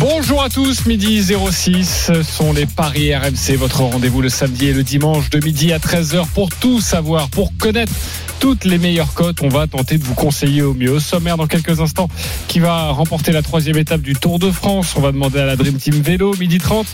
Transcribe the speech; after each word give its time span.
Bonjour 0.00 0.42
à 0.42 0.48
tous, 0.48 0.86
midi 0.86 1.22
06, 1.22 2.10
ce 2.12 2.22
sont 2.22 2.52
les 2.52 2.66
Paris 2.66 3.14
RMC, 3.14 3.56
votre 3.56 3.82
rendez-vous 3.82 4.20
le 4.20 4.28
samedi 4.28 4.66
et 4.66 4.72
le 4.72 4.82
dimanche 4.82 5.30
de 5.30 5.42
midi 5.42 5.72
à 5.72 5.78
13h 5.78 6.26
pour 6.34 6.50
tout 6.50 6.80
savoir, 6.80 7.28
pour 7.30 7.56
connaître 7.56 7.92
toutes 8.40 8.64
les 8.64 8.78
meilleures 8.78 9.14
cotes. 9.14 9.40
On 9.42 9.48
va 9.48 9.66
tenter 9.66 9.96
de 9.96 10.04
vous 10.04 10.14
conseiller 10.14 10.62
au 10.62 10.74
mieux. 10.74 10.90
Au 10.90 11.00
sommaire, 11.00 11.36
dans 11.36 11.46
quelques 11.46 11.80
instants, 11.80 12.08
qui 12.48 12.58
va 12.58 12.90
remporter 12.90 13.32
la 13.32 13.40
troisième 13.40 13.78
étape 13.78 14.02
du 14.02 14.14
Tour 14.14 14.38
de 14.38 14.50
France. 14.50 14.94
On 14.96 15.00
va 15.00 15.12
demander 15.12 15.38
à 15.38 15.46
la 15.46 15.56
Dream 15.56 15.76
Team 15.76 15.94
Vélo, 15.94 16.34
midi 16.36 16.58
30. 16.58 16.86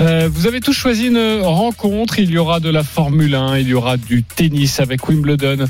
Euh, 0.00 0.30
vous 0.32 0.46
avez 0.46 0.60
tous 0.60 0.72
choisi 0.72 1.08
une 1.08 1.42
rencontre. 1.42 2.18
Il 2.18 2.30
y 2.30 2.38
aura 2.38 2.60
de 2.60 2.70
la 2.70 2.82
Formule 2.82 3.34
1, 3.34 3.58
il 3.58 3.68
y 3.68 3.74
aura 3.74 3.96
du 3.96 4.22
tennis 4.22 4.80
avec 4.80 5.06
Wimbledon. 5.08 5.66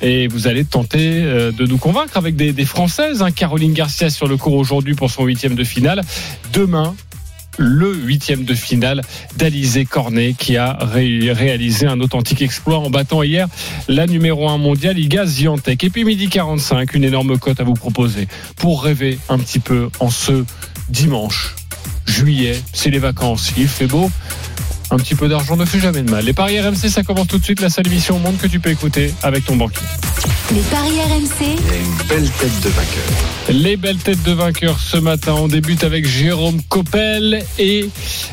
Et 0.00 0.28
vous 0.28 0.46
allez 0.46 0.64
tenter 0.64 1.22
euh, 1.22 1.52
de 1.52 1.66
nous 1.66 1.78
convaincre 1.78 2.16
avec 2.16 2.36
des, 2.36 2.64
Françaises. 2.64 3.22
Hein. 3.22 3.30
Caroline 3.30 3.72
Garcia 3.72 4.10
sur 4.10 4.26
le 4.28 4.36
cours 4.36 4.54
aujourd'hui 4.54 4.94
pour 4.94 5.10
son 5.10 5.24
huitième 5.24 5.54
de 5.54 5.64
finale. 5.64 6.02
Demain, 6.52 6.94
le 7.58 7.92
huitième 7.94 8.44
de 8.44 8.54
finale 8.54 9.02
d'Alizé 9.36 9.84
Cornet 9.84 10.34
qui 10.38 10.56
a 10.56 10.78
ré 10.80 11.32
réalisé 11.32 11.86
un 11.86 12.00
authentique 12.00 12.40
exploit 12.40 12.78
en 12.78 12.90
battant 12.90 13.22
hier 13.22 13.48
la 13.88 14.06
numéro 14.06 14.48
1 14.48 14.58
mondiale 14.58 14.98
Iga 14.98 15.26
Ziantec. 15.26 15.82
Et 15.82 15.90
puis 15.90 16.04
midi 16.04 16.28
45, 16.28 16.94
une 16.94 17.04
énorme 17.04 17.38
cote 17.38 17.60
à 17.60 17.64
vous 17.64 17.74
proposer 17.74 18.28
pour 18.56 18.84
rêver 18.84 19.18
un 19.28 19.38
petit 19.38 19.58
peu 19.58 19.88
en 19.98 20.10
ce 20.10 20.44
dimanche 20.88 21.56
juillet. 22.06 22.60
C'est 22.72 22.90
les 22.90 22.98
vacances, 22.98 23.52
il 23.56 23.68
fait 23.68 23.86
beau. 23.86 24.10
Un 24.90 24.96
petit 24.96 25.14
peu 25.14 25.28
d'argent 25.28 25.56
ne 25.56 25.64
fait 25.64 25.80
jamais 25.80 26.02
de 26.02 26.10
mal. 26.10 26.24
Les 26.24 26.32
paris 26.32 26.58
RMC, 26.60 26.88
ça 26.88 27.02
commence 27.02 27.26
tout 27.26 27.38
de 27.38 27.44
suite. 27.44 27.60
La 27.60 27.68
seule 27.68 27.86
émission 27.86 28.16
au 28.16 28.18
monde 28.20 28.38
que 28.38 28.46
tu 28.46 28.58
peux 28.58 28.70
écouter 28.70 29.12
avec 29.22 29.44
ton 29.44 29.56
banquier. 29.56 29.82
Les 30.54 30.60
paris 30.62 30.98
RMC. 31.00 31.28
Il 31.40 31.46
y 31.46 31.70
a 31.70 31.76
une 31.76 32.08
belle 32.08 32.30
tête 32.30 32.60
de 32.62 32.68
vainqueur. 32.70 33.04
Les 33.50 33.76
belles 33.76 33.98
têtes 33.98 34.22
de 34.22 34.32
vainqueurs 34.32 34.80
ce 34.80 34.96
matin. 34.96 35.34
On 35.34 35.48
débute 35.48 35.84
avec 35.84 36.06
Jérôme 36.06 36.62
Coppel 36.70 37.44
et 37.58 37.90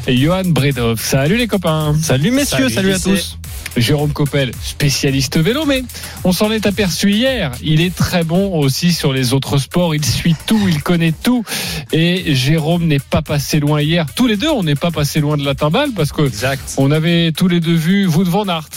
Johan 0.08 0.44
Bredov. 0.46 1.02
Salut 1.02 1.36
les 1.36 1.48
copains. 1.48 1.94
Salut 2.02 2.32
messieurs, 2.32 2.70
salut, 2.70 2.94
à 2.94 3.00
tous. 3.00 3.38
Jérôme 3.78 4.14
Coppel, 4.14 4.52
spécialiste 4.64 5.38
vélo, 5.38 5.66
mais 5.66 5.84
on 6.24 6.32
s'en 6.32 6.52
est 6.52 6.66
aperçu 6.66 7.12
hier. 7.12 7.52
Il 7.62 7.82
est 7.82 7.94
très 7.94 8.24
bon 8.24 8.58
aussi 8.58 8.94
sur 8.94 9.14
les 9.14 9.34
autres 9.34 9.58
sports. 9.58 9.96
Il 9.96 10.06
suit 10.06 10.36
tout, 10.46 10.68
il 10.68 10.82
connaît 10.82 11.14
tout. 11.14 11.44
Et 11.92 12.36
Jérôme 12.36 12.86
n'est 12.86 13.00
pas 13.00 13.22
passé 13.22 13.60
loin 13.60 13.82
hier. 13.82 14.06
Tous 14.16 14.28
les 14.28 14.38
deux, 14.38 14.50
on 14.50 14.64
n'est 14.64 14.76
pas 14.76 14.92
passé 14.92 15.20
loin 15.20 15.38
de 15.38 15.46
la 15.46 15.56
timbale 15.56 15.92
parce 15.96 16.12
que 16.12 16.30
on 16.78 16.92
avait 16.92 17.32
tous 17.32 17.48
les 17.48 17.60
deux 17.60 17.76
vu 17.76 18.06
vous 18.06 18.24
devant 18.24 18.46
Aert. 18.46 18.70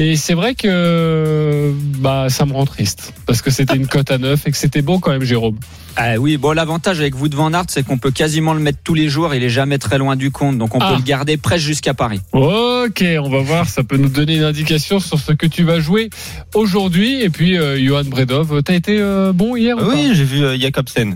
Et 0.00 0.14
c'est 0.14 0.34
vrai 0.34 0.54
que 0.54 1.72
bah 1.98 2.26
ça 2.28 2.46
me 2.46 2.52
rend 2.52 2.64
triste 2.66 3.12
parce 3.26 3.42
que 3.42 3.50
c'était 3.50 3.74
une 3.74 3.86
cote 3.94 4.12
à 4.12 4.18
neuf 4.18 4.46
et 4.46 4.52
que 4.52 4.56
c'était 4.56 4.80
beau 4.80 5.00
quand 5.00 5.10
même 5.10 5.24
Jérôme. 5.24 5.58
Ah 5.96 6.14
oui, 6.20 6.36
bon 6.36 6.52
l'avantage 6.52 7.00
avec 7.00 7.16
vous 7.16 7.28
devant 7.28 7.52
Aert, 7.52 7.64
c'est 7.68 7.84
qu'on 7.84 7.98
peut 7.98 8.12
quasiment 8.12 8.54
le 8.54 8.60
mettre 8.60 8.78
tous 8.84 8.94
les 8.94 9.08
jours, 9.08 9.34
il 9.34 9.42
est 9.42 9.50
jamais 9.50 9.78
très 9.78 9.98
loin 9.98 10.14
du 10.14 10.30
compte, 10.30 10.56
donc 10.56 10.76
on 10.76 10.78
Ah. 10.80 10.90
peut 10.92 10.96
le 10.98 11.02
garder 11.02 11.36
presque 11.36 11.64
jusqu'à 11.64 11.94
Paris. 11.94 12.20
Ok, 12.32 13.02
on 13.20 13.28
va 13.28 13.40
voir, 13.40 13.68
ça 13.68 13.82
peut 13.82 13.96
nous 13.96 14.08
donner 14.08 14.36
une 14.36 14.44
indication 14.44 15.00
sur 15.00 15.18
ce 15.18 15.32
que 15.32 15.46
tu 15.46 15.64
vas 15.64 15.80
jouer 15.80 16.10
aujourd'hui. 16.54 17.20
Et 17.20 17.30
puis 17.30 17.58
euh, 17.58 17.76
Johan 17.84 18.04
Bredov, 18.04 18.62
t'as 18.62 18.74
été 18.74 18.98
euh, 19.00 19.32
bon 19.32 19.56
hier 19.56 19.76
ou 19.76 19.90
Oui, 19.90 20.10
j'ai 20.14 20.24
vu 20.24 20.44
euh, 20.44 20.56
Jacobsen. 20.56 21.14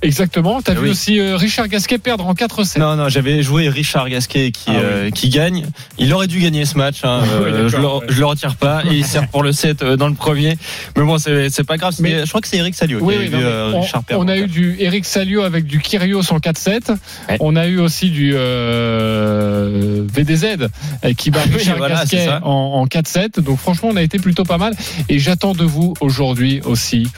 Exactement. 0.00 0.62
T'as 0.62 0.72
Ah 0.72 0.74
vu 0.76 0.82
oui. 0.84 0.90
aussi 0.90 1.18
euh, 1.18 1.36
Richard 1.36 1.66
Gasquet 1.68 1.98
perdre 1.98 2.24
en 2.26 2.34
4-7. 2.34 2.78
Non, 2.78 2.94
non, 2.94 3.08
j'avais 3.08 3.42
joué 3.42 3.68
Richard 3.68 4.08
Gasquet 4.08 4.52
qui, 4.52 4.64
Ah 4.68 4.72
oui. 4.74 4.78
euh, 4.82 5.10
qui 5.10 5.28
gagne. 5.28 5.66
Il 5.98 6.12
aurait 6.14 6.28
dû 6.28 6.38
gagner 6.40 6.64
ce 6.66 6.78
match. 6.78 7.00
Hein. 7.04 7.22
Oui, 7.42 7.50
Euh, 7.50 7.68
je, 7.68 7.76
le, 7.76 7.82
je 8.08 8.20
le 8.20 8.26
retire 8.26 8.54
pas. 8.56 8.82
Et 8.90 8.94
il 8.98 9.04
sert 9.04 9.26
pour 9.28 9.42
le 9.42 9.50
7 9.52 9.82
euh, 9.82 9.96
dans 9.96 10.06
le 10.08 10.14
premier. 10.14 10.56
Mais 10.96 11.02
bon, 11.02 11.18
c'est 11.18 11.50
c'est 11.50 11.64
pas 11.64 11.76
grave. 11.76 11.94
Mais- 11.98 12.24
je 12.24 12.28
crois 12.28 12.40
que 12.40 12.46
c'est 12.48 12.58
Eric 12.58 12.74
Salio 12.76 12.98
Oui, 13.02 13.14
qui 13.24 13.30
non, 13.30 13.38
vu 13.38 13.44
euh, 13.44 13.72
on, 13.74 13.80
Richard 13.80 14.04
perdre. 14.04 14.24
on 14.24 14.28
a 14.28 14.36
eu 14.36 14.46
du 14.46 14.76
Eric 14.78 15.04
Salio 15.04 15.42
avec 15.42 15.64
du 15.66 15.80
Kyrios 15.80 16.32
en 16.32 16.38
4-7. 16.38 16.90
Ouais. 17.28 17.36
On 17.40 17.56
a 17.56 17.66
eu 17.66 17.78
aussi 17.80 18.10
du 18.10 18.32
euh, 18.34 20.04
VDZ 20.12 20.68
qui 21.16 21.30
bat 21.30 21.40
Richard 21.52 21.76
voilà, 21.78 21.96
Gasquet 22.00 22.28
en, 22.42 22.50
en 22.82 22.86
4-7. 22.86 23.40
Donc 23.40 23.58
franchement, 23.58 23.88
on 23.92 23.96
a 23.96 24.02
été 24.02 24.18
plutôt 24.18 24.44
pas 24.44 24.58
mal. 24.58 24.74
Et 25.08 25.18
j'attends 25.18 25.54
de 25.54 25.64
vous 25.64 25.94
aujourd'hui 26.00 26.60
aussi 26.64 27.08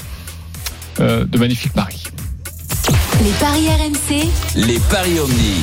euh, 1.01 1.25
de 1.25 1.39
magnifiques 1.39 1.73
paris. 1.73 2.05
Les 3.23 3.33
paris 3.33 3.69
RMC. 3.69 4.29
Les 4.57 4.79
Paris 4.91 5.21
Omni. 5.21 5.63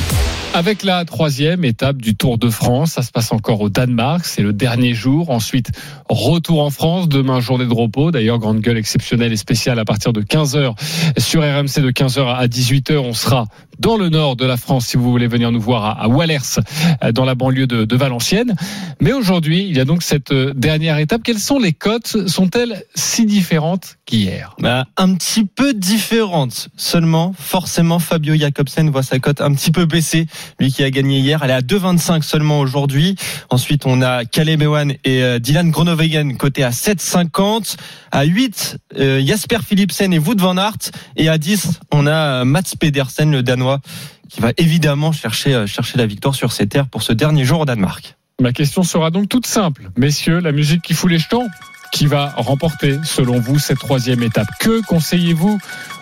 Avec 0.58 0.82
la 0.82 1.04
troisième 1.04 1.64
étape 1.64 1.98
du 1.98 2.16
Tour 2.16 2.36
de 2.36 2.50
France, 2.50 2.94
ça 2.94 3.02
se 3.02 3.12
passe 3.12 3.30
encore 3.30 3.60
au 3.60 3.68
Danemark, 3.68 4.24
c'est 4.24 4.42
le 4.42 4.52
dernier 4.52 4.92
jour. 4.92 5.30
Ensuite, 5.30 5.70
retour 6.08 6.64
en 6.64 6.70
France, 6.70 7.08
demain 7.08 7.38
journée 7.38 7.66
de 7.66 7.72
repos. 7.72 8.10
D'ailleurs, 8.10 8.40
grande 8.40 8.58
gueule 8.58 8.76
exceptionnelle 8.76 9.32
et 9.32 9.36
spéciale 9.36 9.78
à 9.78 9.84
partir 9.84 10.12
de 10.12 10.20
15h 10.20 10.74
sur 11.16 11.42
RMC 11.42 11.80
de 11.80 11.92
15h 11.92 12.34
à 12.34 12.48
18h. 12.48 12.96
On 12.96 13.12
sera 13.12 13.46
dans 13.78 13.96
le 13.96 14.08
nord 14.08 14.34
de 14.34 14.44
la 14.44 14.56
France 14.56 14.86
si 14.86 14.96
vous 14.96 15.08
voulez 15.10 15.28
venir 15.28 15.52
nous 15.52 15.60
voir 15.60 16.00
à, 16.00 16.08
Wallers, 16.08 16.58
euh, 17.04 17.12
dans 17.12 17.24
la 17.24 17.36
banlieue 17.36 17.68
de, 17.68 17.96
Valenciennes. 17.96 18.56
Mais 19.00 19.12
aujourd'hui, 19.12 19.66
il 19.68 19.76
y 19.76 19.80
a 19.80 19.84
donc 19.84 20.02
cette 20.02 20.32
euh, 20.32 20.52
dernière 20.54 20.98
étape. 20.98 21.22
Quelles 21.22 21.38
sont 21.38 21.58
les 21.58 21.72
cotes? 21.72 22.28
Sont-elles 22.28 22.82
si 22.96 23.26
différentes 23.26 23.98
qu'hier? 24.06 24.56
Bah, 24.60 24.86
un 24.96 25.14
petit 25.14 25.44
peu 25.44 25.74
différente. 25.74 26.68
Seulement, 26.76 27.32
forcément, 27.38 27.98
Fabio 27.98 28.34
Jacobsen 28.34 28.90
voit 28.90 29.02
sa 29.02 29.18
cote 29.18 29.40
un 29.40 29.52
petit 29.52 29.70
peu 29.70 29.84
baisser. 29.84 30.26
Lui 30.58 30.72
qui 30.72 30.82
a 30.84 30.90
gagné 30.90 31.18
hier, 31.18 31.40
elle 31.42 31.50
est 31.50 31.54
à 31.54 31.60
2,25 31.60 32.22
seulement 32.22 32.60
aujourd'hui. 32.60 33.16
Ensuite, 33.50 33.86
on 33.86 34.02
a 34.02 34.22
Ewan 34.24 34.92
et 35.04 35.22
euh, 35.22 35.38
Dylan 35.38 35.70
Groenewegen 35.70 36.36
cotés 36.36 36.64
à 36.64 36.70
7,50. 36.70 37.76
À 38.10 38.24
8, 38.24 38.78
euh, 38.98 39.24
Jasper 39.24 39.58
Philipsen 39.66 40.12
et 40.12 40.18
Wout 40.18 40.38
van 40.38 40.56
Aert. 40.56 40.90
Et 41.16 41.28
à 41.28 41.38
10, 41.38 41.80
on 41.92 42.06
a 42.06 42.40
euh, 42.40 42.44
Mats 42.44 42.74
Pedersen, 42.78 43.30
le 43.30 43.42
Danois, 43.42 43.80
qui 44.28 44.40
va 44.40 44.52
évidemment 44.56 45.12
chercher, 45.12 45.66
chercher 45.66 45.98
la 45.98 46.06
victoire 46.06 46.34
sur 46.34 46.52
ses 46.52 46.66
terres 46.66 46.88
pour 46.88 47.02
ce 47.02 47.12
dernier 47.12 47.44
jour 47.44 47.60
au 47.60 47.64
Danemark. 47.64 48.16
Ma 48.40 48.52
question 48.52 48.82
sera 48.82 49.10
donc 49.10 49.28
toute 49.28 49.46
simple. 49.46 49.90
Messieurs, 49.96 50.38
la 50.38 50.52
musique 50.52 50.82
qui 50.82 50.94
fout 50.94 51.10
les 51.10 51.18
jetons, 51.18 51.48
qui 51.92 52.06
va 52.06 52.34
remporter, 52.36 52.98
selon 53.02 53.40
vous, 53.40 53.58
cette 53.58 53.78
troisième 53.78 54.22
étape? 54.22 54.48
Que 54.60 54.84
conseillez-vous 54.86 55.58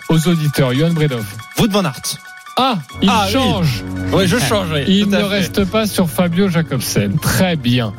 aux 0.09 0.27
auditeurs? 0.27 0.73
Johan 0.73 0.91
Bredov 0.91 1.25
Wout 1.57 1.71
van 1.71 1.85
Aert. 1.85 2.26
Ah, 2.57 2.79
il 3.01 3.09
Ah, 3.11 3.27
change 3.31 3.83
Oui, 4.11 4.27
je 4.27 4.37
change. 4.37 4.67
oui, 4.73 4.83
Il 4.87 5.09
ne 5.09 5.21
reste 5.21 5.65
pas 5.65 5.85
sur 5.85 6.09
Fabio 6.09 6.49
Jacobsen. 6.49 7.17
Très 7.19 7.55
bien. 7.55 7.93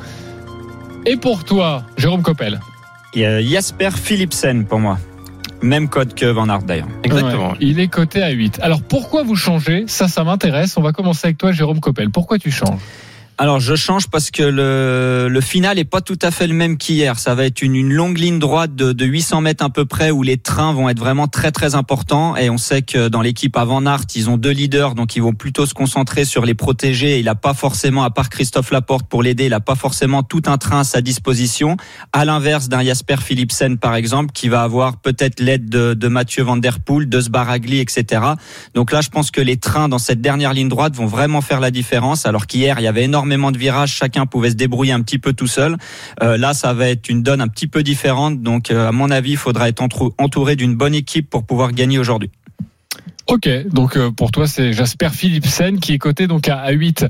Et 1.06 1.16
pour 1.16 1.44
toi, 1.44 1.84
Jérôme 1.96 2.22
Coppel 2.22 2.60
Il 3.14 3.20
y 3.22 3.24
a 3.24 3.41
Jasper 3.42 3.91
Philipsen 3.92 4.64
pour 4.66 4.80
moi. 4.80 4.98
Même 5.62 5.88
code 5.88 6.14
que 6.14 6.26
Van 6.26 6.48
Aert 6.48 6.62
d'ailleurs. 6.62 6.86
Exactement. 7.02 7.50
Ouais, 7.50 7.56
il 7.60 7.80
est 7.80 7.88
coté 7.88 8.22
à 8.22 8.30
8. 8.30 8.60
Alors 8.62 8.80
pourquoi 8.82 9.22
vous 9.24 9.34
changez? 9.36 9.84
Ça, 9.88 10.06
ça 10.06 10.22
m'intéresse. 10.24 10.76
On 10.76 10.82
va 10.82 10.92
commencer 10.92 11.26
avec 11.28 11.38
toi, 11.38 11.50
Jérôme 11.52 11.80
Coppel. 11.80 12.10
Pourquoi 12.10 12.38
tu 12.38 12.50
changes? 12.50 12.78
Alors 13.41 13.60
je 13.60 13.76
change 13.76 14.09
parce 14.09 14.32
que 14.32 14.43
le, 14.43 15.28
le 15.31 15.41
final 15.41 15.78
est 15.78 15.84
pas 15.84 16.00
tout 16.00 16.19
à 16.22 16.32
fait 16.32 16.49
le 16.49 16.54
même 16.54 16.76
qu'hier. 16.76 17.21
Ça 17.21 17.37
va 17.37 17.44
être 17.44 17.62
une, 17.62 17.76
une 17.76 17.93
longue 17.93 18.19
ligne 18.19 18.41
droite 18.41 18.75
de, 18.75 18.91
de 18.91 19.04
800 19.04 19.43
mètres 19.43 19.65
à 19.65 19.71
peu 19.71 19.84
près 19.84 20.10
où 20.10 20.25
les 20.25 20.38
trains 20.38 20.72
vont 20.72 20.88
être 20.88 20.99
vraiment 20.99 21.28
très 21.28 21.53
très 21.53 21.76
importants. 21.76 22.34
Et 22.34 22.50
on 22.50 22.59
sait 22.59 22.82
que 22.82 23.06
dans 23.06 23.22
l'équipe 23.22 23.56
avant 23.56 23.87
Aert, 23.87 24.06
ils 24.16 24.28
ont 24.28 24.38
deux 24.38 24.50
leaders, 24.50 24.97
donc 24.97 25.15
ils 25.15 25.22
vont 25.22 25.34
plutôt 25.34 25.66
se 25.66 25.75
concentrer 25.75 26.25
sur 26.25 26.44
les 26.44 26.54
protéger. 26.54 27.21
Il 27.21 27.28
a 27.28 27.37
pas 27.37 27.54
forcément, 27.54 28.03
à 28.03 28.10
part 28.10 28.28
Christophe 28.28 28.72
Laporte 28.72 29.06
pour 29.09 29.22
l'aider, 29.22 29.47
il 29.47 29.55
a 29.55 29.60
pas 29.60 29.76
forcément 29.76 30.25
tout 30.25 30.43
un 30.47 30.59
train 30.59 30.81
à 30.81 30.84
sa 30.84 31.00
disposition. 31.00 31.76
À 32.12 32.25
l'inverse 32.25 32.69
d'un 32.69 32.82
Jasper 32.82 33.19
Philipsen 33.19 33.78
par 33.78 33.94
exemple, 33.94 34.32
qui 34.32 34.49
va 34.49 34.62
avoir 34.62 34.97
peut-être 34.97 35.38
l'aide 35.38 35.70
de, 35.70 35.94
de 35.94 36.09
Mathieu 36.09 36.43
Van 36.43 36.56
Der 36.56 36.81
Poel, 36.81 37.09
de 37.09 37.20
Sbaragli, 37.20 37.78
etc. 37.78 38.20
Donc 38.75 38.91
là, 38.91 39.00
je 39.00 39.10
pense 39.10 39.31
que 39.31 39.40
les 39.40 39.58
trains 39.58 39.88
dans 39.88 39.99
cette 39.99 40.20
dernière 40.20 40.55
ligne 40.55 40.69
droite 40.69 40.96
vont 40.96 41.06
vraiment 41.06 41.40
faire 41.40 41.61
la 41.61 41.70
différence. 41.70 42.26
Alors 42.26 42.49
qu'hier, 42.49 42.81
il 42.81 42.82
y 42.82 42.88
avait 42.88 43.05
énormément 43.05 43.27
de 43.28 43.58
virages, 43.58 43.94
chacun 43.94 44.26
pouvait 44.26 44.50
se 44.50 44.54
débrouiller 44.54 44.92
un 44.92 45.02
petit 45.02 45.19
peu 45.19 45.32
tout 45.32 45.46
seul. 45.46 45.76
Euh, 46.22 46.36
là, 46.36 46.54
ça 46.54 46.72
va 46.72 46.88
être 46.88 47.08
une 47.08 47.22
donne 47.22 47.40
un 47.40 47.48
petit 47.48 47.66
peu 47.66 47.82
différente. 47.82 48.42
Donc, 48.42 48.70
euh, 48.70 48.88
à 48.88 48.92
mon 48.92 49.10
avis, 49.10 49.32
il 49.32 49.36
faudra 49.36 49.69
être 49.69 49.82
entouré 50.19 50.56
d'une 50.56 50.75
bonne 50.75 50.94
équipe 50.94 51.28
pour 51.30 51.44
pouvoir 51.44 51.72
gagner 51.72 51.98
aujourd'hui. 51.98 52.30
Ok, 53.30 53.46
donc 53.70 53.98
euh, 53.98 54.10
pour 54.10 54.30
toi 54.30 54.46
c'est 54.46 54.72
Jasper 54.72 55.10
Philipsen 55.12 55.80
qui 55.80 55.92
est 55.92 55.98
coté 55.98 56.26
donc 56.26 56.48
à, 56.48 56.60
à 56.60 56.70
8. 56.70 57.04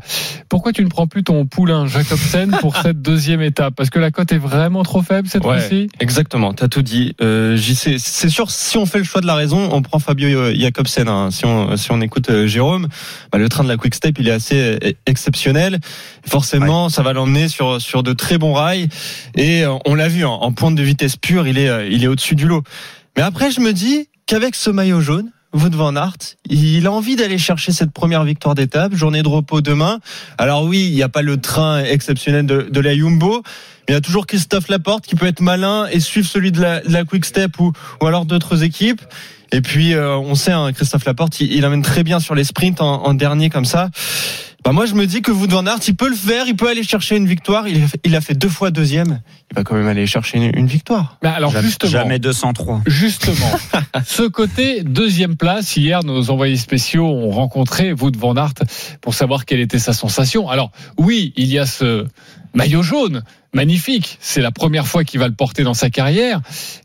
Pourquoi 0.48 0.72
tu 0.72 0.82
ne 0.82 0.88
prends 0.88 1.06
plus 1.06 1.22
ton 1.22 1.46
poulain 1.46 1.86
Jacobsen 1.86 2.56
pour 2.60 2.76
cette 2.82 3.00
deuxième 3.00 3.40
étape? 3.40 3.74
Parce 3.76 3.88
que 3.88 4.00
la 4.00 4.10
cote 4.10 4.32
est 4.32 4.38
vraiment 4.38 4.82
trop 4.82 5.00
faible 5.02 5.28
cette 5.28 5.44
Ouais. 5.44 5.60
fois-ci? 5.60 5.88
Exactement, 6.00 6.52
t'as 6.54 6.66
tout 6.66 6.82
dit. 6.82 7.14
Euh, 7.20 7.56
c'est 7.56 8.28
sûr, 8.28 8.50
si 8.50 8.76
on 8.78 8.84
fait 8.84 8.98
le 8.98 9.04
choix 9.04 9.20
de 9.20 9.28
la 9.28 9.36
raison, 9.36 9.68
on 9.72 9.80
prend 9.80 10.00
Fabio 10.00 10.52
Jacobsen. 10.54 11.06
hein. 11.06 11.30
Si 11.30 11.46
on 11.46 11.76
si 11.76 11.92
on 11.92 12.00
écoute 12.00 12.30
euh, 12.30 12.48
Jérôme, 12.48 12.88
bah, 13.30 13.38
le 13.38 13.48
train 13.48 13.62
de 13.62 13.68
la 13.68 13.76
Quick 13.76 13.94
Step, 13.94 14.16
il 14.18 14.26
est 14.26 14.32
assez 14.32 14.56
euh, 14.60 14.78
exceptionnel. 15.06 15.78
Forcément, 16.26 16.88
ça 16.88 17.04
va 17.04 17.12
l'emmener 17.12 17.46
sur 17.46 17.80
sur 17.80 18.02
de 18.02 18.12
très 18.12 18.38
bons 18.38 18.54
rails. 18.54 18.88
Et 19.36 19.62
euh, 19.64 19.74
on 19.86 19.94
l'a 19.94 20.08
vu 20.08 20.24
en, 20.24 20.32
en 20.32 20.50
pointe 20.52 20.74
de 20.74 20.82
vitesse 20.82 21.14
pure, 21.16 21.46
il 21.46 21.58
est 21.58 21.68
euh, 21.68 21.86
il 21.88 22.02
est 22.02 22.08
au-dessus 22.08 22.34
du 22.34 22.48
lot. 22.48 22.64
Mais 23.16 23.22
après, 23.22 23.52
je 23.52 23.60
me 23.60 23.72
dis 23.72 24.08
qu'avec 24.26 24.56
ce 24.56 24.70
maillot 24.70 25.00
jaune, 25.00 25.30
Wout 25.54 25.74
van 25.74 25.96
Aert. 25.96 26.36
Il 26.48 26.86
a 26.86 26.92
envie 26.92 27.16
d'aller 27.16 27.38
chercher 27.38 27.72
cette 27.72 27.90
première 27.90 28.24
victoire 28.24 28.54
d'étape, 28.54 28.94
journée 28.94 29.22
de 29.22 29.28
repos 29.28 29.60
demain. 29.60 29.98
Alors 30.36 30.64
oui, 30.64 30.86
il 30.88 30.94
n'y 30.94 31.02
a 31.02 31.08
pas 31.08 31.22
le 31.22 31.40
train 31.40 31.82
exceptionnel 31.82 32.46
de, 32.46 32.68
de 32.70 32.80
la 32.80 32.94
Jumbo, 32.94 33.42
mais 33.88 33.92
il 33.92 33.92
y 33.94 33.96
a 33.96 34.00
toujours 34.00 34.26
Christophe 34.26 34.68
Laporte 34.68 35.06
qui 35.06 35.14
peut 35.14 35.26
être 35.26 35.40
malin 35.40 35.86
et 35.90 36.00
suivre 36.00 36.28
celui 36.28 36.52
de 36.52 36.60
la, 36.60 36.80
de 36.80 36.92
la 36.92 37.04
Quick 37.04 37.24
Step 37.24 37.58
ou, 37.60 37.72
ou 38.02 38.06
alors 38.06 38.26
d'autres 38.26 38.62
équipes. 38.62 39.00
Et 39.50 39.62
puis 39.62 39.94
euh, 39.94 40.18
on 40.18 40.34
sait, 40.34 40.52
hein, 40.52 40.70
Christophe 40.74 41.06
Laporte, 41.06 41.40
il, 41.40 41.50
il 41.52 41.64
amène 41.64 41.82
très 41.82 42.04
bien 42.04 42.20
sur 42.20 42.34
les 42.34 42.44
sprints 42.44 42.82
en, 42.82 43.04
en 43.04 43.14
dernier 43.14 43.48
comme 43.48 43.64
ça. 43.64 43.88
Bah 44.64 44.72
moi 44.72 44.87
je 44.87 44.94
me 44.94 45.06
dis 45.06 45.22
que 45.22 45.31
Wout 45.31 45.49
van 45.49 45.64
Aert, 45.66 45.78
il 45.87 45.94
peut 45.94 46.08
le 46.08 46.16
faire, 46.16 46.46
il 46.46 46.56
peut 46.56 46.69
aller 46.69 46.82
chercher 46.82 47.16
une 47.16 47.26
victoire. 47.26 47.69
Il 47.69 47.82
a, 47.82 47.87
il 48.05 48.16
a 48.16 48.20
fait 48.20 48.34
deux 48.34 48.49
fois 48.49 48.70
deuxième. 48.70 49.20
Il 49.50 49.55
va 49.55 49.62
quand 49.62 49.76
même 49.76 49.87
aller 49.87 50.06
chercher 50.06 50.38
une, 50.38 50.50
une 50.58 50.66
victoire. 50.66 51.19
Mais 51.22 51.28
alors 51.28 51.52
Jamais, 51.52 51.66
justement, 51.66 51.90
jamais 51.93 52.19
203. 52.19 52.82
Justement, 52.87 53.52
ce 54.05 54.25
côté 54.25 54.82
deuxième 54.82 55.37
place, 55.37 55.76
hier, 55.76 56.02
nos 56.02 56.31
envoyés 56.31 56.56
spéciaux 56.56 57.06
ont 57.06 57.31
rencontré 57.31 57.93
Wout 57.93 58.12
van 58.19 58.37
Aert 58.37 58.55
pour 59.00 59.14
savoir 59.14 59.44
quelle 59.44 59.60
était 59.60 59.78
sa 59.78 59.93
sensation. 59.93 60.49
Alors, 60.49 60.72
oui, 60.99 61.32
il 61.37 61.46
y 61.46 61.58
a 61.58 61.64
ce 61.64 62.06
maillot 62.52 62.82
jaune, 62.82 63.22
magnifique. 63.52 64.18
C'est 64.20 64.40
la 64.40 64.50
première 64.50 64.86
fois 64.86 65.04
qu'il 65.04 65.20
va 65.20 65.28
le 65.28 65.34
porter 65.34 65.62
dans 65.62 65.74
sa 65.74 65.90
carrière. 65.90 66.40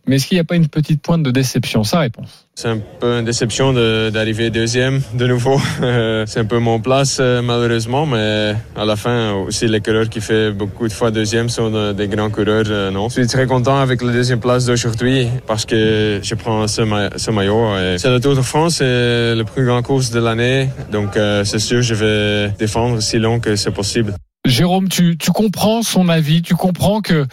Mais 0.08 0.16
est-ce 0.18 0.28
qu'il 0.28 0.36
n'y 0.36 0.42
a 0.42 0.44
pas 0.44 0.56
une 0.56 0.68
petite 0.68 1.02
pointe 1.02 1.24
de 1.24 1.32
déception? 1.32 1.84
Sa 1.84 2.00
réponse. 2.00 2.48
C'est 2.56 2.68
un 2.68 2.78
peu 3.00 3.20
une 3.20 3.26
déception 3.26 3.74
d'arriver 4.12 4.50
deuxième 4.52 5.02
de 5.16 5.26
nouveau. 5.28 5.60
Euh, 5.82 6.26
C'est 6.28 6.40
un 6.40 6.46
peu 6.46 6.60
mon 6.60 6.80
place 6.80 7.18
euh, 7.20 7.42
malheureusement, 7.42 8.06
mais 8.06 8.56
à 8.76 8.86
la 8.86 8.96
fin 8.96 9.32
aussi 9.34 9.68
les 9.68 9.82
coureurs 9.82 10.08
qui 10.10 10.22
fait 10.22 10.52
beaucoup 10.52 10.88
de 10.88 10.94
fois 10.94 11.10
deuxième 11.10 11.50
sont 11.50 11.74
euh, 11.74 11.94
des 11.94 12.08
grands 12.08 12.30
coureurs. 12.30 12.92
non, 12.92 13.10
je 13.10 13.14
suis 13.16 13.28
très 13.28 13.48
content 13.48 13.78
avec 13.80 14.02
la 14.02 14.12
deuxième 14.12 14.40
place 14.40 14.66
d'aujourd'hui 14.66 15.28
parce 15.48 15.66
que 15.66 16.20
je 16.22 16.36
prends 16.36 16.68
ce, 16.68 16.82
ma- 16.84 17.10
ce 17.18 17.32
maillot. 17.32 17.70
C'est 17.98 18.10
le 18.10 18.20
Tour 18.20 18.36
de 18.36 18.42
France, 18.42 18.76
c'est 18.76 19.36
le 19.36 19.44
plus 19.44 19.66
grand 19.66 19.82
course 19.82 20.12
de 20.12 20.20
l'année, 20.20 20.70
donc 20.92 21.18
c'est 21.44 21.60
sûr 21.60 21.82
je 21.82 21.96
vais 21.96 22.50
défendre 22.60 23.02
si 23.02 23.18
long 23.18 23.40
que 23.40 23.56
c'est 23.56 23.72
possible. 23.72 24.14
Jérôme, 24.46 24.90
tu, 24.90 25.18
tu 25.18 25.32
comprends 25.32 25.84
son 25.84 26.10
avis, 26.10 26.42
tu 26.42 26.56
comprends 26.56 27.02
que, 27.02 27.26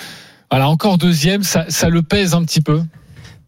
voilà, 0.50 0.68
encore 0.68 0.96
deuxième, 0.96 1.42
ça, 1.42 1.64
ça 1.68 1.88
le 1.88 2.02
pèse 2.02 2.34
un 2.34 2.44
petit 2.44 2.60
peu? 2.60 2.82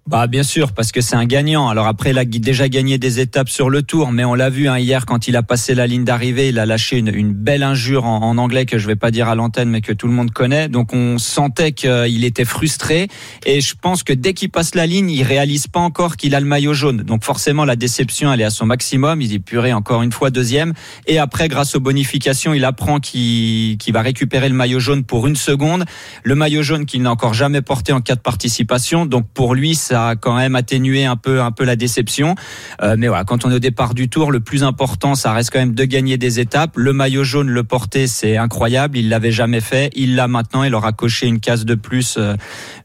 Bah 0.09 0.27
bien 0.27 0.43
sûr 0.43 0.73
parce 0.73 0.91
que 0.91 1.01
c'est 1.01 1.15
un 1.15 1.27
gagnant. 1.27 1.69
Alors 1.69 1.87
après 1.87 2.11
il 2.11 2.19
a 2.19 2.25
déjà 2.25 2.69
gagné 2.69 2.99
des 2.99 3.21
étapes 3.21 3.49
sur 3.49 3.71
le 3.71 3.83
Tour, 3.83 4.11
mais 4.11 4.25
on 4.25 4.35
l'a 4.35 4.51
vu 4.51 4.69
hein, 4.69 4.77
hier 4.77 5.07
quand 5.07 5.29
il 5.29 5.37
a 5.37 5.45
passé 5.45 5.77
la 5.77 5.87
ligne 5.87 6.03
d'arrivée, 6.03 6.49
il 6.49 6.59
a 6.59 6.67
lâché 6.67 6.99
une, 6.99 7.33
belle 7.33 7.63
injure 7.63 8.05
en, 8.05 8.37
anglais 8.37 8.67
que 8.67 8.79
je 8.79 8.89
vais 8.89 8.97
pas 8.97 9.13
dire 9.13 9.29
à 9.29 9.37
l'antenne, 9.37 9.71
mais 9.71 9.81
que 9.81 9.93
tout 9.93 10.09
le 10.09 10.13
monde 10.13 10.33
connaît. 10.33 10.69
Donc 10.69 10.93
on 10.93 11.19
sentait 11.19 11.71
qu'il 11.71 12.25
était 12.25 12.45
frustré 12.45 13.07
et 13.47 13.61
je 13.61 13.75
pense 13.81 14.03
que 14.03 14.13
dès 14.13 14.35
qu'il 14.35 14.51
passe 14.51 14.75
la 14.75 14.87
ligne, 14.87 15.09
il 15.09 15.23
réalise 15.23 15.69
pas 15.69 15.79
encore 15.79 16.17
qu'il 16.17 16.35
a 16.35 16.41
le 16.41 16.47
maillot 16.47 16.75
jaune. 16.75 17.03
Donc 17.03 17.23
forcément 17.23 17.65
la 17.65 17.77
déception 17.77 18.33
elle 18.33 18.41
est 18.41 18.45
à 18.45 18.51
son 18.51 18.67
maximum. 18.67 19.23
Il 19.23 19.29
dit 19.29 19.39
purée 19.39 19.73
encore 19.73 20.03
une 20.03 20.13
fois 20.13 20.31
deuxième. 20.31 20.73
Et 21.07 21.19
après 21.21 21.47
grâce 21.47 21.77
aux 21.77 21.81
bonifications, 21.81 22.55
il 22.55 22.65
apprend 22.65 22.99
qu'il 22.99 23.79
qu'il 23.79 23.95
va 23.95 24.03
récupérer 24.03 24.49
le 24.49 24.57
maillot 24.57 24.81
jaune 24.81 25.05
pour 25.05 25.29
une 25.29 25.37
seconde. 25.37 25.85
Le 26.25 26.35
maillot 26.35 26.65
jaune 26.65 26.87
qu'il 26.87 27.03
n'a 27.03 27.13
encore 27.13 27.35
jamais 27.35 27.63
porté 27.63 27.93
en 27.93 28.01
cas 28.01 28.17
de 28.17 28.21
participation. 28.21 29.07
Donc 29.07 29.29
pour 29.33 29.55
lui 29.55 29.77
ça 29.93 30.09
a 30.09 30.17
quand 30.17 30.35
même 30.37 30.55
atténué 30.57 31.05
un 31.05 31.17
peu 31.17 31.43
un 31.43 31.51
peu 31.51 31.65
la 31.65 31.77
déception. 31.77 32.35
Euh, 32.83 32.97
mais 32.99 33.09
voilà, 33.09 33.25
quand 33.25 33.45
on 33.45 33.51
est 33.51 33.57
au 33.57 33.59
départ 33.59 33.93
du 33.93 34.09
tour, 34.09 34.33
le 34.33 34.41
plus 34.41 34.65
important, 34.65 35.15
ça 35.15 35.35
reste 35.35 35.51
quand 35.53 35.59
même 35.59 35.75
de 35.75 35.85
gagner 35.85 36.17
des 36.17 36.41
étapes. 36.41 36.73
Le 36.77 36.95
maillot 36.95 37.25
jaune, 37.25 37.51
le 37.51 37.63
porter, 37.63 38.07
c'est 38.07 38.39
incroyable. 38.39 38.97
Il 38.97 39.11
l'avait 39.11 39.33
jamais 39.33 39.61
fait. 39.61 39.91
Il 39.95 40.15
l'a 40.17 40.29
maintenant. 40.29 40.63
Il 40.63 40.75
aura 40.75 40.93
coché 40.93 41.27
une 41.27 41.41
case 41.41 41.67
de 41.67 41.75
plus 41.75 42.17
euh, 42.17 42.35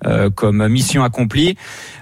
euh, 0.06 0.30
comme 0.30 0.68
mission 0.68 1.02
accomplie. 1.04 1.56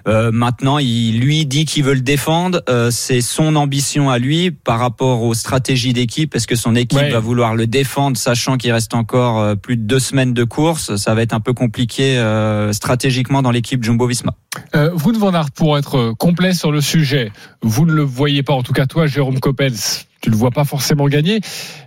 Euh, 0.08 0.32
maintenant, 0.32 0.80
il 0.80 1.20
lui 1.20 1.46
dit 1.46 1.66
qu'il 1.66 1.84
veut 1.84 1.94
le 1.94 2.02
défendre. 2.02 2.64
Euh, 2.68 2.90
c'est 2.92 3.22
son 3.22 3.56
ambition 3.56 4.10
à 4.10 4.18
lui 4.18 4.50
par 4.50 4.80
rapport 4.80 5.22
aux 5.22 5.36
stratégies 5.36 5.94
d'équipe. 5.94 6.34
Est-ce 6.36 6.48
que 6.48 6.56
son 6.56 6.76
équipe 6.76 6.96
Ouais. 7.00 7.12
va 7.12 7.20
vouloir 7.20 7.56
le 7.56 7.68
défendre, 7.68 8.16
sachant 8.18 8.58
qu'il 8.58 8.72
reste 8.72 8.94
encore 8.96 9.40
euh, 9.40 9.56
plus 9.56 9.76
de 9.78 9.84
deux 9.84 10.00
semaines 10.00 10.34
de 10.34 10.44
course? 10.46 10.96
Ça 10.96 11.14
va 11.14 11.22
être 11.22 11.34
un 11.34 11.40
peu 11.42 11.54
compliqué 11.54 12.18
euh, 12.18 12.72
stratégiquement 12.74 13.42
dans 13.42 13.52
l'équipe 13.52 13.84
Jumbo-Visma. 13.84 14.34
Euh, 14.76 14.92
Wout 15.04 15.18
van 15.18 15.34
Aert, 15.34 15.52
pour 15.52 15.78
être 15.78 15.98
euh, 15.98 16.14
complet 16.14 16.54
sur 16.54 16.72
le 16.72 16.80
sujet, 16.82 17.32
vous 17.62 17.86
ne 17.86 17.92
le 17.92 18.02
voyez 18.04 18.44
pas, 18.44 18.54
en 18.54 18.64
tout 18.64 18.74
cas 18.74 18.86
toi, 18.86 19.08
Jérôme 19.08 19.40
Coppels, 19.40 19.74
tu 20.22 20.30
le 20.30 20.36
vois 20.38 20.52
pas 20.52 20.64
forcément 20.64 21.08
gagner. 21.08 21.42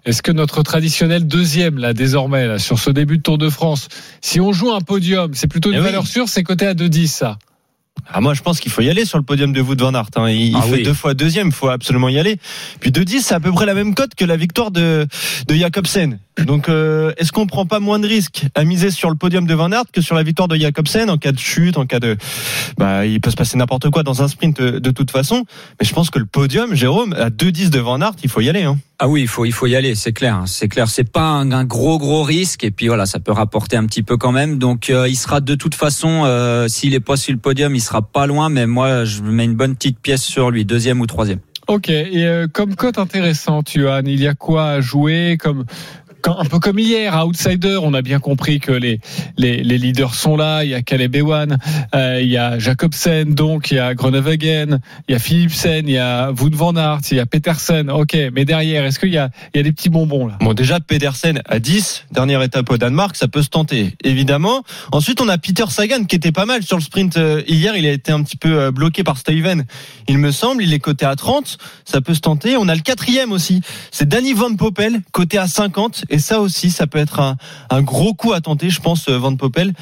Est-ce 0.05 0.23
que 0.23 0.31
notre 0.31 0.63
traditionnel 0.63 1.27
deuxième, 1.27 1.79
là, 1.79 1.95
désormais, 1.95 2.47
là, 2.47 2.59
sur 2.59 2.79
ce 2.79 2.91
début 2.91 3.17
de 3.19 3.23
Tour 3.23 3.39
de 3.39 3.49
France, 3.49 3.89
si 4.21 4.41
on 4.41 4.53
joue 4.53 4.73
un 4.73 4.81
podium, 4.81 5.33
c'est 5.35 5.49
plutôt 5.49 5.71
une 5.71 5.77
Eh 5.77 5.79
oui. 5.81 5.85
valeur 5.87 6.07
sûre, 6.07 6.29
c'est 6.29 6.43
coté 6.43 6.67
à 6.67 6.75
2-10, 6.75 7.07
ça? 7.09 7.39
Ah, 8.13 8.21
moi, 8.21 8.35
je 8.35 8.43
pense 8.43 8.61
qu'il 8.61 8.71
faut 8.73 8.81
y 8.83 8.89
aller 8.91 9.05
sur 9.05 9.19
le 9.19 9.25
podium 9.25 9.53
de 9.53 9.61
Wout 9.61 9.77
van 9.79 9.95
Aert. 9.95 10.09
hein. 10.17 10.29
Il, 10.31 10.49
il 10.49 10.57
Ah 10.57 10.63
fait 10.63 10.73
oui. 10.77 10.83
deux 10.83 10.95
fois 10.95 11.15
deuxième, 11.15 11.49
il 11.49 11.53
faut 11.53 11.69
absolument 11.69 12.09
y 12.09 12.19
aller. 12.19 12.37
Puis 12.81 12.91
2-10, 12.91 13.21
c'est 13.23 13.35
à 13.35 13.41
peu 13.41 13.53
près 13.53 13.67
la 13.67 13.75
même 13.75 13.95
cote 13.95 14.15
que 14.15 14.25
la 14.25 14.37
victoire 14.37 14.71
de, 14.71 15.07
de 15.47 15.55
Jacobsen. 15.55 16.19
Donc, 16.47 16.69
euh, 16.69 17.13
est-ce 17.19 17.33
qu'on 17.33 17.47
prend 17.47 17.67
pas 17.67 17.81
moins 17.81 17.99
de 17.99 18.07
risques 18.07 18.47
à 18.55 18.65
miser 18.65 18.91
sur 18.91 19.11
le 19.11 19.17
podium 19.17 19.47
de 19.47 19.55
Van 19.55 19.73
Aert 19.73 19.85
que 19.93 20.01
sur 20.01 20.15
la 20.15 20.23
victoire 20.23 20.47
de 20.49 20.57
Jacobsen 20.57 21.11
en 21.11 21.19
cas 21.19 21.33
de 21.33 21.39
chute, 21.39 21.77
en 21.77 21.87
cas 21.87 21.99
de, 22.01 22.17
bah, 22.77 23.05
il 23.07 23.21
peut 23.21 23.31
se 23.31 23.37
passer 23.37 23.57
n'importe 23.57 23.91
quoi 23.91 24.03
dans 24.05 24.23
un 24.23 24.29
sprint 24.29 24.61
de, 24.63 24.79
de 24.79 24.91
toute 24.91 25.11
façon. 25.11 25.45
Mais 25.81 25.87
je 25.87 25.93
pense 25.93 26.11
que 26.11 26.19
le 26.19 26.27
podium, 26.27 26.75
Jérôme, 26.75 27.13
à 27.15 27.31
2-10 27.31 27.71
de 27.71 27.81
Van 27.81 28.01
Aert, 28.01 28.13
il 28.23 28.31
faut 28.31 28.41
y 28.41 28.49
aller. 28.49 28.63
Hein. 28.63 28.79
Ah 29.01 29.07
oui, 29.07 29.23
il 29.23 29.29
faut 29.29 29.45
il 29.45 29.53
faut 29.53 29.67
y 29.69 29.77
aller, 29.77 29.95
c'est 29.95 30.13
clair, 30.13 30.35
hein, 30.35 30.47
c'est 30.47 30.67
clair. 30.67 30.89
C'est 30.89 31.09
pas 31.09 31.23
un, 31.23 31.65
gros 31.65 31.99
gros 31.99 32.25
risque 32.25 32.65
et 32.65 32.73
puis 32.73 32.89
voilà, 32.89 33.07
ça 33.07 33.21
peut 33.21 33.31
rapporter 33.31 33.77
un 33.77 33.87
petit 33.87 34.03
peu 34.03 34.17
quand 34.17 34.33
même. 34.33 34.59
Donc 34.59 34.91
euh, 34.91 35.09
il 35.09 35.15
sera 35.15 35.41
de 35.41 35.55
toute 35.55 35.77
façon, 35.77 36.25
euh, 36.25 36.67
s'il 36.67 36.95
est 36.95 37.01
pas 37.01 37.17
sur 37.17 37.33
le 37.33 37.39
podium, 37.39 37.77
il 37.77 37.81
sera 37.81 38.03
pas 38.03 38.27
loin. 38.27 38.49
Mais 38.49 38.67
moi, 38.67 39.05
je 39.05 39.23
mets 39.23 39.45
une 39.45 39.55
bonne 39.55 39.77
petite 39.77 40.01
pièce 40.01 40.23
sur 40.23 40.51
lui, 40.51 40.65
deuxième 40.65 41.01
ou 41.01 41.07
troisième. 41.07 41.39
Ok, 41.69 41.91
et 41.91 42.27
euh, 42.27 42.49
comme 42.53 42.75
cote 42.75 42.99
intéressante, 42.99 43.71
Johan, 43.73 44.03
il 44.05 44.21
y 44.21 44.27
a 44.27 44.35
quoi 44.35 44.65
à 44.71 44.81
jouer 44.81 45.37
comme 45.39 45.65
un 46.27 46.45
peu 46.45 46.59
comme 46.59 46.79
hier, 46.79 47.15
à 47.15 47.27
Outsider, 47.27 47.79
on 47.83 47.95
a 47.95 48.03
bien 48.03 48.19
compris 48.19 48.61
que 48.61 48.73
les, 48.73 49.01
les, 49.37 49.63
les 49.63 49.79
leaders 49.79 50.15
sont 50.15 50.37
là. 50.37 50.65
Il 50.65 50.71
y 50.71 50.75
a 50.75 50.83
Caleb 50.83 51.15
Ewan, 51.15 51.59
euh, 51.95 52.21
il 52.21 52.29
y 52.29 52.37
a 52.37 52.59
Jacobsen, 52.59 53.35
donc 53.35 53.71
il 53.71 53.77
y 53.77 53.79
a 53.79 53.95
Groenewegen, 53.95 54.81
il 55.09 55.13
y 55.13 55.15
a 55.15 55.19
Philipsen, 55.19 55.87
il 55.87 55.95
y 55.95 55.99
a 55.99 56.31
Wout 56.33 56.55
van 56.55 56.77
Aert, 56.77 57.01
il 57.11 57.17
y 57.17 57.21
a 57.21 57.27
Petersen. 57.27 57.91
Ok, 57.91 58.17
mais 58.33 58.45
derrière, 58.45 58.85
est-ce 58.85 58.99
qu'il 58.99 59.13
y 59.13 59.19
a, 59.19 59.31
il 59.55 59.59
y 59.59 59.61
a 59.61 59.63
des 59.63 59.73
petits 59.73 59.89
bonbons 59.89 60.27
là? 60.27 60.37
Bon, 60.41 60.55
déjà, 60.55 60.81
Pedersen 60.81 61.41
à 61.47 61.59
10, 61.59 62.07
dernière 62.13 62.43
étape 62.43 62.71
au 62.71 62.79
Danemark, 62.79 63.17
ça 63.17 63.29
peut 63.29 63.43
se 63.43 63.49
tenter, 63.49 63.95
évidemment. 64.03 64.65
Ensuite, 64.93 65.21
on 65.21 65.29
a 65.29 65.39
Peter 65.39 65.65
Sagan 65.69 66.05
qui 66.05 66.17
était 66.17 66.33
pas 66.33 66.47
mal 66.47 66.63
sur 66.63 66.77
le 66.77 66.83
sprint 66.83 67.17
euh, 67.17 67.43
hier. 67.47 67.77
Il 67.77 67.87
a 67.87 67.93
été 67.93 68.13
un 68.13 68.23
petit 68.23 68.37
peu 68.37 68.59
euh, 68.59 68.71
bloqué 68.71 69.05
par 69.05 69.19
Steven, 69.19 69.65
il 70.09 70.19
me 70.19 70.33
semble. 70.33 70.63
Il 70.63 70.73
est 70.73 70.79
coté 70.79 71.07
à 71.07 71.17
30, 71.17 71.59
ça 71.85 72.01
peut 72.01 72.15
se 72.15 72.21
tenter. 72.21 72.57
On 72.57 72.69
a 72.69 72.75
le 72.75 72.81
quatrième 72.81 73.33
aussi, 73.33 73.63
c'est 73.91 74.09
Danny 74.09 74.33
Van 74.33 74.55
Poppel, 74.55 75.01
coté 75.13 75.39
à 75.39 75.47
50. 75.47 76.05
Et 76.09 76.19
ça 76.19 76.41
aussi, 76.41 76.71
ça 76.71 76.87
peut 76.87 76.99
être 76.99 77.21
un, 77.21 77.37
un 77.71 77.83
gros 77.83 78.15
coup 78.15 78.33
à 78.33 78.41
tenter, 78.41 78.71
je 78.71 78.81
pense, 78.81 79.09
euh, 79.09 79.19
Van 79.19 79.35
Poppel. 79.37 79.73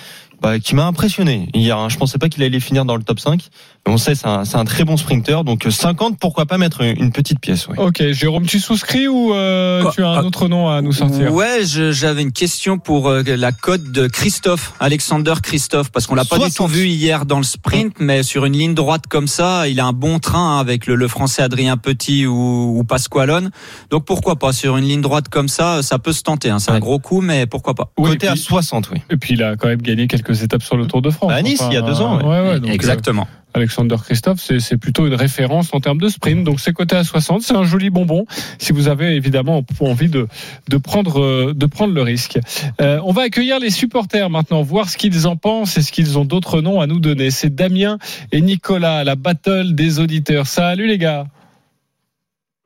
Bah, 0.42 0.58
qui 0.58 0.74
m'a 0.74 0.84
impressionné 0.84 1.48
hier. 1.54 1.78
hein. 1.78 1.88
Je 1.88 1.96
pensais 1.96 2.18
pas 2.18 2.28
qu'il 2.28 2.42
allait 2.42 2.60
finir 2.60 2.84
dans 2.84 2.96
le 2.96 3.02
top 3.02 3.18
5. 3.20 3.40
On 3.88 3.98
sait, 3.98 4.14
c'est 4.16 4.26
un, 4.26 4.44
c'est 4.44 4.56
un 4.56 4.64
très 4.64 4.84
bon 4.84 4.96
sprinter. 4.96 5.44
Donc 5.44 5.64
euh, 5.66 5.70
50, 5.70 6.18
pourquoi 6.18 6.44
pas 6.46 6.58
mettre 6.58 6.80
une 6.82 6.96
une 7.06 7.12
petite 7.12 7.38
pièce. 7.40 7.68
Ouais. 7.68 7.78
Ok, 7.78 8.02
Jérôme, 8.12 8.44
tu 8.46 8.58
souscris 8.58 9.06
ou 9.06 9.32
euh, 9.32 9.88
tu 9.92 10.02
as 10.02 10.08
un 10.08 10.14
Ah, 10.18 10.24
autre 10.24 10.48
nom 10.48 10.68
à 10.68 10.82
nous 10.82 10.92
sortir? 10.92 11.32
Ouais, 11.32 11.64
je- 11.64 11.92
j'avais 11.92 12.22
une 12.22 12.32
question 12.32 12.78
pour 12.78 13.08
euh, 13.08 13.22
la 13.24 13.52
cote 13.52 13.92
de 13.92 14.06
Christophe, 14.08 14.72
Alexander 14.80 15.34
Christophe, 15.42 15.90
parce 15.92 16.06
qu'on 16.06 16.14
l'a 16.16 16.24
pas 16.24 16.36
du 16.38 16.44
tout 16.46 16.50
60. 16.50 16.70
vu 16.70 16.86
hier 16.88 17.26
dans 17.26 17.38
le 17.38 17.44
sprint, 17.44 17.94
mais 18.00 18.22
sur 18.22 18.44
une 18.44 18.54
ligne 18.54 18.74
droite 18.74 19.06
comme 19.08 19.28
ça, 19.28 19.68
il 19.68 19.78
a 19.78 19.86
un 19.86 19.92
bon 19.92 20.18
train 20.18 20.56
hein, 20.56 20.58
avec 20.60 20.86
le, 20.86 20.94
le 20.96 21.08
français 21.08 21.42
Adrien 21.42 21.76
Petit 21.76 22.26
ou, 22.26 22.78
ou 22.78 22.84
Pasqualone. 22.84 23.50
Donc 23.90 24.04
pourquoi 24.04 24.36
pas 24.36 24.52
sur 24.52 24.76
une 24.76 24.84
ligne 24.84 25.00
droite 25.02 25.28
comme 25.28 25.48
ça, 25.48 25.82
ça 25.82 25.98
peut 25.98 26.12
se 26.12 26.22
tenter. 26.22 26.50
hein. 26.50 26.58
C'est 26.58 26.72
un 26.72 26.80
gros 26.80 26.98
coup, 26.98 27.20
mais 27.20 27.46
pourquoi 27.46 27.74
pas. 27.74 27.90
Oui, 27.98 28.10
Côté 28.10 28.26
à 28.28 28.32
puis- 28.32 28.40
60, 28.40 28.90
oui. 28.92 29.00
Et 29.10 29.16
puis 29.16 29.34
il 29.34 29.42
a 29.42 29.54
quand 29.56 29.68
même 29.68 29.82
gagné 29.82 30.06
quelques 30.08 30.42
étapes 30.42 30.62
sur 30.62 30.76
le 30.76 30.86
Tour 30.86 31.02
de 31.02 31.10
France. 31.10 31.30
À 31.32 31.42
Nice, 31.42 31.62
il 31.70 31.74
y 31.74 31.76
a 31.76 31.82
deux 31.82 32.00
ans, 32.00 32.16
ouais. 32.18 32.24
ouais, 32.24 32.60
donc, 32.60 32.68
euh, 32.70 32.72
Exactement. 32.72 33.28
Alexander 33.56 33.96
Christophe, 34.02 34.38
c'est 34.38 34.60
c'est 34.60 34.76
plutôt 34.76 35.06
une 35.06 35.14
référence 35.14 35.72
en 35.72 35.80
termes 35.80 35.98
de 35.98 36.08
sprint. 36.08 36.44
Donc 36.44 36.60
c'est 36.60 36.74
coté 36.74 36.94
à 36.94 37.04
60, 37.04 37.40
c'est 37.40 37.56
un 37.56 37.64
joli 37.64 37.88
bonbon 37.88 38.26
si 38.58 38.72
vous 38.72 38.88
avez 38.88 39.16
évidemment 39.16 39.64
envie 39.80 40.10
de, 40.10 40.28
de, 40.68 40.76
prendre, 40.76 41.22
euh, 41.22 41.54
de 41.54 41.66
prendre 41.66 41.94
le 41.94 42.02
risque. 42.02 42.38
Euh, 42.82 43.00
on 43.04 43.12
va 43.12 43.22
accueillir 43.22 43.58
les 43.58 43.70
supporters 43.70 44.28
maintenant, 44.28 44.62
voir 44.62 44.90
ce 44.90 44.98
qu'ils 44.98 45.26
en 45.26 45.36
pensent 45.36 45.78
et 45.78 45.82
ce 45.82 45.90
qu'ils 45.90 46.18
ont 46.18 46.26
d'autres 46.26 46.60
noms 46.60 46.80
à 46.82 46.86
nous 46.86 47.00
donner. 47.00 47.30
C'est 47.30 47.54
Damien 47.54 47.98
et 48.30 48.42
Nicolas, 48.42 49.04
la 49.04 49.16
battle 49.16 49.74
des 49.74 50.00
auditeurs. 50.00 50.46
Salut 50.46 50.86
les 50.86 50.98
gars 50.98 51.26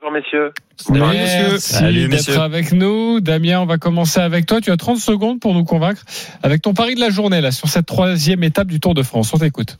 Bonjour 0.00 0.14
messieurs. 0.14 0.52
Monsieur. 0.88 1.02
Merci 1.02 1.60
Salut, 1.60 2.08
d'être 2.08 2.38
avec 2.38 2.72
nous. 2.72 3.20
Damien, 3.20 3.60
on 3.60 3.66
va 3.66 3.76
commencer 3.76 4.18
avec 4.18 4.46
toi. 4.46 4.60
Tu 4.60 4.70
as 4.70 4.76
30 4.78 4.96
secondes 4.96 5.40
pour 5.40 5.52
nous 5.52 5.64
convaincre 5.64 6.02
avec 6.42 6.62
ton 6.62 6.72
pari 6.72 6.94
de 6.94 7.00
la 7.00 7.10
journée 7.10 7.42
là 7.42 7.50
sur 7.50 7.68
cette 7.68 7.86
troisième 7.86 8.42
étape 8.42 8.68
du 8.68 8.80
Tour 8.80 8.94
de 8.94 9.02
France. 9.02 9.32
On 9.34 9.38
t'écoute. 9.38 9.76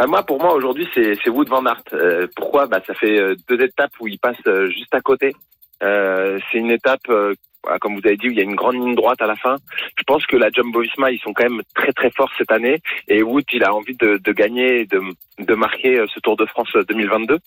Bah, 0.00 0.06
moi, 0.06 0.22
pour 0.22 0.40
moi, 0.40 0.54
aujourd'hui, 0.54 0.88
c'est 0.94 1.14
c'est 1.22 1.28
Wood 1.28 1.50
Van 1.50 1.62
Aert. 1.66 1.82
Euh, 1.92 2.26
pourquoi? 2.34 2.66
Bah, 2.66 2.80
Ça 2.86 2.94
fait 2.94 3.18
euh, 3.18 3.34
deux 3.46 3.60
étapes 3.62 3.92
où 4.00 4.08
il 4.08 4.18
passe 4.18 4.38
euh, 4.46 4.70
juste 4.70 4.94
à 4.94 5.02
côté. 5.02 5.34
Euh, 5.82 6.38
c'est 6.50 6.56
une 6.56 6.70
étape, 6.70 7.02
euh, 7.10 7.34
voilà, 7.62 7.78
comme 7.80 7.96
vous 7.96 8.06
avez 8.06 8.16
dit, 8.16 8.28
où 8.28 8.30
il 8.30 8.38
y 8.38 8.40
a 8.40 8.44
une 8.44 8.54
grande 8.54 8.76
ligne 8.76 8.94
droite 8.94 9.20
à 9.20 9.26
la 9.26 9.36
fin. 9.36 9.56
Je 9.98 10.02
pense 10.06 10.24
que 10.24 10.38
la 10.38 10.48
Jumbo-Visma, 10.48 11.10
ils 11.10 11.18
sont 11.18 11.34
quand 11.34 11.42
même 11.42 11.60
très 11.74 11.92
très 11.92 12.10
forts 12.12 12.32
cette 12.38 12.50
année. 12.50 12.80
Et 13.08 13.22
Wood, 13.22 13.44
il 13.52 13.62
a 13.62 13.74
envie 13.74 13.94
de, 13.94 14.16
de 14.16 14.32
gagner, 14.32 14.86
de, 14.86 15.02
de 15.38 15.54
marquer 15.54 15.98
euh, 15.98 16.06
ce 16.14 16.18
Tour 16.20 16.36
de 16.36 16.46
France 16.46 16.72
2022. 16.88 17.38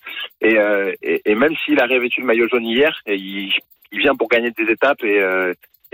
Et, 0.42 0.56
et, 1.02 1.22
et 1.24 1.34
même 1.34 1.56
s'il 1.64 1.80
a 1.80 1.86
revêtu 1.86 2.20
le 2.20 2.26
maillot 2.28 2.46
jaune 2.46 2.66
hier, 2.66 2.96
il, 3.08 3.52
il 3.90 3.98
vient 3.98 4.14
pour 4.14 4.28
gagner 4.28 4.52
des 4.52 4.70
étapes 4.70 5.02
et 5.02 5.20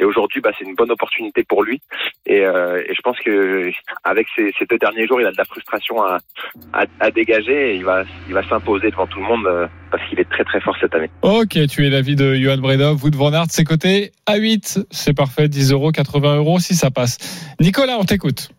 et 0.01 0.05
aujourd'hui, 0.05 0.41
bah, 0.41 0.51
c'est 0.59 0.65
une 0.65 0.75
bonne 0.75 0.91
opportunité 0.91 1.45
pour 1.45 1.63
lui. 1.63 1.81
Et, 2.25 2.41
euh, 2.41 2.83
et 2.89 2.95
je 2.95 3.01
pense 3.03 3.19
que 3.19 3.71
avec 4.03 4.27
ces, 4.35 4.51
ces, 4.59 4.65
deux 4.65 4.79
derniers 4.79 5.07
jours, 5.07 5.21
il 5.21 5.27
a 5.27 5.31
de 5.31 5.37
la 5.37 5.45
frustration 5.45 6.03
à, 6.03 6.19
à, 6.73 6.85
à 7.01 7.11
dégager 7.11 7.73
et 7.73 7.77
il 7.77 7.85
va, 7.85 8.05
il 8.27 8.33
va 8.33 8.43
s'imposer 8.49 8.91
devant 8.91 9.07
tout 9.07 9.19
le 9.21 9.27
monde 9.27 9.47
euh, 9.47 9.67
parce 9.91 10.03
qu'il 10.09 10.19
est 10.19 10.29
très 10.31 10.45
très 10.45 10.61
fort 10.61 10.75
cette 10.81 10.95
année. 10.95 11.11
Ok, 11.21 11.59
tu 11.69 11.87
es 11.87 11.91
l'avis 11.91 12.17
de 12.17 12.35
Johan 12.35 12.57
Bredov. 12.57 13.05
Wood 13.05 13.15
Van 13.15 13.33
Aert, 13.33 13.51
c'est 13.51 13.65
coté 13.65 14.13
à 14.25 14.37
8. 14.37 14.81
C'est 14.91 15.15
parfait, 15.15 15.49
10 15.49 15.73
euros, 15.73 15.93
80 15.93 16.37
euros 16.37 16.59
si 16.59 16.75
ça 16.75 16.91
passe. 16.91 17.19
Nicolas, 17.61 17.99
on 17.99 18.05
t'écoute. 18.05 18.51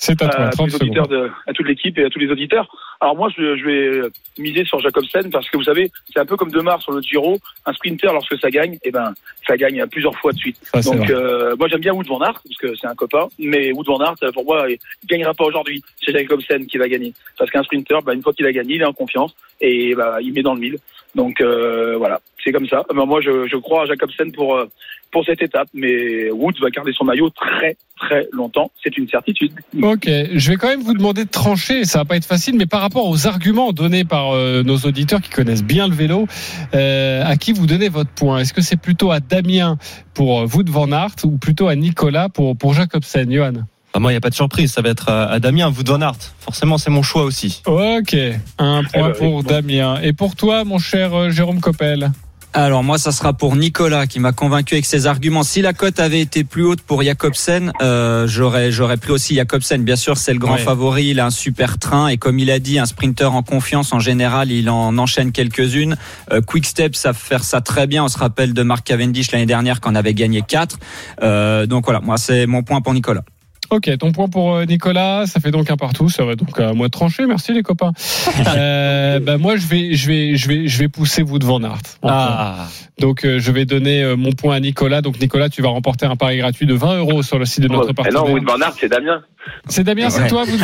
C'est 0.00 0.22
à 0.22 0.28
toi, 0.28 0.44
à, 0.44 0.50
30 0.50 0.70
tous 0.70 0.78
les 0.78 0.86
auditeurs 0.86 1.08
de, 1.08 1.28
à 1.48 1.52
toute 1.52 1.66
l'équipe 1.66 1.98
et 1.98 2.04
à 2.04 2.08
tous 2.08 2.20
les 2.20 2.30
auditeurs. 2.30 2.68
Alors 3.00 3.16
moi, 3.16 3.28
je, 3.36 3.56
je, 3.56 3.64
vais 3.64 4.08
miser 4.38 4.64
sur 4.64 4.78
Jacobsen 4.78 5.28
parce 5.28 5.50
que 5.50 5.56
vous 5.56 5.64
savez, 5.64 5.90
c'est 6.12 6.20
un 6.20 6.24
peu 6.24 6.36
comme 6.36 6.52
Demar 6.52 6.80
sur 6.80 6.92
le 6.92 7.02
Giro. 7.02 7.36
Un 7.66 7.72
sprinter, 7.72 8.12
lorsque 8.12 8.38
ça 8.38 8.48
gagne, 8.48 8.78
eh 8.84 8.92
ben, 8.92 9.12
ça 9.44 9.56
gagne 9.56 9.84
plusieurs 9.88 10.16
fois 10.16 10.32
de 10.32 10.38
suite. 10.38 10.56
Ah, 10.72 10.80
Donc 10.82 11.10
euh, 11.10 11.56
moi, 11.58 11.66
j'aime 11.66 11.80
bien 11.80 11.92
Wood 11.92 12.06
van 12.06 12.20
Aert 12.20 12.40
parce 12.44 12.56
que 12.60 12.76
c'est 12.76 12.86
un 12.86 12.94
copain, 12.94 13.26
mais 13.40 13.72
Wood 13.72 13.86
van 13.86 13.98
Aert, 14.00 14.32
pour 14.32 14.44
moi, 14.44 14.70
il 14.70 14.78
gagnera 15.08 15.34
pas 15.34 15.44
aujourd'hui. 15.44 15.82
C'est 16.04 16.12
Jacobsen 16.12 16.66
qui 16.66 16.78
va 16.78 16.88
gagner 16.88 17.12
parce 17.36 17.50
qu'un 17.50 17.64
sprinter, 17.64 18.00
bah, 18.04 18.14
une 18.14 18.22
fois 18.22 18.32
qu'il 18.32 18.46
a 18.46 18.52
gagné, 18.52 18.76
il 18.76 18.82
est 18.82 18.86
en 18.86 18.92
confiance 18.92 19.34
et 19.60 19.96
bah, 19.96 20.18
il 20.20 20.32
met 20.32 20.42
dans 20.42 20.54
le 20.54 20.60
mille. 20.60 20.78
Donc 21.14 21.40
euh, 21.40 21.96
voilà, 21.96 22.20
c'est 22.44 22.52
comme 22.52 22.68
ça. 22.68 22.84
Ben, 22.94 23.04
moi, 23.04 23.20
je, 23.20 23.46
je 23.48 23.56
crois 23.56 23.82
à 23.82 23.86
Jacobsen 23.86 24.32
pour 24.32 24.56
euh, 24.56 24.66
pour 25.10 25.24
cette 25.24 25.42
étape, 25.42 25.68
mais 25.72 26.30
Woods 26.30 26.60
va 26.60 26.68
garder 26.68 26.92
son 26.92 27.04
maillot 27.04 27.30
très 27.30 27.76
très 27.98 28.28
longtemps, 28.30 28.70
c'est 28.82 28.96
une 28.96 29.08
certitude. 29.08 29.52
Ok, 29.82 30.06
je 30.06 30.50
vais 30.50 30.56
quand 30.56 30.68
même 30.68 30.82
vous 30.82 30.94
demander 30.94 31.24
de 31.24 31.30
trancher, 31.30 31.84
ça 31.84 32.00
va 32.00 32.04
pas 32.04 32.16
être 32.16 32.26
facile, 32.26 32.56
mais 32.56 32.66
par 32.66 32.82
rapport 32.82 33.08
aux 33.08 33.26
arguments 33.26 33.72
donnés 33.72 34.04
par 34.04 34.32
euh, 34.32 34.62
nos 34.62 34.76
auditeurs 34.76 35.20
qui 35.20 35.30
connaissent 35.30 35.64
bien 35.64 35.88
le 35.88 35.94
vélo, 35.94 36.26
euh, 36.74 37.22
à 37.24 37.36
qui 37.36 37.52
vous 37.52 37.66
donnez 37.66 37.88
votre 37.88 38.10
point? 38.10 38.40
Est-ce 38.40 38.52
que 38.52 38.60
c'est 38.60 38.80
plutôt 38.80 39.10
à 39.10 39.20
Damien 39.20 39.78
pour 40.14 40.42
Wood 40.54 40.68
Van 40.68 40.92
Aert 40.92 41.16
ou 41.24 41.38
plutôt 41.38 41.68
à 41.68 41.74
Nicolas 41.74 42.28
pour 42.28 42.56
pour 42.56 42.74
Jacobsen, 42.74 43.32
Johan? 43.32 43.64
Ah, 43.98 44.00
moi, 44.00 44.12
il 44.12 44.14
n'y 44.14 44.18
a 44.18 44.20
pas 44.20 44.30
de 44.30 44.34
surprise. 44.36 44.72
Ça 44.72 44.80
va 44.80 44.90
être 44.90 45.08
à 45.10 45.40
Damien, 45.40 45.72
Aert. 46.00 46.14
Forcément, 46.38 46.78
c'est 46.78 46.90
mon 46.90 47.02
choix 47.02 47.24
aussi. 47.24 47.62
Ok, 47.66 48.14
un 48.58 48.84
point 48.84 48.90
Eh 48.94 49.00
ben, 49.00 49.12
pour. 49.18 49.42
Damien. 49.42 49.98
Et 50.02 50.12
pour 50.12 50.36
toi, 50.36 50.62
mon 50.62 50.78
cher 50.78 51.12
euh, 51.14 51.30
Jérôme 51.30 51.58
Coppel 51.60 52.12
Alors 52.54 52.84
moi, 52.84 52.96
ça 52.98 53.10
sera 53.10 53.32
pour 53.32 53.56
Nicolas 53.56 54.06
qui 54.06 54.20
m'a 54.20 54.30
convaincu 54.32 54.74
avec 54.74 54.86
ses 54.86 55.06
arguments. 55.08 55.42
Si 55.42 55.62
la 55.62 55.72
cote 55.72 55.98
avait 55.98 56.20
été 56.20 56.44
plus 56.44 56.64
haute 56.64 56.80
pour 56.80 57.02
Jacobsen, 57.02 57.72
euh, 57.82 58.26
j'aurais 58.28 58.70
j'aurais 58.70 58.96
pris 58.98 59.10
aussi 59.10 59.34
Jacobsen. 59.34 59.82
Bien 59.82 59.96
sûr, 59.96 60.16
c'est 60.16 60.32
le 60.32 60.38
grand 60.38 60.54
Ouais. 60.54 60.60
favori. 60.60 61.08
Il 61.08 61.18
a 61.20 61.26
un 61.26 61.30
super 61.30 61.78
train 61.78 62.06
et 62.08 62.16
comme 62.18 62.38
il 62.38 62.50
a 62.52 62.58
dit, 62.60 62.78
un 62.78 62.86
sprinter 62.86 63.34
en 63.34 63.42
confiance 63.42 63.92
en 63.92 63.98
général, 64.00 64.50
il 64.52 64.70
en 64.70 64.96
enchaîne 64.96 65.32
quelques-unes. 65.32 65.96
Euh, 66.32 66.40
Quick 66.40 66.66
Step, 66.66 66.94
ça 66.94 67.12
faire 67.12 67.42
ça 67.42 67.60
très 67.60 67.88
bien. 67.88 68.04
On 68.04 68.08
se 68.08 68.18
rappelle 68.18 68.54
de 68.54 68.62
Mark 68.62 68.84
Cavendish 68.86 69.32
l'année 69.32 69.46
dernière 69.46 69.80
quand 69.80 69.90
on 69.90 69.96
avait 69.96 70.14
gagné 70.14 70.42
4 70.46 70.78
euh, 71.22 71.66
Donc 71.66 71.84
voilà, 71.84 72.00
moi 72.00 72.16
c'est 72.16 72.46
mon 72.46 72.62
point 72.62 72.80
pour 72.80 72.94
Nicolas. 72.94 73.22
Ok, 73.70 73.90
ton 73.98 74.12
point 74.12 74.28
pour 74.28 74.54
euh, 74.54 74.64
Nicolas, 74.64 75.26
ça 75.26 75.40
fait 75.40 75.50
donc 75.50 75.70
un 75.70 75.76
partout, 75.76 76.08
ça 76.08 76.24
va 76.24 76.36
donc 76.36 76.58
à 76.58 76.72
moi 76.72 76.86
de 76.86 76.90
trancher. 76.90 77.26
Merci 77.26 77.52
les 77.52 77.62
copains. 77.62 77.92
euh, 78.56 79.20
bah 79.20 79.36
moi 79.36 79.56
je 79.56 79.66
vais 79.66 79.94
je 79.94 80.08
vais 80.08 80.36
je 80.36 80.48
vais 80.48 80.68
je 80.68 80.78
vais 80.78 80.88
pousser 80.88 81.22
vous 81.22 81.38
devant 81.38 81.60
Nart. 81.60 81.82
Ah, 82.02 82.66
Donc 82.98 83.24
euh, 83.26 83.38
je 83.38 83.52
vais 83.52 83.66
donner 83.66 84.02
euh, 84.02 84.16
mon 84.16 84.32
point 84.32 84.56
à 84.56 84.60
Nicolas. 84.60 85.02
Donc 85.02 85.20
Nicolas, 85.20 85.50
tu 85.50 85.60
vas 85.60 85.68
remporter 85.68 86.06
un 86.06 86.16
pari 86.16 86.38
gratuit 86.38 86.64
de 86.64 86.72
20 86.74 86.98
euros 86.98 87.22
sur 87.22 87.38
le 87.38 87.44
site 87.44 87.64
de 87.64 87.68
notre 87.68 87.90
Et 87.90 87.94
partenaire. 87.94 88.24
non, 88.24 88.32
Wood 88.32 88.44
Van 88.44 88.58
Aert, 88.60 88.74
c'est 88.78 88.88
Damien. 88.88 89.22
C'est 89.66 89.84
Damien, 89.84 90.10
c'est 90.10 90.22
Ouais. 90.22 90.28
toi, 90.28 90.44
vous. 90.44 90.58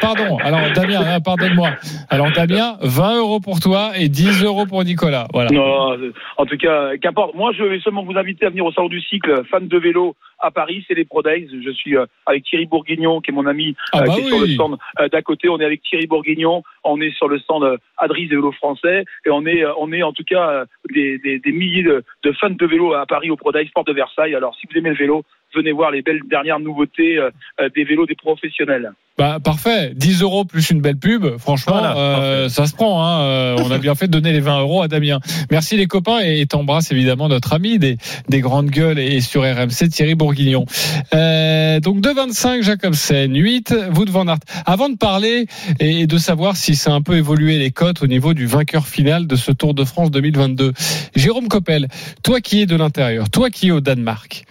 Pardon. 0.00 0.36
Alors 0.38 0.60
Damien, 0.74 1.00
hein, 1.06 1.20
pardonne-moi. 1.20 1.70
Alors 2.10 2.30
Damien, 2.32 2.76
20 2.82 3.18
euros 3.18 3.40
pour 3.40 3.60
toi 3.60 3.92
et 3.98 4.08
10 4.08 4.44
euros 4.44 4.66
pour 4.66 4.82
Nicolas. 4.84 5.26
Voilà. 5.32 5.50
Non, 5.50 5.92
euh, 5.92 6.12
en 6.36 6.46
tout 6.46 6.56
cas, 6.56 6.96
qu'importe. 7.00 7.34
Moi, 7.34 7.52
je 7.56 7.62
vais 7.62 7.80
seulement 7.80 8.04
vous 8.04 8.16
inviter 8.16 8.46
à 8.46 8.50
venir 8.50 8.64
au 8.64 8.72
salon 8.72 8.88
du 8.88 9.00
cycle, 9.00 9.44
fan 9.50 9.68
de 9.68 9.78
vélo 9.78 10.14
à 10.40 10.50
Paris. 10.50 10.84
C'est 10.86 10.94
les 10.94 11.04
Pro 11.04 11.22
Days. 11.22 11.48
Je 11.64 11.70
suis 11.70 11.96
euh, 11.96 12.06
avec 12.26 12.44
Thierry 12.44 12.66
Bourguignon, 12.66 13.20
qui 13.20 13.30
est 13.30 13.34
mon 13.34 13.46
ami, 13.46 13.74
Ah 13.92 14.00
euh, 14.00 14.06
bah 14.06 14.14
qui 14.14 14.20
est 14.20 14.28
sur 14.28 14.40
le 14.40 14.46
stand 14.48 14.76
euh, 15.00 15.08
d'à 15.08 15.22
côté. 15.22 15.48
On 15.48 15.58
est 15.60 15.64
avec 15.64 15.82
Thierry 15.82 16.06
Bourguignon. 16.06 16.62
On 16.84 17.00
est 17.00 17.12
sur 17.16 17.28
le 17.28 17.38
stand 17.38 17.64
euh, 17.64 17.76
Adris 17.98 18.28
des 18.28 18.36
vélos 18.36 18.52
français, 18.52 19.04
et 19.26 19.30
on 19.30 19.44
est, 19.46 19.64
euh, 19.64 19.72
on 19.78 19.92
est 19.92 20.02
en 20.02 20.12
tout 20.12 20.24
cas 20.24 20.48
euh, 20.50 20.64
des, 20.92 21.18
des, 21.18 21.38
des 21.38 21.52
milliers 21.52 21.82
de, 21.82 22.04
de 22.22 22.32
fans 22.32 22.50
de 22.50 22.66
vélo 22.66 22.92
à 22.94 23.06
Paris 23.06 23.30
au 23.30 23.36
Pro 23.36 23.52
Days, 23.52 23.66
Sport 23.68 23.84
de 23.84 23.92
Versailles. 23.92 24.34
Alors, 24.34 24.54
si 24.60 24.66
vous 24.70 24.78
aimez 24.78 24.90
le 24.90 24.96
vélo, 24.96 25.22
venez 25.56 25.72
voir 25.72 25.90
les 25.90 26.02
belles 26.02 26.22
dernières 26.28 26.60
nouveautés 26.60 27.18
euh, 27.18 27.30
euh, 27.60 27.68
des 27.74 27.84
vélos 27.84 28.06
des 28.06 28.14
professionnels. 28.14 28.92
Bah 29.18 29.38
parfait, 29.42 29.92
10 29.94 30.20
euros 30.20 30.44
plus 30.44 30.68
une 30.68 30.82
belle 30.82 30.98
pub, 30.98 31.38
franchement, 31.38 31.78
Voilà, 31.78 31.96
euh, 31.96 32.48
ça 32.50 32.66
se 32.66 32.74
prend. 32.74 33.02
Hein. 33.02 33.22
Euh, 33.22 33.56
on 33.64 33.70
a 33.70 33.78
bien 33.78 33.94
fait 33.94 34.08
de 34.08 34.12
donner 34.12 34.30
les 34.30 34.40
20 34.40 34.60
euros 34.60 34.82
à 34.82 34.88
Damien. 34.88 35.20
Merci 35.50 35.78
les 35.78 35.86
copains 35.86 36.18
et 36.18 36.44
t'embrasse 36.44 36.92
évidemment 36.92 37.30
notre 37.30 37.54
ami 37.54 37.78
des, 37.78 37.96
des 38.28 38.40
grandes 38.40 38.68
gueules 38.68 38.98
et 38.98 39.22
sur 39.22 39.40
RMC 39.40 39.88
Thierry 39.90 40.14
Bourguignon. 40.14 40.66
Euh, 41.14 41.80
donc 41.80 42.00
2,25 42.00 42.62
Jacobsen, 42.62 43.34
8 43.34 43.74
Wout 43.94 44.10
van 44.10 44.28
Aert. 44.28 44.40
Avant 44.66 44.90
de 44.90 44.98
parler 44.98 45.46
et 45.80 46.06
de 46.06 46.18
savoir 46.18 46.54
si 46.54 46.74
ça 46.74 46.90
a 46.90 46.94
un 46.94 47.00
peu 47.00 47.16
évolué 47.16 47.56
les 47.56 47.70
cotes 47.70 48.02
au 48.02 48.06
niveau 48.06 48.34
du 48.34 48.44
vainqueur 48.44 48.86
final 48.86 49.26
de 49.26 49.36
ce 49.36 49.50
Tour 49.50 49.72
de 49.72 49.84
France 49.84 50.10
2022, 50.10 50.74
Jérôme 51.14 51.48
Coppel, 51.48 51.88
toi 52.22 52.42
qui 52.42 52.60
es 52.60 52.66
de 52.66 52.76
l'intérieur, 52.76 53.30
toi 53.30 53.48
qui 53.48 53.68
es 53.68 53.70
au 53.70 53.80
Danemark. 53.80 54.44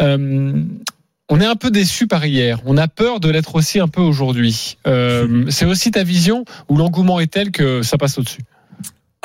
Euh, 0.00 0.62
on 1.28 1.40
est 1.40 1.46
un 1.46 1.56
peu 1.56 1.70
déçu 1.70 2.06
par 2.06 2.26
hier. 2.26 2.60
On 2.66 2.76
a 2.76 2.88
peur 2.88 3.20
de 3.20 3.30
l'être 3.30 3.54
aussi 3.54 3.80
un 3.80 3.88
peu 3.88 4.00
aujourd'hui. 4.00 4.76
Euh, 4.86 5.46
c'est 5.48 5.64
aussi 5.64 5.90
ta 5.90 6.04
vision 6.04 6.44
où 6.68 6.76
l'engouement 6.76 7.20
est 7.20 7.32
tel 7.32 7.50
que 7.50 7.82
ça 7.82 7.96
passe 7.96 8.18
au-dessus? 8.18 8.42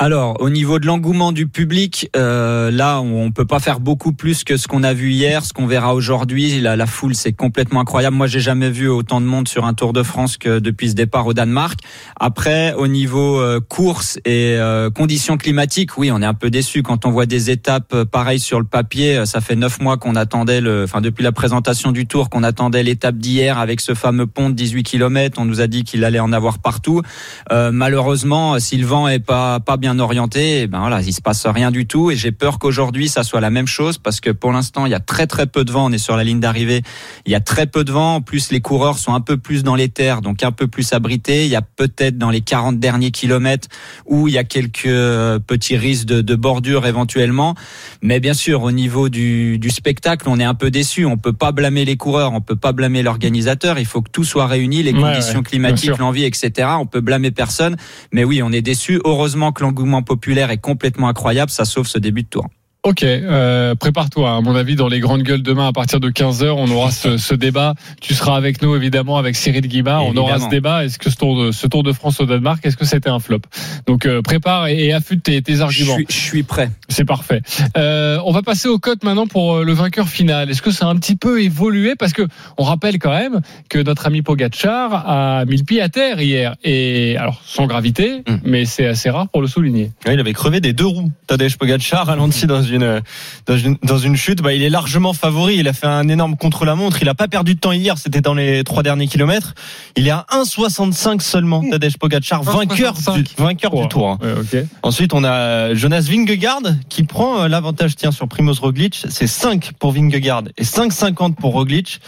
Alors, 0.00 0.40
au 0.40 0.48
niveau 0.48 0.78
de 0.78 0.86
l'engouement 0.86 1.32
du 1.32 1.48
public, 1.48 2.08
euh, 2.14 2.70
là, 2.70 3.00
on 3.00 3.32
peut 3.32 3.44
pas 3.44 3.58
faire 3.58 3.80
beaucoup 3.80 4.12
plus 4.12 4.44
que 4.44 4.56
ce 4.56 4.68
qu'on 4.68 4.84
a 4.84 4.94
vu 4.94 5.10
hier, 5.10 5.44
ce 5.44 5.52
qu'on 5.52 5.66
verra 5.66 5.92
aujourd'hui. 5.92 6.60
La, 6.60 6.76
la 6.76 6.86
foule, 6.86 7.16
c'est 7.16 7.32
complètement 7.32 7.80
incroyable. 7.80 8.16
Moi, 8.16 8.28
j'ai 8.28 8.38
jamais 8.38 8.70
vu 8.70 8.88
autant 8.88 9.20
de 9.20 9.26
monde 9.26 9.48
sur 9.48 9.64
un 9.64 9.74
Tour 9.74 9.92
de 9.92 10.04
France 10.04 10.36
que 10.36 10.60
depuis 10.60 10.90
ce 10.90 10.94
départ 10.94 11.26
au 11.26 11.34
Danemark. 11.34 11.80
Après, 12.14 12.74
au 12.74 12.86
niveau 12.86 13.40
euh, 13.40 13.58
course 13.58 14.20
et 14.24 14.54
euh, 14.56 14.88
conditions 14.88 15.36
climatiques, 15.36 15.98
oui, 15.98 16.12
on 16.12 16.22
est 16.22 16.26
un 16.26 16.34
peu 16.34 16.48
déçu 16.48 16.84
quand 16.84 17.04
on 17.04 17.10
voit 17.10 17.26
des 17.26 17.50
étapes 17.50 17.92
euh, 17.92 18.04
pareilles 18.04 18.38
sur 18.38 18.60
le 18.60 18.66
papier. 18.66 19.16
Euh, 19.18 19.24
Ça 19.24 19.40
fait 19.40 19.56
neuf 19.56 19.80
mois 19.80 19.96
qu'on 19.96 20.14
attendait 20.14 20.60
le, 20.60 20.84
enfin 20.84 21.00
depuis 21.00 21.24
la 21.24 21.32
présentation 21.32 21.90
du 21.90 22.06
Tour, 22.06 22.30
qu'on 22.30 22.44
attendait 22.44 22.84
l'étape 22.84 23.16
d'hier 23.16 23.58
avec 23.58 23.80
ce 23.80 23.94
fameux 23.94 24.28
pont 24.28 24.48
de 24.48 24.54
18 24.54 24.84
km. 24.84 25.40
On 25.40 25.44
nous 25.44 25.60
a 25.60 25.66
dit 25.66 25.82
qu'il 25.82 26.04
allait 26.04 26.20
en 26.20 26.32
avoir 26.32 26.60
partout. 26.60 27.02
Euh, 27.50 27.72
malheureusement, 27.72 28.60
si 28.60 28.76
le 28.76 28.86
vent 28.86 29.08
est 29.08 29.18
pas 29.18 29.58
pas 29.58 29.76
bien 29.76 29.87
orienté, 29.98 30.62
eh 30.62 30.66
ben 30.66 30.80
voilà, 30.80 31.00
il 31.00 31.12
se 31.12 31.20
passe 31.20 31.46
rien 31.46 31.70
du 31.70 31.86
tout. 31.86 32.10
Et 32.10 32.16
j'ai 32.16 32.32
peur 32.32 32.58
qu'aujourd'hui 32.58 33.08
ça 33.08 33.22
soit 33.22 33.40
la 33.40 33.50
même 33.50 33.66
chose 33.66 33.98
parce 33.98 34.20
que 34.20 34.30
pour 34.30 34.52
l'instant 34.52 34.86
il 34.86 34.92
y 34.92 34.94
a 34.94 35.00
très 35.00 35.26
très 35.26 35.46
peu 35.46 35.64
de 35.64 35.72
vent. 35.72 35.86
On 35.86 35.92
est 35.92 35.98
sur 35.98 36.16
la 36.16 36.24
ligne 36.24 36.40
d'arrivée, 36.40 36.82
il 37.24 37.32
y 37.32 37.34
a 37.34 37.40
très 37.40 37.66
peu 37.66 37.84
de 37.84 37.92
vent. 37.92 38.16
En 38.16 38.20
plus, 38.20 38.50
les 38.50 38.60
coureurs 38.60 38.98
sont 38.98 39.14
un 39.14 39.20
peu 39.20 39.36
plus 39.38 39.62
dans 39.62 39.74
les 39.74 39.88
terres, 39.88 40.20
donc 40.20 40.42
un 40.42 40.52
peu 40.52 40.66
plus 40.66 40.92
abrités. 40.92 41.44
Il 41.44 41.50
y 41.50 41.56
a 41.56 41.62
peut-être 41.62 42.18
dans 42.18 42.30
les 42.30 42.40
40 42.40 42.78
derniers 42.78 43.10
kilomètres 43.10 43.68
où 44.06 44.28
il 44.28 44.34
y 44.34 44.38
a 44.38 44.44
quelques 44.44 44.86
euh, 44.86 45.38
petits 45.38 45.76
risques 45.76 46.06
de, 46.06 46.20
de 46.20 46.34
bordure 46.34 46.86
éventuellement. 46.86 47.54
Mais 48.02 48.20
bien 48.20 48.34
sûr, 48.34 48.62
au 48.62 48.72
niveau 48.72 49.08
du, 49.08 49.58
du 49.58 49.70
spectacle, 49.70 50.28
on 50.28 50.38
est 50.38 50.44
un 50.44 50.54
peu 50.54 50.70
déçu. 50.70 51.06
On 51.06 51.16
peut 51.16 51.32
pas 51.32 51.52
blâmer 51.52 51.84
les 51.84 51.96
coureurs, 51.96 52.32
on 52.32 52.40
peut 52.40 52.56
pas 52.56 52.72
blâmer 52.72 53.02
l'organisateur. 53.02 53.78
Il 53.78 53.86
faut 53.86 54.02
que 54.02 54.10
tout 54.10 54.24
soit 54.24 54.46
réuni, 54.46 54.82
les 54.82 54.92
Ouais, 54.98 55.00
conditions 55.00 55.38
ouais, 55.38 55.44
climatiques, 55.44 55.98
l'envie, 55.98 56.24
etc. 56.24 56.70
On 56.78 56.86
peut 56.86 57.00
blâmer 57.00 57.30
personne. 57.30 57.76
Mais 58.12 58.24
oui, 58.24 58.42
on 58.42 58.50
est 58.50 58.62
déçu. 58.62 59.00
Heureusement 59.04 59.52
que 59.52 59.62
l'engouement 59.78 60.02
populaire 60.02 60.50
est 60.50 60.58
complètement 60.58 61.08
incroyable. 61.08 61.50
Ça 61.50 61.64
sauve 61.64 61.86
ce 61.86 61.98
début 61.98 62.24
de 62.24 62.28
tour. 62.28 62.48
Ok, 62.84 63.02
euh, 63.02 63.74
prépare-toi. 63.74 64.36
À 64.36 64.40
mon 64.40 64.54
avis, 64.54 64.76
dans 64.76 64.86
les 64.88 65.00
grandes 65.00 65.22
gueules 65.24 65.42
demain, 65.42 65.66
à 65.68 65.72
partir 65.72 65.98
de 65.98 66.08
15 66.10 66.44
h 66.44 66.48
on 66.50 66.70
aura 66.70 66.92
ce, 66.92 67.16
ce 67.18 67.34
débat. 67.34 67.74
Tu 68.00 68.14
seras 68.14 68.36
avec 68.36 68.62
nous 68.62 68.76
évidemment 68.76 69.18
avec 69.18 69.34
Cyril 69.34 69.66
Guimard. 69.66 70.06
On 70.06 70.16
aura 70.16 70.38
ce 70.38 70.48
débat. 70.48 70.84
Est-ce 70.84 70.96
que 70.98 71.10
ce 71.10 71.16
tour 71.16 71.38
de, 71.42 71.50
ce 71.50 71.66
tour 71.66 71.82
de 71.82 71.92
France 71.92 72.20
au 72.20 72.24
Danemark, 72.26 72.64
est-ce 72.64 72.76
que 72.76 72.84
c'était 72.86 73.10
un 73.10 73.18
flop? 73.18 73.40
Donc 73.86 74.06
euh, 74.06 74.22
prépare 74.22 74.68
et, 74.68 74.86
et 74.86 74.92
affûte 74.92 75.24
tes, 75.24 75.42
tes 75.42 75.56
Je 75.56 75.62
arguments. 75.62 75.94
suis, 75.96 76.06
je 76.08 76.14
suis 76.16 76.42
prêt. 76.44 76.70
C'est 76.88 77.04
parfait. 77.04 77.42
Euh, 77.76 78.18
on 78.24 78.30
va 78.32 78.42
passer 78.42 78.68
aux 78.68 78.78
cotes 78.78 79.02
maintenant 79.02 79.26
pour 79.26 79.58
le 79.58 79.72
vainqueur 79.72 80.08
final. 80.08 80.48
Est-ce 80.48 80.62
que 80.62 80.70
ça 80.70 80.86
a 80.86 80.88
un 80.88 80.96
petit 80.96 81.16
peu 81.16 81.42
évolué? 81.42 81.94
Parce 81.98 82.12
que 82.12 82.22
on 82.58 82.62
rappelle 82.62 82.98
quand 83.00 83.10
même 83.12 83.40
que 83.68 83.80
notre 83.80 84.06
ami 84.06 84.22
Pogacar 84.22 85.04
a 85.06 85.44
mis 85.46 85.56
le 85.56 85.64
pied 85.64 85.82
à 85.82 85.88
terre 85.88 86.20
hier. 86.20 86.54
Et 86.62 87.16
alors 87.18 87.42
sans 87.44 87.66
gravité, 87.66 88.22
Mm. 88.28 88.36
mais 88.44 88.64
c'est 88.64 88.86
assez 88.86 89.10
rare 89.10 89.28
pour 89.28 89.42
le 89.42 89.48
souligner. 89.48 89.90
Ouais, 90.06 90.14
il 90.14 90.20
avait 90.20 90.32
crevé 90.32 90.60
des 90.60 90.72
deux 90.72 90.86
roues. 90.86 91.10
Tadej 91.26 91.56
Pogacar 91.58 92.06
ralenti 92.06 92.46
dans 92.46 92.62
une 92.68 93.02
dans 93.46 93.56
une 93.58 93.76
dans 93.82 93.98
une 93.98 94.16
chute. 94.16 94.40
Bah, 94.42 94.52
il 94.52 94.62
est 94.62 94.70
largement 94.70 95.12
favori. 95.12 95.56
Il 95.56 95.68
a 95.68 95.72
fait 95.72 95.86
un 95.86 96.08
énorme 96.08 96.36
contre-la-montre. 96.36 96.98
Il 97.02 97.08
a 97.08 97.14
pas 97.14 97.28
perdu 97.28 97.54
de 97.54 97.60
temps 97.60 97.72
hier. 97.72 97.98
C'était 97.98 98.20
dans 98.20 98.34
les 98.34 98.64
trois 98.64 98.82
derniers 98.82 99.06
kilomètres. 99.08 99.54
Il 99.96 100.06
est 100.06 100.10
à 100.10 100.26
1,65 100.32 101.20
seulement. 101.20 101.62
Tadej 101.68 101.96
Pogacar, 101.98 102.42
vainqueur 102.42 102.94
1,65. 102.94 103.14
du 103.22 103.24
vainqueur 103.36 103.74
du 103.74 103.88
tour. 103.88 104.10
hein. 104.10 104.18
Ouais. 104.52 104.66
Ensuite, 104.82 105.14
on 105.14 105.24
a 105.24 105.74
Jonas 105.74 106.06
Vingegaard 106.08 106.62
qui 106.88 107.02
prend 107.04 107.42
euh, 107.42 107.48
l'avantage 107.48 107.96
tiens 107.96 108.12
sur 108.12 108.28
Primoz 108.28 108.60
Roglic. 108.60 109.04
C'est 109.08 109.26
5 109.26 109.72
pour 109.78 109.92
Vingegaard 109.92 110.44
et 110.56 110.64
5,50 110.64 111.34
pour 111.34 111.52
Roglic. 111.52 112.00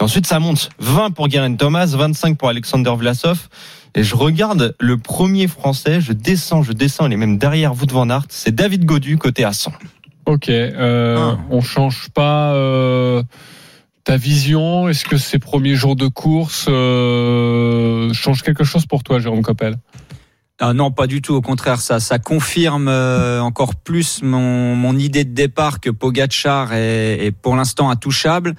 Et 0.00 0.04
ensuite, 0.04 0.26
ça 0.26 0.38
monte 0.38 0.68
20 0.78 1.10
pour 1.10 1.26
Guerin 1.28 1.54
Thomas, 1.56 1.86
25 1.86 2.36
pour 2.38 2.48
Alexander 2.48 2.92
Vlasov. 2.96 3.48
Et 3.94 4.04
je 4.04 4.14
regarde 4.14 4.76
le 4.78 4.96
premier 4.98 5.48
français, 5.48 6.00
je 6.00 6.12
descends, 6.12 6.62
je 6.62 6.72
descends, 6.72 7.06
il 7.06 7.14
est 7.14 7.16
même 7.16 7.36
derrière 7.38 7.72
Wout 7.72 7.90
van 7.90 8.08
Aert. 8.10 8.24
C'est 8.28 8.54
David 8.54 8.84
Godu, 8.84 9.16
côté 9.18 9.42
à 9.44 9.52
100. 9.52 9.72
Ok, 10.28 10.50
euh, 10.50 11.16
Ah. 11.18 11.38
on 11.50 11.62
change 11.62 12.10
pas 12.10 12.52
euh, 12.52 13.22
ta 14.04 14.18
vision. 14.18 14.86
Est-ce 14.90 15.06
que 15.06 15.16
ces 15.16 15.38
premiers 15.38 15.74
jours 15.74 15.96
de 15.96 16.06
course 16.06 16.66
euh, 16.68 18.12
changent 18.12 18.42
quelque 18.42 18.62
chose 18.64 18.84
pour 18.84 19.02
toi, 19.02 19.20
Jérôme 19.20 19.40
Coppel? 19.42 19.76
Ah 20.60 20.74
non, 20.74 20.90
pas 20.90 21.06
du 21.06 21.22
tout. 21.22 21.34
Au 21.34 21.40
contraire, 21.40 21.80
ça, 21.80 21.98
ça 22.00 22.18
confirme 22.18 22.88
euh, 22.88 23.40
encore 23.40 23.74
plus 23.76 24.22
mon, 24.22 24.74
mon 24.74 24.98
idée 24.98 25.24
de 25.24 25.32
départ 25.32 25.80
que 25.80 25.88
Pogachar 25.88 26.74
est, 26.74 27.24
est 27.26 27.30
pour 27.30 27.56
l'instant 27.56 27.88
intouchable. 27.88 28.54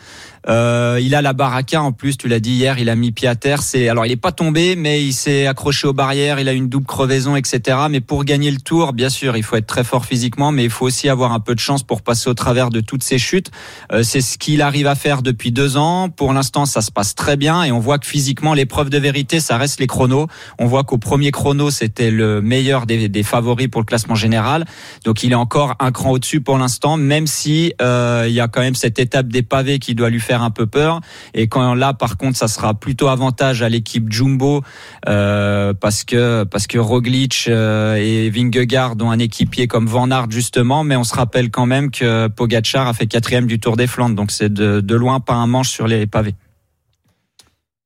Euh, 0.50 1.00
il 1.01 1.15
a 1.15 1.22
la 1.22 1.34
baraka 1.34 1.82
en 1.82 1.91
plus, 1.91 2.18
tu 2.18 2.27
l'as 2.27 2.39
dit 2.39 2.51
hier, 2.51 2.79
il 2.79 2.89
a 2.89 2.96
mis 2.96 3.12
pied 3.12 3.27
à 3.27 3.36
terre. 3.36 3.62
C'est 3.62 3.88
alors 3.88 4.06
il 4.06 4.12
est 4.12 4.15
pas 4.15 4.32
tombé, 4.32 4.75
mais 4.75 5.03
il 5.03 5.13
s'est 5.13 5.48
accroché 5.48 5.88
aux 5.88 5.94
barrières. 5.94 6.39
Il 6.39 6.50
a 6.50 6.53
une 6.53 6.70
double 6.70 6.86
crevaison, 6.86 7.36
etc. 7.36 7.77
Mais 7.89 8.01
pour 8.01 8.24
gagner 8.24 8.51
le 8.51 8.60
tour, 8.60 8.94
bien 8.94 9.10
sûr, 9.10 9.38
il 9.38 9.44
faut 9.44 9.56
être 9.56 9.68
très 9.68 9.84
fort 9.84 10.06
physiquement, 10.06 10.51
mais 10.51 10.63
il 10.63 10.70
faut 10.70 10.86
aussi 10.86 11.10
avoir 11.10 11.34
un 11.34 11.39
peu 11.39 11.56
de 11.56 11.60
chance 11.60 11.84
pour 11.84 12.01
passer 12.01 12.29
au 12.29 12.34
travers 12.34 12.70
de 12.70 12.79
toutes 12.79 13.03
ces 13.03 13.20
chutes. 13.20 13.51
Euh, 13.91 14.03
c'est 14.03 14.22
ce 14.22 14.38
qu'il 14.38 14.62
arrive 14.62 14.88
à 14.88 14.96
faire 14.96 15.22
depuis 15.22 15.51
deux 15.51 15.77
ans. 15.77 16.10
Pour 16.10 16.34
l'instant, 16.34 16.65
ça 16.65 16.82
se 16.82 16.91
passe 16.91 17.15
très 17.15 17.38
bien 17.38 17.63
et 17.63 17.72
on 17.72 17.79
voit 17.79 18.00
que 18.00 18.08
physiquement, 18.08 18.53
l'épreuve 18.53 18.89
de 18.89 18.98
vérité, 18.98 19.39
ça 19.39 19.58
reste 19.58 19.79
les 19.79 19.88
chronos. 19.88 20.27
On 20.58 20.65
voit 20.65 20.84
qu'au 20.84 20.98
premier 20.98 21.32
chrono, 21.32 21.70
c'était 21.70 22.12
le 22.12 22.41
meilleur 22.41 22.86
des, 22.86 23.10
des 23.10 23.24
favoris 23.24 23.68
pour 23.68 23.82
le 23.82 23.86
classement 23.86 24.15
général. 24.15 24.65
Donc 25.06 25.24
il 25.24 25.32
est 25.32 25.36
encore 25.36 25.75
un 25.79 25.91
cran 25.91 26.12
au-dessus 26.12 26.41
pour 26.41 26.58
l'instant, 26.58 26.98
même 26.98 27.27
si 27.27 27.74
euh, 27.82 28.25
il 28.27 28.34
y 28.34 28.39
a 28.39 28.48
quand 28.48 28.62
même 28.62 28.75
cette 28.75 29.00
étape 29.00 29.27
des 29.27 29.44
pavés 29.44 29.79
qui 29.79 29.96
doit 29.96 30.10
lui 30.10 30.20
faire 30.20 30.38
un 30.41 30.51
peu 30.51 30.67
peur. 30.67 31.01
Et 31.34 31.48
quand 31.48 31.74
là, 31.74 31.93
par 31.93 32.17
contre, 32.17 32.38
ça 32.38 32.48
sera 32.48 32.74
plutôt 32.74 33.08
avantage 33.08 33.62
à 33.62 33.69
l'équipe 33.69 34.12
Jumbo 34.12 34.62
euh, 35.08 35.74
parce 35.74 36.03
que 36.03 36.43
parce 36.43 36.67
que 36.67 36.77
Roglic 36.77 37.46
euh, 37.48 37.96
et 37.96 38.29
Vingegaard 38.29 38.96
ont 39.01 39.12
un 39.12 39.19
équipier 39.19 39.67
comme 39.67 39.88
Van 39.88 40.10
Aert 40.12 40.31
justement, 40.31 40.84
mais 40.84 40.96
on 40.96 41.03
se 41.03 41.15
rappelle 41.15 41.50
quand 41.51 41.65
même 41.65 41.91
que 41.91 42.27
Pogacar 42.27 42.88
a 42.88 42.93
fait 42.93 43.08
quatrième 43.08 43.48
du 43.48 43.60
Tour 43.60 43.77
des 43.77 43.88
Flandres, 43.88 44.15
donc 44.15 44.31
c'est 44.31 44.51
de, 44.51 44.81
de 44.81 44.96
loin 44.96 45.19
pas 45.19 45.34
un 45.34 45.48
manche 45.48 45.69
sur 45.69 45.88
les 45.88 46.05
pavés. 46.08 46.36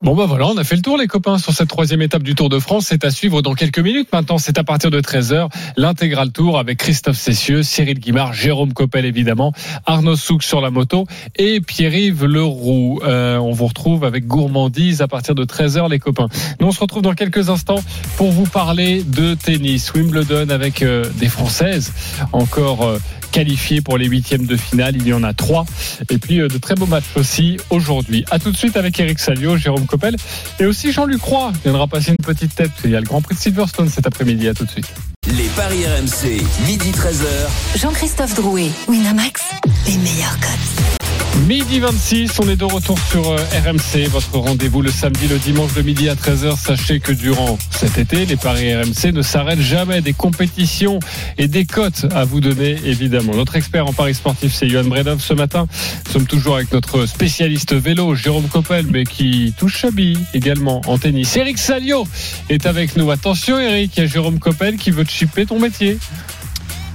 Bon 0.03 0.15
bah 0.15 0.25
voilà, 0.27 0.47
on 0.47 0.57
a 0.57 0.65
fait 0.65 0.75
le 0.75 0.81
tour 0.81 0.97
les 0.97 1.07
copains 1.07 1.37
sur 1.37 1.53
cette 1.53 1.69
troisième 1.69 2.01
étape 2.01 2.23
du 2.23 2.35
Tour 2.35 2.49
de 2.49 2.59
France. 2.59 2.87
C'est 2.89 3.05
à 3.05 3.09
suivre 3.09 3.41
dans 3.41 3.53
quelques 3.53 3.79
minutes. 3.79 4.09
Maintenant, 4.11 4.37
c'est 4.37 4.57
à 4.57 4.63
partir 4.65 4.91
de 4.91 4.99
13h, 4.99 5.47
l'intégral 5.77 6.33
tour 6.33 6.59
avec 6.59 6.77
Christophe 6.77 7.15
Cessieux, 7.15 7.63
Cyril 7.63 7.99
Guimard, 7.99 8.33
Jérôme 8.33 8.73
Coppel 8.73 9.05
évidemment, 9.05 9.53
Arnaud 9.85 10.17
Souk 10.17 10.43
sur 10.43 10.59
la 10.59 10.71
moto 10.71 11.07
et 11.37 11.61
Pierre-Yves 11.61 12.25
Leroux. 12.25 12.99
Euh, 13.05 13.37
on 13.37 13.53
vous 13.53 13.67
retrouve 13.67 14.03
avec 14.03 14.27
gourmandise 14.27 15.01
à 15.01 15.07
partir 15.07 15.35
de 15.35 15.45
13h 15.45 15.89
les 15.89 15.99
copains. 15.99 16.27
Nous 16.59 16.67
on 16.67 16.73
se 16.73 16.81
retrouve 16.81 17.01
dans 17.01 17.15
quelques 17.15 17.49
instants 17.49 17.81
pour 18.17 18.29
vous 18.29 18.45
parler 18.45 19.03
de 19.03 19.35
tennis. 19.35 19.93
Wimbledon 19.93 20.49
avec 20.49 20.81
euh, 20.81 21.05
des 21.15 21.29
Françaises 21.29 21.93
encore 22.33 22.83
euh, 22.83 22.99
qualifiées 23.33 23.81
pour 23.81 23.97
les 23.97 24.05
huitièmes 24.05 24.45
de 24.45 24.55
finale. 24.55 24.95
Il 24.95 25.07
y 25.07 25.13
en 25.13 25.23
a 25.23 25.33
trois. 25.33 25.65
Et 26.09 26.17
puis 26.17 26.39
euh, 26.39 26.47
de 26.47 26.57
très 26.57 26.75
beaux 26.75 26.85
matchs 26.85 27.03
aussi 27.15 27.57
aujourd'hui. 27.69 28.23
À 28.31 28.39
tout 28.39 28.51
de 28.51 28.55
suite 28.55 28.77
avec 28.77 28.97
Eric 28.99 29.19
Salio, 29.19 29.57
Jérôme 29.57 29.85
Coppel 29.85 30.15
et 30.59 30.65
aussi 30.65 30.93
Jean-Luc 30.93 31.21
Roy 31.21 31.51
qui 31.53 31.63
viendra 31.63 31.87
passer 31.87 32.11
une 32.11 32.23
petite 32.23 32.55
tête. 32.55 32.71
Il 32.85 32.91
y 32.91 32.95
a 32.95 32.99
le 32.99 33.05
Grand 33.05 33.21
Prix 33.21 33.35
de 33.35 33.39
Silverstone 33.39 33.89
cet 33.89 34.07
après-midi. 34.07 34.47
À 34.47 34.53
tout 34.53 34.65
de 34.65 34.71
suite. 34.71 34.93
Les 35.27 35.47
paris 35.55 35.83
RMC, 35.85 36.43
midi 36.67 36.91
13h. 36.91 37.79
Jean-Christophe 37.79 38.35
Drouet, 38.35 38.69
Winamax, 38.87 39.41
les 39.87 39.97
meilleurs 39.97 40.37
cotes. 40.39 41.02
Midi 41.41 41.79
26, 41.79 42.39
on 42.39 42.47
est 42.47 42.55
de 42.55 42.63
retour 42.63 42.97
sur 42.99 43.31
euh, 43.31 43.37
RMC, 43.65 44.07
votre 44.07 44.37
rendez-vous 44.37 44.81
le 44.81 44.91
samedi, 44.91 45.27
le 45.27 45.37
dimanche 45.37 45.73
de 45.73 45.81
midi 45.81 46.07
à 46.07 46.15
13h. 46.15 46.57
Sachez 46.57 46.99
que 46.99 47.11
durant 47.11 47.57
cet 47.69 47.97
été, 47.97 48.25
les 48.25 48.37
paris 48.37 48.73
RMC 48.73 49.11
ne 49.11 49.21
s'arrêtent 49.21 49.59
jamais. 49.59 50.01
Des 50.01 50.13
compétitions 50.13 50.99
et 51.37 51.47
des 51.47 51.65
cotes 51.65 52.05
à 52.13 52.23
vous 52.23 52.39
donner, 52.39 52.77
évidemment. 52.85 53.33
Notre 53.33 53.57
expert 53.57 53.85
en 53.87 53.93
paris 53.93 54.13
sportif, 54.13 54.53
c'est 54.53 54.69
Johan 54.69 54.85
Bredov. 54.85 55.19
Ce 55.21 55.33
matin, 55.33 55.67
nous 56.05 56.11
sommes 56.11 56.27
toujours 56.27 56.55
avec 56.55 56.71
notre 56.71 57.07
spécialiste 57.07 57.73
vélo, 57.73 58.15
Jérôme 58.15 58.47
Coppel, 58.47 58.85
mais 58.89 59.03
qui 59.03 59.53
touche 59.57 59.81
sa 59.81 59.89
également 60.33 60.81
en 60.85 60.97
tennis. 60.97 61.35
Eric 61.35 61.57
Salio 61.57 62.05
est 62.49 62.65
avec 62.65 62.95
nous. 62.95 63.11
Attention, 63.11 63.59
Eric, 63.59 63.97
il 63.97 63.99
y 64.01 64.03
a 64.03 64.07
Jérôme 64.07 64.39
Coppel 64.39 64.77
qui 64.77 64.91
veut 64.91 65.03
te 65.03 65.11
chipper 65.11 65.45
ton 65.45 65.59
métier. 65.59 65.97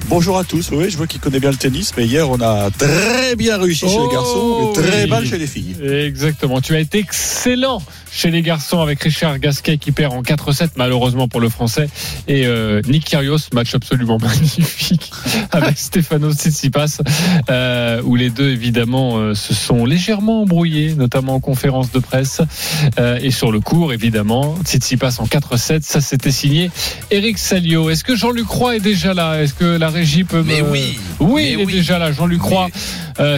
Bonjour 0.09 0.39
à 0.39 0.45
tous. 0.45 0.71
Oui, 0.73 0.89
je 0.89 0.97
vois 0.97 1.07
qu'il 1.07 1.21
connaît 1.21 1.39
bien 1.39 1.51
le 1.51 1.57
tennis, 1.57 1.93
mais 1.97 2.07
hier 2.07 2.31
on 2.31 2.41
a 2.41 2.71
très 2.71 3.37
bien 3.37 3.59
réussi 3.59 3.87
chez 3.87 3.99
les 3.99 4.09
garçons 4.11 4.71
et 4.71 4.81
très 4.81 5.05
oui. 5.05 5.11
mal 5.11 5.27
chez 5.27 5.37
les 5.37 5.47
filles. 5.47 5.77
Exactement. 5.83 6.63
Tu 6.63 6.75
as 6.75 6.81
été 6.81 6.99
excellent 6.99 7.83
chez 8.19 8.33
les 8.33 8.43
garçons 8.43 8.81
avec 8.81 9.01
Richard 9.05 9.39
Gasquet 9.39 9.79
qui 9.79 9.93
perd 9.93 10.13
en 10.13 10.23
4-7 10.23 10.71
malheureusement 10.75 11.29
pour 11.29 11.41
le 11.41 11.49
français 11.49 11.89
et 12.27 12.47
euh, 12.47 12.83
Nick 12.89 13.05
Kyrgios 13.05 13.39
match 13.53 13.77
absolument 13.77 14.19
magnifique 14.21 15.13
avec 15.53 15.79
Stefano 15.79 16.33
Tsitsipas 16.33 16.99
euh, 17.49 18.03
où 18.03 18.17
les 18.17 18.31
deux 18.31 18.49
évidemment 18.49 19.19
euh, 19.19 19.35
se 19.35 19.55
sont 19.55 19.85
légèrement 19.85 20.43
embrouillés 20.43 20.97
notamment 20.97 21.37
en 21.37 21.41
conférence 21.41 21.93
de 21.93 22.01
presse 22.01 22.41
et 22.99 23.31
sur 23.31 23.53
le 23.53 23.61
cours 23.61 23.93
évidemment 23.93 24.57
Tsitsipas 24.65 25.19
en 25.21 25.27
4-7 25.27 25.83
ça 25.83 26.01
c'était 26.01 26.33
signé 26.33 26.73
Eric 27.13 27.39
Salio 27.39 27.89
est-ce 27.89 28.03
que 28.03 28.17
Jean-Luc 28.17 28.49
Roy 28.49 28.77
est 28.77 28.81
déjà 28.81 29.15
là? 29.15 29.41
Est-ce 29.41 29.55
que 29.55 29.65
la 29.65 29.91
régie 29.91 30.25
peut 30.25 30.43
Mais 30.45 30.63
me... 30.63 30.71
oui. 30.71 30.99
oui 31.21 31.43
Mais 31.43 31.53
il 31.53 31.61
est 31.61 31.65
oui. 31.67 31.73
déjà 31.73 32.01
là 32.01 32.11
Jean-Luc 32.11 32.43
Roy 32.43 32.69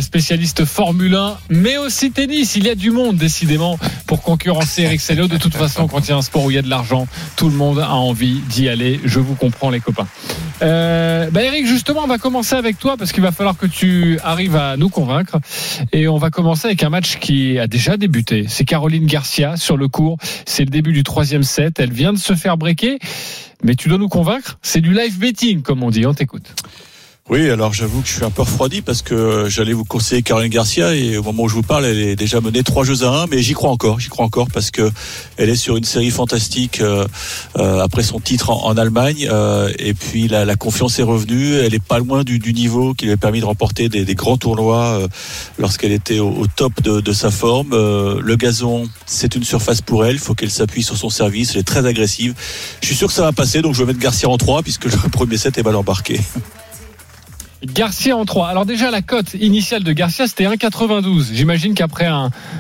spécialiste 0.01 0.67
Formule 0.67 1.15
1, 1.15 1.39
mais 1.49 1.79
aussi 1.79 2.11
tennis. 2.11 2.55
Il 2.57 2.67
y 2.67 2.71
a 2.71 2.75
du 2.75 2.91
monde, 2.91 3.17
décidément, 3.17 3.79
pour 4.07 4.21
concurrencer 4.71 4.83
Eric 4.83 5.01
Salio. 5.01 5.27
De 5.27 5.37
toute 5.37 5.55
façon, 5.55 5.89
quand 5.89 6.01
il 6.01 6.11
y 6.11 6.13
a 6.13 6.17
un 6.17 6.23
sport 6.23 6.45
où 6.45 6.51
il 6.51 6.55
y 6.55 6.59
a 6.59 6.63
de 6.63 6.69
l'argent, 6.69 7.07
tout 7.37 7.49
le 7.49 7.57
monde 7.57 7.79
a 7.81 7.93
envie 7.93 8.41
d'y 8.49 8.69
aller. 8.69 9.01
Je 9.05 9.19
vous 9.19 9.35
comprends, 9.35 9.71
les 9.71 9.81
copains. 9.81 10.07
Euh, 10.63 11.31
bah 11.31 11.43
Eric, 11.43 11.67
justement, 11.67 12.03
on 12.05 12.07
va 12.07 12.19
commencer 12.19 12.55
avec 12.55 12.79
toi 12.79 12.97
parce 12.97 13.13
qu'il 13.13 13.23
va 13.23 13.33
falloir 13.33 13.57
que 13.57 13.67
tu 13.67 14.19
arrives 14.23 14.57
à 14.57 14.77
nous 14.77 14.89
convaincre. 14.89 15.39
Et 15.93 16.09
on 16.09 16.19
va 16.19 16.31
commencer 16.31 16.67
avec 16.67 16.83
un 16.83 16.91
match 16.91 17.19
qui 17.19 17.59
a 17.59 17.67
déjà 17.67 17.97
débuté. 17.97 18.47
C'est 18.49 18.65
Caroline 18.65 19.07
Garcia 19.07 19.57
sur 19.57 19.77
le 19.77 19.89
cours. 19.89 20.19
C'est 20.47 20.65
le 20.65 20.71
début 20.71 20.93
du 20.93 21.03
troisième 21.03 21.43
set. 21.43 21.81
Elle 21.81 21.93
vient 21.93 22.13
de 22.13 22.19
se 22.19 22.35
faire 22.35 22.57
breaker. 22.57 22.99
Mais 23.63 23.75
tu 23.75 23.89
dois 23.89 23.99
nous 23.99 24.09
convaincre. 24.09 24.59
C'est 24.63 24.81
du 24.81 24.95
live 24.95 25.19
betting, 25.19 25.63
comme 25.63 25.83
on 25.83 25.91
dit. 25.91 26.07
On 26.07 26.15
t'écoute. 26.15 26.55
Oui, 27.31 27.49
alors 27.49 27.73
j'avoue 27.73 28.01
que 28.01 28.09
je 28.09 28.15
suis 28.15 28.25
un 28.25 28.31
peu 28.31 28.43
refroidi 28.43 28.83
parce 28.83 29.03
que 29.03 29.49
j'allais 29.49 29.73
vous 29.73 29.85
conseiller 29.85 30.21
Caroline 30.21 30.51
Garcia 30.51 30.97
et 30.97 31.17
au 31.17 31.23
moment 31.23 31.45
où 31.45 31.49
je 31.49 31.55
vous 31.55 31.63
parle, 31.63 31.85
elle 31.85 32.01
est 32.01 32.17
déjà 32.17 32.41
menée 32.41 32.65
trois 32.65 32.83
jeux 32.83 33.05
à 33.05 33.23
1, 33.23 33.27
mais 33.29 33.41
j'y 33.41 33.53
crois 33.53 33.71
encore, 33.71 34.01
j'y 34.01 34.09
crois 34.09 34.25
encore 34.25 34.49
parce 34.53 34.73
que 34.73 34.91
elle 35.37 35.49
est 35.49 35.55
sur 35.55 35.77
une 35.77 35.85
série 35.85 36.11
fantastique 36.11 36.81
euh, 36.81 37.07
euh, 37.57 37.85
après 37.85 38.03
son 38.03 38.19
titre 38.19 38.51
en, 38.51 38.77
Allemagne 38.77 39.29
euh, 39.31 39.73
et 39.79 39.95
puis 39.95 40.27
la, 40.27 40.45
la 40.45 40.57
confiance 40.57 40.99
est 40.99 41.05
revenue, 41.05 41.55
elle 41.55 41.73
est 41.73 41.83
pas 41.83 42.01
loin 42.01 42.25
du, 42.25 42.41
du 42.41 42.53
niveau 42.53 42.95
qui 42.95 43.05
lui 43.05 43.13
a 43.13 43.17
permis 43.17 43.39
de 43.39 43.45
remporter 43.45 43.89
des, 43.89 44.05
des 44.05 44.15
grands 44.17 44.37
tournois 44.37 44.99
euh, 44.99 45.07
lorsqu'elle 45.57 45.93
était 45.93 46.19
au, 46.19 46.31
au 46.31 46.47
top 46.49 46.83
de, 46.83 47.01
de 47.01 47.13
sa 47.13 47.31
forme. 47.31 47.75
Euh, 47.75 48.21
le 48.21 48.35
gazon, 48.35 48.89
c'est 49.07 49.37
une 49.37 49.45
surface 49.45 49.83
pour 49.83 50.05
elle, 50.05 50.19
faut 50.19 50.35
qu'elle 50.35 50.51
s'appuie 50.51 50.83
sur 50.83 50.97
son 50.97 51.11
service, 51.11 51.53
elle 51.55 51.61
est 51.61 51.63
très 51.63 51.87
agressive. 51.87 52.35
Je 52.81 52.87
suis 52.89 52.97
sûr 52.97 53.07
que 53.07 53.15
ça 53.15 53.23
va 53.23 53.31
passer, 53.31 53.63
donc 53.63 53.75
je 53.75 53.85
vais 53.85 53.87
mettre 53.87 54.01
Garcia 54.01 54.29
en 54.29 54.37
3 54.37 54.65
puisque 54.65 54.87
le 54.87 55.09
premier 55.11 55.37
set 55.37 55.59
est 55.59 55.63
mal 55.63 55.77
embarqué. 55.77 56.19
Garcia 57.65 58.17
en 58.17 58.25
3. 58.25 58.49
Alors 58.49 58.67
déjà 58.67 58.91
la 58.91 59.03
cote 59.03 59.35
initiale 59.35 59.85
de 59.85 59.93
Garcia 59.93 60.27
c'était 60.27 60.45
1,92. 60.45 61.33
J'imagine 61.33 61.75
qu'après 61.75 62.09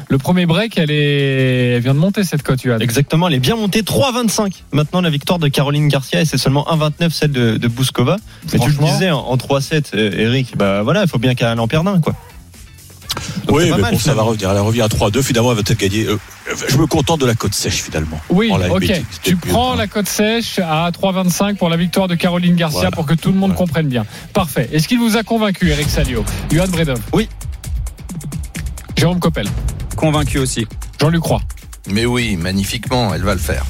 le 0.08 0.18
premier 0.18 0.46
break, 0.46 0.78
elle, 0.78 0.90
est, 0.90 1.74
elle 1.76 1.82
vient 1.82 1.94
de 1.94 1.98
monter 1.98 2.24
cette 2.24 2.42
cote, 2.42 2.62
Yoann. 2.62 2.82
Exactement, 2.82 3.28
elle 3.28 3.34
est 3.34 3.40
bien 3.40 3.56
montée 3.56 3.82
3,25. 3.82 4.62
Maintenant, 4.72 5.00
la 5.00 5.10
victoire 5.10 5.38
de 5.38 5.48
Caroline 5.48 5.88
Garcia 5.88 6.20
et 6.20 6.24
c'est 6.24 6.38
seulement 6.38 6.66
1,29 6.70 7.10
celle 7.10 7.32
de, 7.32 7.56
de 7.56 7.68
Bouskova. 7.68 8.16
Mais 8.52 8.58
tu 8.58 8.70
le 8.70 8.76
disais 8.76 9.10
en, 9.10 9.20
en 9.20 9.36
3-7, 9.36 9.94
euh, 9.94 10.10
Eric, 10.16 10.56
bah 10.56 10.82
voilà, 10.82 11.02
il 11.02 11.08
faut 11.08 11.18
bien 11.18 11.34
qu'elle 11.34 11.58
en 11.58 11.68
perde 11.68 11.88
un, 11.88 12.00
quoi. 12.00 12.14
Donc, 13.46 13.56
Oui, 13.56 13.70
mais 13.70 13.78
mal, 13.78 13.92
bon, 13.92 13.98
ça 13.98 14.14
va 14.14 14.22
revenir. 14.22 14.50
Elle 14.50 14.58
revient 14.58 14.82
à 14.82 14.88
3-2. 14.88 15.22
Finalement, 15.22 15.50
elle 15.50 15.56
va 15.58 15.62
peut-être 15.62 15.78
gagner. 15.80 16.06
Euh, 16.06 16.18
je 16.68 16.76
me 16.76 16.86
contente 16.86 17.20
de 17.20 17.26
la 17.26 17.34
cote 17.34 17.54
sèche, 17.54 17.82
finalement. 17.82 18.20
Oui, 18.28 18.50
ok. 18.70 18.92
Tu 19.22 19.36
prends 19.36 19.74
la 19.74 19.86
cote 19.86 20.08
sèche 20.08 20.58
à 20.58 20.90
3,25 20.90 21.56
pour 21.56 21.68
la 21.68 21.76
victoire 21.76 22.08
de 22.08 22.14
Caroline 22.14 22.54
Garcia 22.56 22.78
Voilà. 22.80 22.90
pour 22.92 23.06
que 23.06 23.14
tout 23.14 23.28
le 23.30 23.34
monde 23.38 23.50
Voilà. 23.50 23.58
comprenne 23.66 23.88
bien. 23.88 24.04
Parfait. 24.32 24.68
Est-ce 24.72 24.88
qu'il 24.88 24.98
vous 24.98 25.16
a 25.16 25.22
convaincu, 25.22 25.70
Eric 25.70 25.88
Salio? 25.88 26.24
Yoann 26.52 26.70
Bredov? 26.70 27.00
Oui. 27.12 27.28
Jérôme 28.96 29.18
Coppel? 29.20 29.46
Convaincu 29.96 30.38
aussi. 30.38 30.66
Jean-Luc 31.00 31.22
Roy? 31.22 31.40
Mais 31.88 32.04
oui, 32.06 32.36
magnifiquement, 32.36 33.14
elle 33.14 33.22
va 33.22 33.34
le 33.34 33.40
faire. 33.40 33.64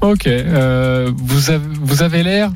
Ok. 0.00 0.26
euh, 0.26 1.10
vous 1.16 1.50
avez, 1.50 1.64
vous 1.82 2.02
avez 2.02 2.22
l'air 2.22 2.50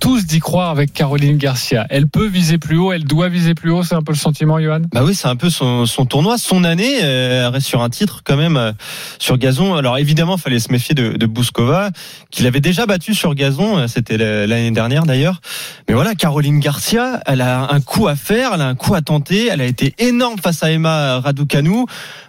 tous 0.00 0.26
d'y 0.26 0.38
croire 0.40 0.70
avec 0.70 0.92
Caroline 0.92 1.36
Garcia. 1.38 1.86
Elle 1.90 2.06
peut 2.08 2.26
viser 2.26 2.58
plus 2.58 2.76
haut, 2.76 2.92
elle 2.92 3.04
doit 3.04 3.28
viser 3.28 3.54
plus 3.54 3.70
haut, 3.70 3.82
c'est 3.82 3.94
un 3.94 4.02
peu 4.02 4.12
le 4.12 4.18
sentiment, 4.18 4.60
Johan? 4.60 4.80
Bah 4.92 5.02
oui, 5.04 5.14
c'est 5.14 5.28
un 5.28 5.36
peu 5.36 5.50
son, 5.50 5.86
son 5.86 6.06
tournoi, 6.06 6.38
son 6.38 6.64
année. 6.64 6.98
euh, 7.02 7.50
reste 7.50 7.66
sur 7.66 7.82
un 7.82 7.88
titre 7.90 8.20
quand 8.24 8.36
même 8.36 8.56
euh, 8.56 8.72
sur 9.18 9.38
gazon. 9.38 9.74
Alors 9.74 9.98
évidemment, 9.98 10.36
fallait 10.36 10.58
se 10.60 10.70
méfier 10.70 10.94
de, 10.94 11.16
de 11.16 11.26
Bouskova, 11.26 11.90
qu'il 12.30 12.46
avait 12.46 12.60
déjà 12.60 12.86
battu 12.86 13.14
sur 13.14 13.34
gazon. 13.34 13.78
euh, 13.78 13.86
C'était 13.88 14.16
la- 14.18 14.46
l'année 14.46 14.70
dernière 14.70 15.04
d'ailleurs. 15.06 15.40
Mais 15.88 15.94
voilà, 15.94 16.14
Caroline 16.14 16.60
Garcia, 16.60 17.20
elle 17.26 17.40
a 17.40 17.72
un 17.72 17.80
coup 17.80 18.06
à 18.08 18.16
faire, 18.16 18.50
elle 18.54 18.60
a 18.60 18.66
un 18.68 18.74
coup 18.74 18.94
à 18.94 19.00
tenter. 19.02 19.48
Elle 19.50 19.60
a 19.60 19.66
été 19.66 19.94
énorme 19.98 20.38
face 20.38 20.62
à 20.62 20.70
Emma 20.70 21.20
Raducanu. 21.20 21.84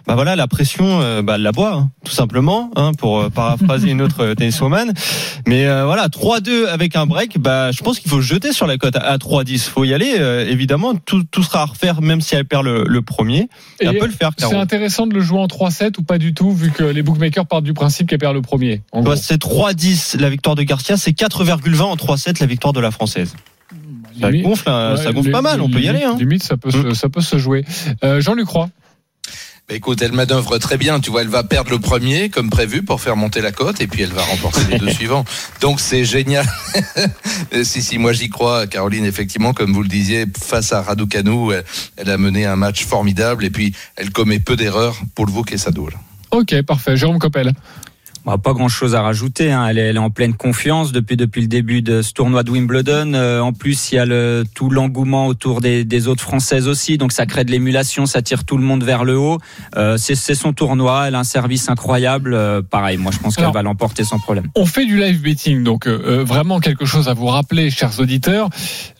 Bah 0.06 0.14
voilà, 0.14 0.36
la 0.36 0.46
pression, 0.46 1.00
euh, 1.02 1.20
bah, 1.22 1.34
elle 1.36 1.42
la 1.42 1.52
boit, 1.52 1.74
hein, 1.74 1.90
tout 2.04 2.12
simplement, 2.12 2.70
hein, 2.76 2.92
pour 2.96 3.20
euh, 3.20 3.28
paraphraser 3.30 3.90
une 3.90 4.00
autre 4.00 4.32
tenniswoman. 4.34 4.92
Mais 5.46 5.66
voilà, 5.82 6.08
3-2 6.08 6.66
avec 6.66 6.96
un 6.96 7.04
break, 7.06 7.38
bah, 7.38 7.57
je 7.72 7.82
pense 7.82 7.98
qu'il 8.00 8.10
faut 8.10 8.20
jeter 8.20 8.52
sur 8.52 8.66
la 8.66 8.76
cote 8.78 8.96
à, 8.96 9.00
à 9.00 9.16
3-10. 9.18 9.68
faut 9.68 9.84
y 9.84 9.94
aller, 9.94 10.14
euh, 10.18 10.46
évidemment. 10.48 10.94
Tout, 10.94 11.24
tout 11.24 11.42
sera 11.42 11.62
à 11.62 11.64
refaire, 11.66 12.00
même 12.00 12.20
si 12.20 12.34
elle 12.34 12.44
perd 12.44 12.64
le, 12.64 12.84
le 12.86 13.02
premier. 13.02 13.48
Et 13.80 13.86
elle 13.86 13.98
peut 13.98 14.06
le 14.06 14.12
faire, 14.12 14.30
C'est 14.36 14.54
intéressant 14.54 15.06
de 15.06 15.14
le 15.14 15.20
jouer 15.20 15.38
en 15.38 15.46
3-7 15.46 15.98
ou 15.98 16.02
pas 16.02 16.18
du 16.18 16.34
tout, 16.34 16.52
vu 16.52 16.70
que 16.70 16.82
les 16.84 17.02
bookmakers 17.02 17.46
partent 17.46 17.64
du 17.64 17.74
principe 17.74 18.08
qu'elle 18.08 18.18
perd 18.18 18.34
le 18.34 18.42
premier. 18.42 18.82
Bah, 18.92 19.16
c'est 19.16 19.40
3-10 19.42 20.18
la 20.20 20.30
victoire 20.30 20.54
de 20.56 20.62
Garcia, 20.62 20.96
c'est 20.96 21.12
4,20 21.12 21.82
en 21.82 21.96
3-7 21.96 22.40
la 22.40 22.46
victoire 22.46 22.72
de 22.72 22.80
la 22.80 22.90
française. 22.90 23.34
Ça 24.20 24.30
Limite- 24.30 24.44
gonfle, 24.44 24.68
hein, 24.68 24.96
ça 24.96 25.12
gonfle 25.12 25.30
pas 25.30 25.42
mal, 25.42 25.60
on 25.60 25.68
peut 25.68 25.80
y 25.80 25.88
aller. 25.88 26.02
Hein. 26.02 26.16
Limite, 26.18 26.42
ça 26.42 26.56
peut, 26.56 26.70
se, 26.70 26.94
ça 26.94 27.08
peut 27.08 27.20
se 27.20 27.38
jouer. 27.38 27.64
Euh, 28.02 28.20
Jean-Luc 28.20 28.48
Roy. 28.48 28.68
Bah, 29.68 29.74
écoute, 29.74 30.00
elle 30.00 30.12
manœuvre 30.12 30.56
très 30.56 30.78
bien. 30.78 30.98
Tu 30.98 31.10
vois, 31.10 31.20
elle 31.20 31.28
va 31.28 31.42
perdre 31.44 31.70
le 31.70 31.78
premier 31.78 32.30
comme 32.30 32.48
prévu 32.48 32.82
pour 32.82 33.02
faire 33.02 33.16
monter 33.16 33.42
la 33.42 33.52
cote 33.52 33.82
et 33.82 33.86
puis 33.86 34.02
elle 34.02 34.12
va 34.12 34.22
remporter 34.22 34.62
les 34.70 34.78
deux 34.78 34.90
suivants. 34.92 35.24
Donc 35.60 35.80
c'est 35.80 36.04
génial. 36.04 36.46
Si 37.62 37.82
si, 37.82 37.98
moi 37.98 38.12
j'y 38.12 38.28
crois. 38.28 38.66
Caroline, 38.66 39.04
effectivement, 39.04 39.52
comme 39.52 39.72
vous 39.72 39.82
le 39.82 39.88
disiez, 39.88 40.26
face 40.40 40.72
à 40.72 40.82
Raducanu, 40.82 41.52
elle, 41.52 41.64
elle 41.96 42.10
a 42.10 42.18
mené 42.18 42.46
un 42.46 42.56
match 42.56 42.84
formidable 42.84 43.44
et 43.44 43.50
puis 43.50 43.74
elle 43.96 44.10
commet 44.10 44.38
peu 44.38 44.56
d'erreurs 44.56 44.96
pour 45.14 45.26
le 45.26 45.32
et 45.52 45.58
Sadoul. 45.58 45.92
Ok, 46.30 46.62
parfait. 46.62 46.96
Jérôme 46.96 47.18
Coppel. 47.18 47.52
Pas 48.36 48.52
grand 48.52 48.68
chose 48.68 48.94
à 48.94 49.00
rajouter. 49.02 49.50
hein. 49.52 49.66
Elle, 49.68 49.78
est, 49.78 49.88
elle 49.88 49.96
est 49.96 50.00
en 50.00 50.10
pleine 50.10 50.34
confiance 50.34 50.92
depuis 50.92 51.16
depuis 51.16 51.40
le 51.40 51.46
début 51.48 51.80
de 51.82 52.02
ce 52.02 52.12
tournoi 52.12 52.42
de 52.42 52.50
Wimbledon. 52.50 53.14
Euh, 53.14 53.40
en 53.40 53.52
plus, 53.52 53.92
il 53.92 53.94
y 53.94 53.98
a 53.98 54.04
le, 54.04 54.44
tout 54.54 54.68
l'engouement 54.70 55.26
autour 55.26 55.60
des, 55.60 55.84
des 55.84 56.08
autres 56.08 56.22
françaises 56.22 56.68
aussi, 56.68 56.98
donc 56.98 57.12
ça 57.12 57.24
crée 57.26 57.44
de 57.44 57.50
l'émulation, 57.50 58.04
ça 58.06 58.20
tire 58.22 58.44
tout 58.44 58.56
le 58.58 58.64
monde 58.64 58.84
vers 58.84 59.04
le 59.04 59.16
haut. 59.18 59.38
Euh, 59.76 59.96
c'est, 59.96 60.14
son 60.34 60.52
tournoi. 60.52 61.04
Elle 61.08 61.14
a 61.14 61.20
un 61.20 61.24
service 61.24 61.68
incroyable. 61.70 62.34
Euh, 62.34 62.60
pareil, 62.62 62.96
moi 62.98 63.12
je 63.12 63.18
pense 63.18 63.36
qu'elle 63.36 63.52
va 63.52 63.62
l'emporter 63.62 64.04
sans 64.04 64.18
problème. 64.18 64.46
On 64.56 64.66
fait 64.66 64.84
du 64.84 64.98
live 64.98 65.20
betting, 65.22 65.62
donc 65.64 65.86
vraiment 65.86 66.60
quelque 66.60 66.84
chose 66.84 67.08
à 67.08 67.14
vous 67.14 67.26
rappeler, 67.26 67.70
chers 67.70 67.98
auditeurs. 68.00 68.48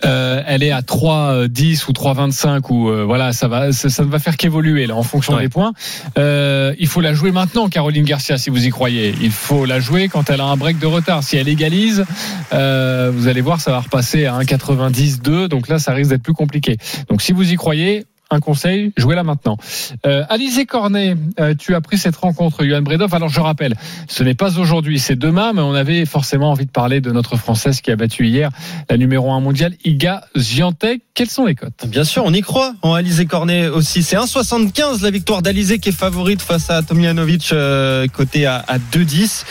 Elle 0.03 0.63
est 0.63 0.71
à 0.73 0.81
3,10 0.81 1.85
ou 1.89 1.93
3,25 1.93 2.73
ou 2.73 3.07
voilà, 3.07 3.33
ça 3.33 3.49
va, 3.49 3.73
ça, 3.73 3.89
ça 3.89 4.05
ne 4.05 4.11
va 4.11 4.19
faire 4.19 4.37
qu'évoluer 4.37 4.87
là 4.87 4.95
en 4.97 5.03
fonction 5.03 5.35
Ouais. 5.35 5.43
des 5.43 5.49
points. 5.49 5.73
Il 6.17 6.87
faut 6.87 7.01
la 7.01 7.13
jouer 7.15 7.31
maintenant, 7.33 7.69
Caroline 7.69 8.05
Garcia, 8.05 8.39
si 8.39 8.51
vous 8.51 8.67
y 8.67 8.71
croyez. 8.71 9.15
Il 9.21 9.31
faut 9.31 9.65
la 9.65 9.81
jouer 9.81 10.09
quand 10.09 10.31
elle 10.31 10.41
a 10.41 10.45
un 10.45 10.57
break 10.57 10.79
de 10.79 10.87
retard. 10.87 11.23
Si 11.23 11.37
elle 11.37 11.49
égalise, 11.49 12.05
euh, 12.53 13.11
vous 13.15 13.29
allez 13.29 13.41
voir, 13.41 13.61
ça 13.61 13.71
va 13.71 13.81
repasser 13.81 14.27
à 14.27 14.39
1,90-2. 14.39 15.49
Donc 15.49 15.69
là, 15.69 15.79
ça 15.79 15.93
risque 15.93 16.11
d'être 16.11 16.23
plus 16.23 16.35
compliqué. 16.35 16.77
Donc 17.09 17.23
si 17.23 17.33
vous 17.33 17.53
y 17.53 17.57
croyez. 17.57 18.05
Un 18.31 18.41
conseil, 18.41 18.93
jouez-la 18.99 19.23
maintenant. 19.23 19.57
Euh, 20.05 20.23
Alizé 20.29 20.67
Cornet, 20.67 21.17
euh, 21.41 21.55
tu 21.59 21.75
as 21.75 21.81
pris 21.81 21.97
cette 21.97 22.17
rencontre, 22.17 22.63
Johan 22.63 22.83
Bredov. 22.83 23.15
Alors 23.15 23.31
je 23.31 23.41
rappelle, 23.41 23.75
ce 24.07 24.23
n'est 24.23 24.35
pas 24.35 24.59
aujourd'hui, 24.59 24.99
c'est 24.99 25.17
demain, 25.17 25.55
mais 25.55 25.63
on 25.63 25.73
avait 25.73 26.05
forcément 26.05 26.51
envie 26.51 26.67
de 26.67 26.71
parler 26.71 27.01
de 27.01 27.11
notre 27.11 27.37
Française 27.37 27.81
qui 27.81 27.91
a 27.91 27.97
battu 27.97 28.27
hier 28.27 28.51
la 28.91 28.99
numéro 28.99 29.33
1 29.33 29.41
mondiale, 29.41 29.73
Iga 29.83 30.25
Ziantek. 30.37 31.01
Quelles 31.15 31.31
sont 31.31 31.47
les 31.47 31.55
cotes? 31.55 31.87
Bien 31.87 32.05
sûr, 32.05 32.23
on 32.27 32.33
y 32.35 32.43
croit. 32.43 32.75
En 32.83 32.93
Alizé 32.93 33.25
Cornet 33.25 33.69
aussi. 33.69 34.03
C'est 34.03 34.17
1,75 34.17 35.03
la 35.03 35.11
victoire 35.11 35.41
d'Alizé 35.41 35.79
qui 35.79 35.89
est 35.89 35.93
favorite 35.93 36.43
face 36.43 36.69
à 36.69 36.83
Tomjanovic, 36.83 37.51
euh, 37.53 38.07
côté 38.09 38.45
à, 38.45 38.63
à 38.69 38.77
2,10. 38.79 39.45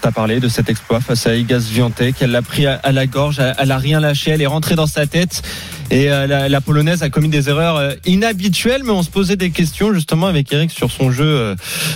T'as 0.00 0.12
parlé 0.12 0.40
de 0.40 0.48
cet 0.48 0.70
exploit 0.70 1.00
face 1.00 1.26
à 1.26 1.34
Iga 1.34 1.60
Swiatek. 1.60 2.16
Elle 2.20 2.30
l'a 2.30 2.42
pris 2.42 2.66
à, 2.66 2.74
à 2.82 2.92
la 2.92 3.06
gorge, 3.06 3.40
elle, 3.58 3.70
a 3.70 3.78
rien 3.78 4.00
lâché, 4.00 4.30
elle 4.30 4.40
est 4.40 4.46
rentrée 4.46 4.76
dans 4.76 4.86
sa 4.86 5.06
tête. 5.06 5.42
Et 5.90 6.10
euh, 6.10 6.48
la, 6.48 6.60
polonaise 6.60 7.02
a 7.02 7.10
commis 7.10 7.28
des 7.28 7.48
erreurs 7.48 7.76
euh, 7.76 7.92
inhabituelles, 8.04 8.82
mais 8.84 8.90
on 8.90 9.02
se 9.02 9.10
posait 9.10 9.36
des 9.36 9.50
questions 9.50 9.92
justement 9.94 10.26
avec 10.26 10.52
Eric 10.52 10.70
sur 10.70 10.90
son 10.90 11.10
jeu 11.10 11.24
euh, 11.24 11.54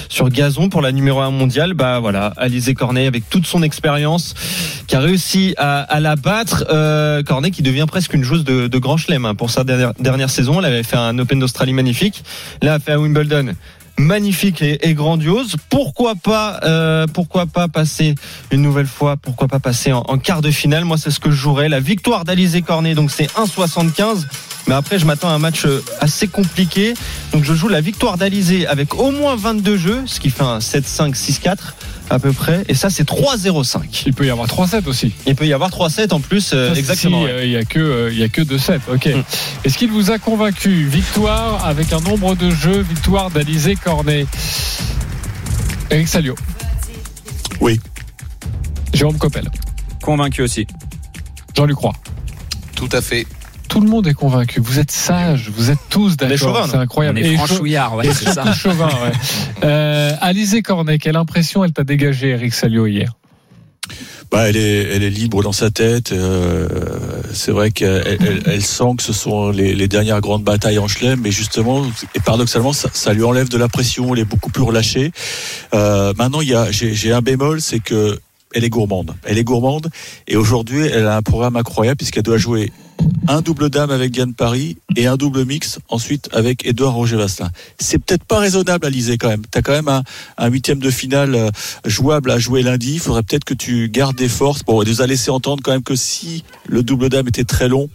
sur 0.09 0.31
gazon 0.31 0.69
pour 0.71 0.81
la 0.81 0.93
numéro 0.93 1.21
1 1.21 1.31
mondiale. 1.31 1.75
Bah 1.75 1.99
voilà, 2.01 2.33
Alizé 2.37 2.75
Cornet 2.75 3.07
avec 3.07 3.29
toute 3.29 3.47
son 3.47 3.63
expérience 3.63 4.35
qui 4.87 4.97
a 4.97 5.01
réussi 5.01 5.55
à, 5.59 5.81
à 5.81 6.01
la 6.01 6.17
battre. 6.17 6.65
Euh, 6.71 7.23
Cornet 7.23 7.51
qui 7.51 7.63
devient 7.63 7.87
presque 7.87 8.15
une 8.15 8.25
joueuse 8.25 8.45
de, 8.45 8.79
grand 8.79 8.97
chelem 8.97 9.25
hein, 9.25 9.35
pour 9.35 9.51
sa 9.51 9.65
dernière, 9.65 9.93
dernière 9.99 10.31
saison. 10.31 10.59
Elle 10.59 10.67
avait 10.67 10.83
fait 10.83 10.97
un 10.97 11.19
Open 11.19 11.39
d'Australie 11.39 11.73
magnifique. 11.73 12.25
Là, 12.63 12.73
elle 12.73 12.77
a 12.77 12.79
fait 12.79 12.93
un 12.93 12.99
Wimbledon 12.99 13.55
magnifique 14.03 14.62
et, 14.62 14.95
grandiose. 14.95 15.57
Pourquoi 15.71 16.15
pas, 16.15 16.61
euh, 16.65 17.07
pourquoi 17.07 17.47
pas 17.47 17.69
passer 17.69 18.15
une 18.51 18.61
nouvelle 18.61 18.87
fois, 18.87 19.17
pourquoi 19.17 19.49
pas 19.49 19.61
passer 19.61 19.93
en, 19.93 20.01
en 20.01 20.19
quart 20.19 20.43
de 20.43 20.51
finale? 20.51 20.85
Moi, 20.85 20.99
c'est 20.99 21.11
ce 21.11 21.21
que 21.21 21.31
je 21.31 21.37
jouerais. 21.37 21.69
La 21.69 21.81
victoire 21.81 22.25
d'Alizé 22.25 22.62
Cornet, 22.62 22.95
donc 22.95 23.11
c'est 23.11 23.31
1,75. 23.35 24.27
Mais 24.69 24.75
après, 24.75 24.99
je 24.99 25.07
m'attends 25.07 25.29
à 25.29 25.33
un 25.33 25.38
match 25.38 25.65
euh, 25.65 25.83
assez 26.01 26.29
compliqué. 26.29 26.95
Donc, 27.33 27.45
je 27.45 27.55
joue 27.55 27.69
la 27.69 27.81
victoire 27.81 28.19
d'Alizé 28.19 28.67
avec 28.67 28.95
au 28.95 29.11
moins 29.11 29.35
22 29.35 29.77
jeux, 29.77 30.03
ce 30.07 30.21
qui 30.21 30.31
fait 30.31 30.43
un 30.43 30.59
7-5, 30.59 31.15
6-4 31.15 31.57
à 32.11 32.19
peu 32.19 32.33
près. 32.33 32.65
Et 32.69 32.75
ça, 32.75 32.91
c'est 32.91 33.07
3-0-5. 33.09 34.05
Il 34.07 34.15
peut 34.15 34.27
y 34.27 34.31
avoir 34.31 34.47
3-7 34.47 34.87
aussi. 34.87 35.12
Il 35.27 35.35
peut 35.35 35.47
y 35.47 35.53
avoir 35.53 35.71
3-7 35.71 36.12
en 36.12 36.21
plus, 36.21 36.53
euh, 36.53 36.73
Ça, 36.73 36.79
exactement. 36.79 37.25
si, 37.25 37.31
euh, 37.31 37.45
Il 37.45 37.51
n'y 37.51 37.57
a 37.57 37.65
que 37.65 37.79
euh, 37.79 38.12
il 38.12 38.19
y 38.19 38.23
a 38.23 38.29
que 38.29 38.43
2-7. 38.43 38.81
Ok. 38.93 39.07
Mm. 39.07 39.23
Est-ce 39.65 39.79
qu'il 39.79 39.91
vous 39.91 40.11
a 40.11 40.19
convaincu 40.19 40.87
Victoire 40.87 41.65
avec 41.67 41.93
un 41.93 42.01
nombre 42.01 42.35
de 42.35 42.51
jeux, 42.51 42.81
victoire 42.83 43.31
d'Alizé 43.31 43.77
Cornet? 43.77 44.27
Eric 45.91 46.09
Salio. 46.09 46.35
Oui. 47.61 47.81
Jérôme 48.93 49.19
Coppel. 49.19 49.49
Convaincu 50.03 50.43
aussi. 50.43 50.67
Jean-Luc 51.57 51.79
Roy. 51.79 51.93
Tout 52.75 52.88
à 52.93 53.01
fait. 53.01 53.27
Tout 53.73 53.81
le 53.81 53.89
monde 53.89 54.07
est 54.07 54.13
convaincu. 54.13 54.61
Vous 54.61 54.79
êtes 54.79 54.91
sages. 54.91 55.51
Vous 55.57 55.71
êtes 55.71 55.79
tous 55.89 56.19
d'accord. 56.19 56.69
C'est 56.71 56.77
incroyable. 56.77 57.19
On 57.19 57.23
est 57.25 57.33
Et 57.33 57.37
franchouillard, 57.37 57.97
ouais, 57.97 58.07
Et 58.07 58.13
c'est 58.13 58.29
ça. 58.31 58.53
chauvin, 58.53 58.89
ouais. 58.89 59.13
Euh, 59.65 60.13
Alizé 60.21 60.61
Cornet, 60.61 60.99
quelle 60.99 61.17
impression 61.17 61.65
elle 61.65 61.73
t'a 61.73 61.83
dégagé, 61.83 62.29
Eric 62.31 62.53
Salio, 62.53 62.87
hier? 62.87 63.15
Bah, 64.31 64.47
elle 64.49 64.59
est, 64.59 64.95
elle 64.95 65.03
est 65.03 65.09
libre 65.11 65.43
dans 65.43 65.53
sa 65.53 65.71
tête. 65.71 66.13
euh, 66.13 66.69
c'est 67.33 67.51
vrai 67.51 67.71
qu'elle 67.71 68.19
elle, 68.21 68.43
elle 68.45 68.63
sent 68.63 68.93
que 68.99 69.03
ce 69.03 69.15
sont 69.15 69.51
les, 69.51 69.75
les 69.75 69.89
dernières 69.89 70.21
grandes 70.21 70.45
batailles 70.45 70.79
en 70.79 70.87
chelem, 70.89 71.21
mais 71.23 71.31
justement, 71.31 71.83
et 72.15 72.21
paradoxalement, 72.21 72.75
ça, 72.75 72.91
ça 72.93 73.15
lui 73.15 73.25
enlève 73.25 73.49
de 73.49 73.57
la 73.57 73.69
pression. 73.69 74.13
Elle 74.15 74.21
est 74.21 74.25
beaucoup 74.27 74.51
plus 74.51 74.63
relâchée. 74.65 75.13
Euh, 75.73 76.13
maintenant, 76.19 76.43
il 76.43 76.49
y 76.49 76.55
a, 76.55 76.71
j'ai, 76.71 76.93
j'ai 76.95 77.13
un 77.13 77.23
bémol, 77.23 77.63
c'est 77.63 77.81
que 77.81 78.19
elle 78.55 78.65
est 78.65 78.71
gourmande. 78.71 79.15
Elle 79.25 79.38
est 79.38 79.45
gourmande, 79.45 79.88
et 80.29 80.37
aujourd'hui, 80.37 80.87
elle 80.87 81.07
a 81.07 81.17
un 81.17 81.23
programme 81.23 81.57
incroyable 81.57 81.97
puisqu'elle 81.97 82.23
doit 82.23 82.38
jouer 82.38 82.73
un 83.29 83.41
double 83.41 83.71
dame 83.71 83.91
avec 83.91 84.11
Diane 84.11 84.35
Paris 84.35 84.77
et 84.97 85.07
un 85.07 85.17
double 85.17 85.45
mix 85.45 85.79
ensuite 85.88 86.29
avec 86.33 86.67
Edouard 86.67 86.95
Roger 86.95 87.17
Vasselin. 87.17 87.51
C'est 87.79 87.99
peut-être 87.99 88.25
pas 88.25 88.38
raisonnable 88.38 88.87
à 88.87 88.91
liser 88.91 89.19
quand 89.19 89.29
même. 89.29 89.43
T'as 89.51 89.62
quand 89.62 89.73
même 89.73 89.88
un, 89.88 90.03
un 90.38 90.49
huitième 90.49 90.79
de 90.79 90.91
finale 90.91 91.35
euh, 91.35 91.51
jouable 91.85 92.31
à 92.31 92.38
jouer 92.38 92.62
lundi. 92.62 92.95
Il 92.95 93.01
faudrait 93.01 93.23
peut-être 93.23 93.45
que 93.45 93.55
tu 93.55 93.88
gardes 93.88 94.17
des 94.17 94.29
forces. 94.29 94.62
Bon, 94.65 94.83
elle 94.83 94.88
nous 94.88 95.03
a 95.03 95.07
laissé 95.07 95.31
entendre 95.31 95.62
quand 95.62 95.73
même 95.73 95.83
que 95.83 95.97
si 95.97 96.45
le 96.67 96.83
double 96.83 97.09
dame 97.09 97.29
était 97.29 97.45
très 97.45 97.69
long, 97.69 97.88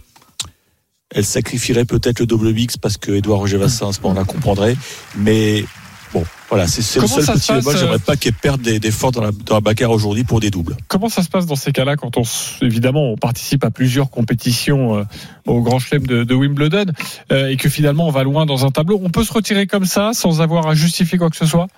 elle 1.14 1.24
sacrifierait 1.24 1.86
peut-être 1.86 2.20
le 2.20 2.26
double 2.26 2.52
mix 2.52 2.76
parce 2.76 2.98
que 2.98 3.12
Edouard 3.12 3.40
Roger 3.40 3.56
Vasselin, 3.56 3.90
à 3.90 3.92
ce 3.92 4.00
moment-là, 4.02 4.24
comprendrait. 4.24 4.76
Mais 5.16 5.64
bon, 6.12 6.24
voilà, 6.48 6.66
c'est 6.66 6.80
le 7.00 7.06
seul 7.06 7.24
petit 7.24 7.52
bémol. 7.52 7.74
euh, 7.74 7.78
J'aimerais 7.78 7.98
pas 7.98 8.16
qu'elle 8.16 8.32
perde 8.32 8.60
des, 8.60 8.78
des 8.80 8.90
forces 8.90 9.14
dans 9.14 9.22
la, 9.22 9.30
dans 9.44 9.60
la 9.60 9.88
aujourd'hui 9.90 10.24
pour 10.24 10.40
des 10.40 10.50
doubles. 10.50 10.76
Comment 10.88 11.08
ça 11.08 11.22
se 11.22 11.28
passe 11.28 11.46
dans 11.46 11.56
ces 11.56 11.72
cas-là 11.72 11.96
quand 11.96 12.16
on, 12.16 12.22
évidemment, 12.62 13.12
on 13.12 13.16
participe 13.16 13.64
à 13.64 13.70
plusieurs 13.70 14.10
compétitions 14.10 14.96
euh, 14.98 15.04
au 15.46 15.60
Grand 15.62 15.78
Chelem 15.78 16.06
de, 16.06 16.24
de 16.24 16.34
Wimbledon 16.34 16.86
euh, 17.32 17.48
et 17.48 17.56
que 17.56 17.68
finalement 17.68 18.06
on 18.08 18.10
va 18.10 18.22
loin 18.22 18.46
dans 18.46 18.64
un 18.64 18.70
tableau? 18.70 19.00
On 19.02 19.10
peut 19.10 19.24
se 19.24 19.32
retirer 19.32 19.66
comme 19.66 19.84
ça 19.86 20.10
sans 20.14 20.40
avoir 20.40 20.66
à 20.66 20.74
justifier 20.74 21.18
quoi 21.18 21.30
que 21.30 21.36
ce 21.36 21.46
soit? 21.46 21.68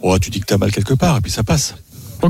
Oh, 0.00 0.18
tu 0.18 0.30
dis 0.30 0.40
que 0.40 0.46
t'as 0.46 0.58
mal 0.58 0.72
quelque 0.72 0.94
part 0.94 1.18
et 1.18 1.20
puis 1.20 1.30
ça 1.30 1.42
passe. 1.42 1.74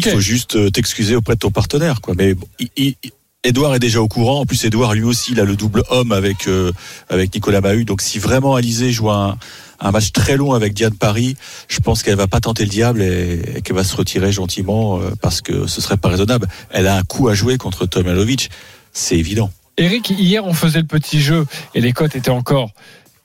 Il 0.05 0.11
faut 0.11 0.20
juste 0.20 0.57
euh, 0.57 0.70
t'excuser 0.70 1.16
auprès 1.16 1.35
de 1.35 1.40
ton 1.40 1.50
partenaire, 1.50 2.00
quoi. 2.00 2.14
Mais 2.16 2.35
bon, 2.35 2.46
il- 2.61 2.70
il- 2.76 2.96
Edouard 3.42 3.74
est 3.74 3.79
déjà 3.79 4.03
au 4.03 4.07
courant. 4.07 4.40
En 4.40 4.44
plus, 4.44 4.62
Edouard 4.66 4.92
lui 4.92 5.03
aussi, 5.03 5.33
il 5.33 5.40
a 5.40 5.44
le 5.44 5.57
double 5.57 5.83
homme 5.88 6.12
avec 6.12 6.46
euh, 6.46 6.72
avec 7.09 7.35
Nicolas 7.35 7.62
Mahut. 7.62 7.87
Donc, 7.87 8.03
si 8.03 8.18
vraiment 8.18 8.55
Alizé 8.55 8.92
joue 8.92 9.11
un, 9.11 9.38
un 9.80 9.90
match 9.90 10.12
très 10.12 10.36
long 10.36 10.52
avec 10.52 10.74
Diane 10.74 10.94
Paris, 10.94 11.36
je 11.68 11.80
pense 11.80 12.02
qu'elle 12.02 12.16
va 12.16 12.26
pas 12.26 12.40
tenter 12.40 12.64
le 12.64 12.70
diable 12.70 13.02
et, 13.02 13.62
qu'elle 13.64 13.76
va 13.76 13.84
se 13.84 13.96
retirer 13.96 14.32
gentiment 14.32 14.98
euh, 14.98 15.10
parce 15.20 15.40
que 15.40 15.66
ce 15.66 15.80
serait 15.80 15.96
pas 15.96 16.08
raisonnable. 16.08 16.48
Elle 16.70 16.86
a 16.86 16.96
un 16.96 17.02
coup 17.02 17.28
à 17.28 17.34
jouer 17.34 17.56
contre 17.58 17.86
Tomjanovic, 17.86 18.50
c'est 18.92 19.16
évident. 19.16 19.50
Eric, 19.76 20.10
hier 20.10 20.44
on 20.44 20.52
faisait 20.52 20.80
le 20.80 20.86
petit 20.86 21.20
jeu 21.20 21.46
et 21.74 21.80
les 21.80 21.92
cotes 21.92 22.14
étaient 22.14 22.30
encore 22.30 22.70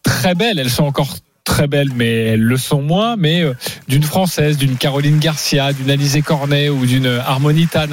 très 0.03 0.35
belles. 0.35 0.59
Elles 0.59 0.69
sont 0.69 0.85
encore 0.85 1.09
très 1.45 1.67
belles, 1.67 1.91
mais 1.95 2.11
elles 2.11 2.41
le 2.41 2.57
sont 2.57 2.81
moins, 2.81 3.15
mais 3.15 3.41
euh, 3.41 3.53
d'une 3.87 4.03
Française, 4.03 4.57
d'une 4.57 4.75
Caroline 4.75 5.19
Garcia, 5.19 5.71
d'une 5.71 5.89
Alizé 5.89 6.21
Cornet 6.21 6.67
ou 6.69 6.85
d'une 6.85 7.05
Harmonie 7.05 7.67
Tan 7.67 7.87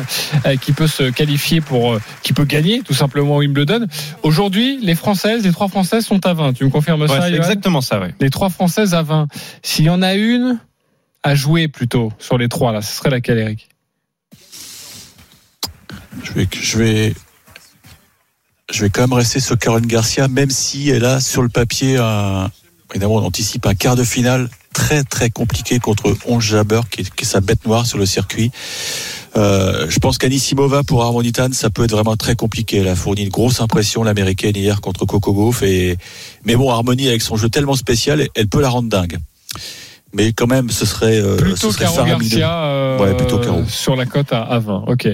euh, 0.47 0.57
qui 0.57 0.73
peut 0.73 0.89
se 0.89 1.11
qualifier 1.11 1.61
pour, 1.61 1.93
euh, 1.93 2.01
qui 2.23 2.33
peut 2.33 2.45
gagner 2.45 2.81
tout 2.81 2.95
simplement 2.95 3.37
Wimbledon. 3.37 3.87
Aujourd'hui, 4.25 4.81
les 4.83 4.97
Françaises, 4.97 5.45
les 5.45 5.53
trois 5.53 5.69
Françaises 5.69 6.05
sont 6.05 6.27
à 6.27 6.33
20. 6.33 6.55
Tu 6.55 6.65
me 6.65 6.71
confirmes 6.71 7.03
Ouais, 7.03 7.09
ça 7.09 7.29
c'est 7.29 7.35
exactement 7.35 7.81
ça, 7.81 8.01
ouais. 8.01 8.15
Les 8.21 8.31
trois 8.31 8.49
Françaises 8.49 8.95
à 8.95 9.03
20. 9.03 9.29
S'il 9.63 9.85
y 9.85 9.91
en 9.91 10.03
a 10.03 10.15
une 10.15 10.59
à 11.23 11.35
jouer 11.35 11.69
plutôt 11.69 12.13
sur 12.19 12.39
les 12.39 12.49
trois, 12.49 12.73
là, 12.73 12.81
ce 12.81 12.97
serait 12.97 13.11
laquelle, 13.11 13.39
Eric? 13.39 13.69
Je 16.25 16.33
vais, 16.33 16.49
je 16.53 16.79
vais, 16.79 17.15
je 18.73 18.83
vais 18.83 18.91
quand 18.91 19.03
même 19.03 19.13
rester 19.13 19.41
sur 19.41 19.59
Caroline 19.59 19.87
Garcia, 19.87 20.27
même 20.29 20.51
si 20.51 20.89
elle 20.89 21.05
a 21.05 21.21
sur 21.21 21.43
le 21.43 21.49
papier 21.49 21.99
un, 21.99 22.51
évidemment, 22.93 23.17
on 23.17 23.25
anticipe 23.25 23.67
un 23.67 23.75
quart 23.75 23.97
de 23.97 24.05
finale 24.05 24.49
très 24.73 25.03
très 25.05 25.29
compliqué 25.31 25.79
contre 25.79 26.17
Onge 26.27 26.47
Jabber, 26.47 26.81
qui 26.91 27.03
est, 27.03 27.15
qui 27.15 27.25
est 27.25 27.29
sa 27.29 27.41
bête 27.41 27.67
noire 27.67 27.85
sur 27.87 27.99
le 27.99 28.07
circuit. 28.07 28.51
Euh, 29.37 29.87
je 29.89 29.99
pense 29.99 30.19
qu'Anissimova 30.19 30.83
pour 30.83 31.03
Harmonitan, 31.03 31.49
ça 31.53 31.71
peut 31.71 31.85
être 31.85 31.93
vraiment 31.93 32.17
très 32.17 32.37
compliqué. 32.37 32.79
Elle 32.79 32.89
a 32.89 32.97
fourni 32.97 33.23
une 33.23 33.29
grosse 33.29 33.61
impression 33.61 34.03
l'américaine 34.03 34.57
hier 34.57 34.81
contre 34.81 35.05
Coco 35.07 35.33
Gauff. 35.33 35.63
Et 35.63 35.97
mais 36.45 36.57
bon, 36.57 36.71
Harmonie 36.71 37.09
avec 37.09 37.23
son 37.23 37.37
jeu 37.37 37.49
tellement 37.49 37.77
spécial, 37.77 38.27
elle 38.35 38.49
peut 38.49 38.61
la 38.61 38.69
rendre 38.69 38.89
dingue. 38.89 39.19
Mais 40.15 40.35
quand 40.35 40.47
même, 40.47 40.69
ce 40.71 40.85
serait 40.85 41.19
euh, 41.19 41.37
Plutôt 41.37 41.69
ce 41.69 41.73
serait 41.73 41.85
Caro 41.85 41.97
faramineux. 41.97 42.19
Garcia 42.21 42.65
euh, 42.65 42.99
Ouais, 42.99 43.15
plutôt 43.17 43.39
Caro. 43.39 43.63
sur 43.67 43.97
la 43.97 44.05
cote 44.05 44.31
à, 44.33 44.43
à 44.43 44.59
20. 44.59 44.85
Ok. 44.89 45.09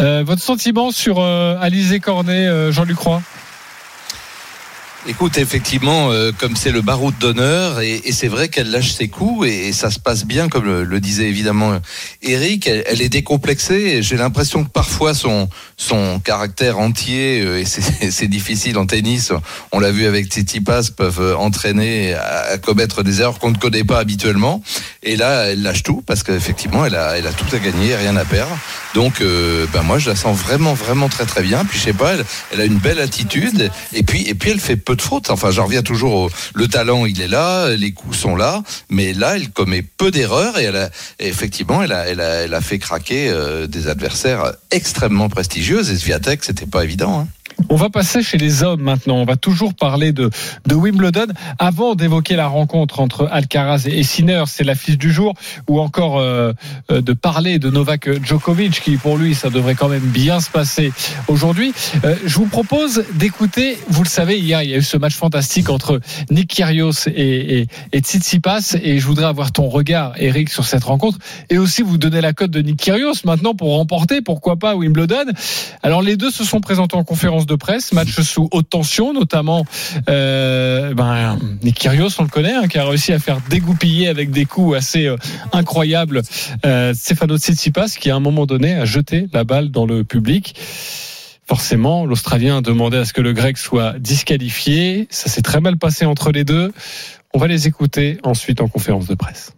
Euh, 0.00 0.24
votre 0.26 0.42
sentiment 0.42 0.90
sur 0.90 1.20
euh, 1.20 1.56
Alizé 1.60 2.00
Cornet, 2.00 2.46
euh, 2.48 2.72
Jean-Luc 2.72 2.98
Roy? 2.98 3.22
Écoute, 5.08 5.38
effectivement, 5.38 6.12
euh, 6.12 6.30
comme 6.30 6.56
c'est 6.56 6.70
le 6.70 6.82
baroud 6.82 7.14
d'honneur, 7.18 7.80
et, 7.80 8.02
et 8.04 8.12
c'est 8.12 8.28
vrai 8.28 8.48
qu'elle 8.48 8.70
lâche 8.70 8.90
ses 8.90 9.08
coups, 9.08 9.48
et, 9.48 9.68
et 9.68 9.72
ça 9.72 9.90
se 9.90 9.98
passe 9.98 10.26
bien, 10.26 10.50
comme 10.50 10.66
le, 10.66 10.84
le 10.84 11.00
disait 11.00 11.26
évidemment 11.26 11.80
Eric, 12.20 12.66
elle, 12.66 12.84
elle 12.86 13.00
est 13.00 13.08
décomplexée, 13.08 14.02
j'ai 14.02 14.18
l'impression 14.18 14.62
que 14.62 14.68
parfois 14.68 15.14
son, 15.14 15.48
son 15.78 16.20
caractère 16.20 16.78
entier, 16.78 17.40
euh, 17.40 17.60
et 17.60 17.64
c'est 17.64 18.28
difficile 18.28 18.76
en 18.76 18.84
tennis, 18.84 19.32
on 19.72 19.80
l'a 19.80 19.90
vu 19.90 20.04
avec 20.04 20.26
Tsitsipas, 20.26 20.90
peuvent 20.94 21.20
euh, 21.22 21.34
entraîner 21.34 22.12
à, 22.12 22.52
à 22.52 22.58
commettre 22.58 23.02
des 23.02 23.22
erreurs 23.22 23.38
qu'on 23.38 23.52
ne 23.52 23.58
connaît 23.58 23.84
pas 23.84 24.00
habituellement, 24.00 24.62
et 25.02 25.16
là, 25.16 25.44
elle 25.44 25.62
lâche 25.62 25.82
tout, 25.82 26.02
parce 26.06 26.22
qu'effectivement, 26.22 26.84
elle 26.84 26.96
a, 26.96 27.16
elle 27.16 27.26
a 27.26 27.32
tout 27.32 27.56
à 27.56 27.58
gagner, 27.58 27.96
rien 27.96 28.16
à 28.16 28.26
perdre, 28.26 28.56
donc 28.92 29.22
euh, 29.22 29.64
ben 29.72 29.82
moi, 29.82 29.98
je 29.98 30.10
la 30.10 30.16
sens 30.16 30.36
vraiment, 30.36 30.74
vraiment 30.74 31.08
très 31.08 31.24
très 31.24 31.42
bien, 31.42 31.64
puis 31.64 31.78
je 31.78 31.84
sais 31.84 31.94
pas, 31.94 32.12
elle, 32.12 32.24
elle 32.52 32.60
a 32.60 32.64
une 32.66 32.78
belle 32.78 33.00
attitude, 33.00 33.70
et 33.94 34.02
puis, 34.02 34.28
et 34.28 34.34
puis 34.34 34.50
elle 34.50 34.60
fait 34.60 34.76
de 34.94 35.02
fautes. 35.02 35.30
Enfin, 35.30 35.50
j'en 35.50 35.64
reviens 35.64 35.82
toujours 35.82 36.14
au 36.14 36.30
le 36.54 36.68
talent, 36.68 37.06
il 37.06 37.20
est 37.20 37.28
là, 37.28 37.74
les 37.76 37.92
coups 37.92 38.16
sont 38.16 38.36
là, 38.36 38.62
mais 38.88 39.12
là, 39.12 39.36
elle 39.36 39.50
commet 39.50 39.82
peu 39.82 40.10
d'erreurs 40.10 40.58
et 40.58 40.64
elle 40.64 40.76
a 40.76 40.90
effectivement, 41.18 41.82
elle 41.82 41.92
a 41.92 42.60
fait 42.60 42.78
craquer 42.78 43.28
euh, 43.28 43.66
des 43.66 43.88
adversaires 43.88 44.52
extrêmement 44.70 45.28
prestigieux. 45.28 45.80
Et 45.90 45.96
Sviatek, 45.96 46.44
c'était 46.44 46.66
pas 46.66 46.84
évident. 46.84 47.20
Hein. 47.20 47.28
On 47.68 47.76
va 47.76 47.90
passer 47.90 48.22
chez 48.22 48.38
les 48.38 48.62
hommes 48.62 48.82
maintenant. 48.82 49.16
On 49.16 49.24
va 49.24 49.36
toujours 49.36 49.74
parler 49.74 50.12
de, 50.12 50.30
de 50.66 50.74
Wimbledon. 50.74 51.26
Avant 51.58 51.94
d'évoquer 51.94 52.36
la 52.36 52.46
rencontre 52.46 53.00
entre 53.00 53.28
Alcaraz 53.30 53.86
et 53.86 54.02
Sinner, 54.02 54.44
c'est 54.46 54.64
l'affiche 54.64 54.98
du 54.98 55.12
jour, 55.12 55.34
ou 55.68 55.80
encore 55.80 56.18
euh, 56.18 56.52
euh, 56.90 57.00
de 57.00 57.12
parler 57.12 57.58
de 57.58 57.70
Novak 57.70 58.24
Djokovic, 58.24 58.80
qui 58.80 58.96
pour 58.96 59.16
lui, 59.16 59.34
ça 59.34 59.50
devrait 59.50 59.74
quand 59.74 59.88
même 59.88 60.00
bien 60.00 60.40
se 60.40 60.50
passer 60.50 60.92
aujourd'hui. 61.28 61.72
Euh, 62.04 62.16
je 62.24 62.34
vous 62.36 62.46
propose 62.46 63.04
d'écouter, 63.14 63.78
vous 63.88 64.02
le 64.02 64.08
savez, 64.08 64.38
hier, 64.38 64.62
il 64.62 64.70
y 64.70 64.74
a 64.74 64.78
eu 64.78 64.82
ce 64.82 64.96
match 64.96 65.14
fantastique 65.14 65.68
entre 65.70 66.00
Nick 66.30 66.48
Kyrgios 66.48 67.08
et, 67.08 67.60
et, 67.60 67.66
et 67.92 68.00
Tsitsipas, 68.00 68.76
et 68.82 68.98
je 68.98 69.06
voudrais 69.06 69.26
avoir 69.26 69.52
ton 69.52 69.68
regard, 69.68 70.14
Eric, 70.18 70.48
sur 70.48 70.64
cette 70.64 70.84
rencontre, 70.84 71.18
et 71.50 71.58
aussi 71.58 71.82
vous 71.82 71.98
donner 71.98 72.20
la 72.20 72.32
cote 72.32 72.50
de 72.50 72.62
Nick 72.62 72.78
Kyrgios 72.78 73.24
maintenant 73.24 73.54
pour 73.54 73.76
remporter, 73.76 74.22
pourquoi 74.22 74.56
pas, 74.56 74.74
Wimbledon. 74.76 75.26
Alors 75.82 76.02
les 76.02 76.16
deux 76.16 76.30
se 76.30 76.44
sont 76.44 76.60
présentés 76.60 76.96
en 76.96 77.04
conférence 77.04 77.46
de 77.50 77.56
presse, 77.56 77.92
match 77.92 78.20
sous 78.20 78.48
haute 78.52 78.68
tension, 78.68 79.12
notamment 79.12 79.64
euh, 80.08 80.94
ben, 80.94 81.38
Kyrgios, 81.74 82.10
on 82.18 82.22
le 82.22 82.28
connaît, 82.28 82.54
hein, 82.54 82.68
qui 82.68 82.78
a 82.78 82.84
réussi 82.84 83.12
à 83.12 83.18
faire 83.18 83.40
dégoupiller 83.50 84.08
avec 84.08 84.30
des 84.30 84.44
coups 84.44 84.76
assez 84.76 85.06
euh, 85.06 85.16
incroyables 85.52 86.22
euh, 86.64 86.94
Stefano 86.94 87.36
Tsitsipas, 87.38 87.96
qui 87.98 88.10
à 88.10 88.16
un 88.16 88.20
moment 88.20 88.46
donné 88.46 88.74
a 88.74 88.84
jeté 88.84 89.26
la 89.32 89.44
balle 89.44 89.70
dans 89.70 89.84
le 89.84 90.04
public. 90.04 90.54
Forcément, 91.46 92.06
l'Australien 92.06 92.62
demandait 92.62 92.98
à 92.98 93.04
ce 93.04 93.12
que 93.12 93.20
le 93.20 93.32
Grec 93.32 93.58
soit 93.58 93.98
disqualifié. 93.98 95.08
Ça 95.10 95.28
s'est 95.28 95.42
très 95.42 95.60
mal 95.60 95.76
passé 95.76 96.04
entre 96.04 96.30
les 96.30 96.44
deux. 96.44 96.72
On 97.34 97.38
va 97.38 97.48
les 97.48 97.66
écouter 97.66 98.18
ensuite 98.22 98.60
en 98.60 98.68
conférence 98.68 99.08
de 99.08 99.14
presse. 99.14 99.52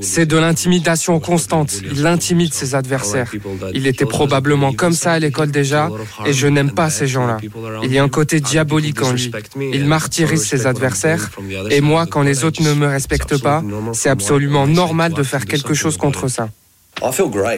C'est 0.00 0.26
de 0.26 0.36
l'intimidation 0.36 1.20
constante. 1.20 1.80
Il 1.90 2.06
intimide 2.06 2.52
ses 2.52 2.74
adversaires. 2.74 3.30
Il 3.72 3.86
était 3.86 4.04
probablement 4.04 4.72
comme 4.72 4.92
ça 4.92 5.12
à 5.12 5.18
l'école 5.18 5.50
déjà, 5.50 5.88
et 6.26 6.32
je 6.32 6.46
n'aime 6.46 6.72
pas 6.72 6.90
ces 6.90 7.06
gens-là. 7.06 7.38
Il 7.82 7.92
y 7.92 7.98
a 7.98 8.02
un 8.02 8.08
côté 8.08 8.40
diabolique 8.40 9.02
en 9.02 9.12
lui. 9.12 9.30
Il 9.72 9.86
martyrise 9.86 10.44
ses 10.44 10.66
adversaires, 10.66 11.30
et 11.70 11.80
moi, 11.80 12.06
quand 12.06 12.22
les 12.22 12.44
autres 12.44 12.62
ne 12.62 12.74
me 12.74 12.86
respectent 12.86 13.40
pas, 13.40 13.62
c'est 13.92 14.10
absolument 14.10 14.66
normal 14.66 15.12
de 15.12 15.22
faire 15.22 15.46
quelque 15.46 15.74
chose 15.74 15.96
contre 15.96 16.28
ça. 16.28 16.48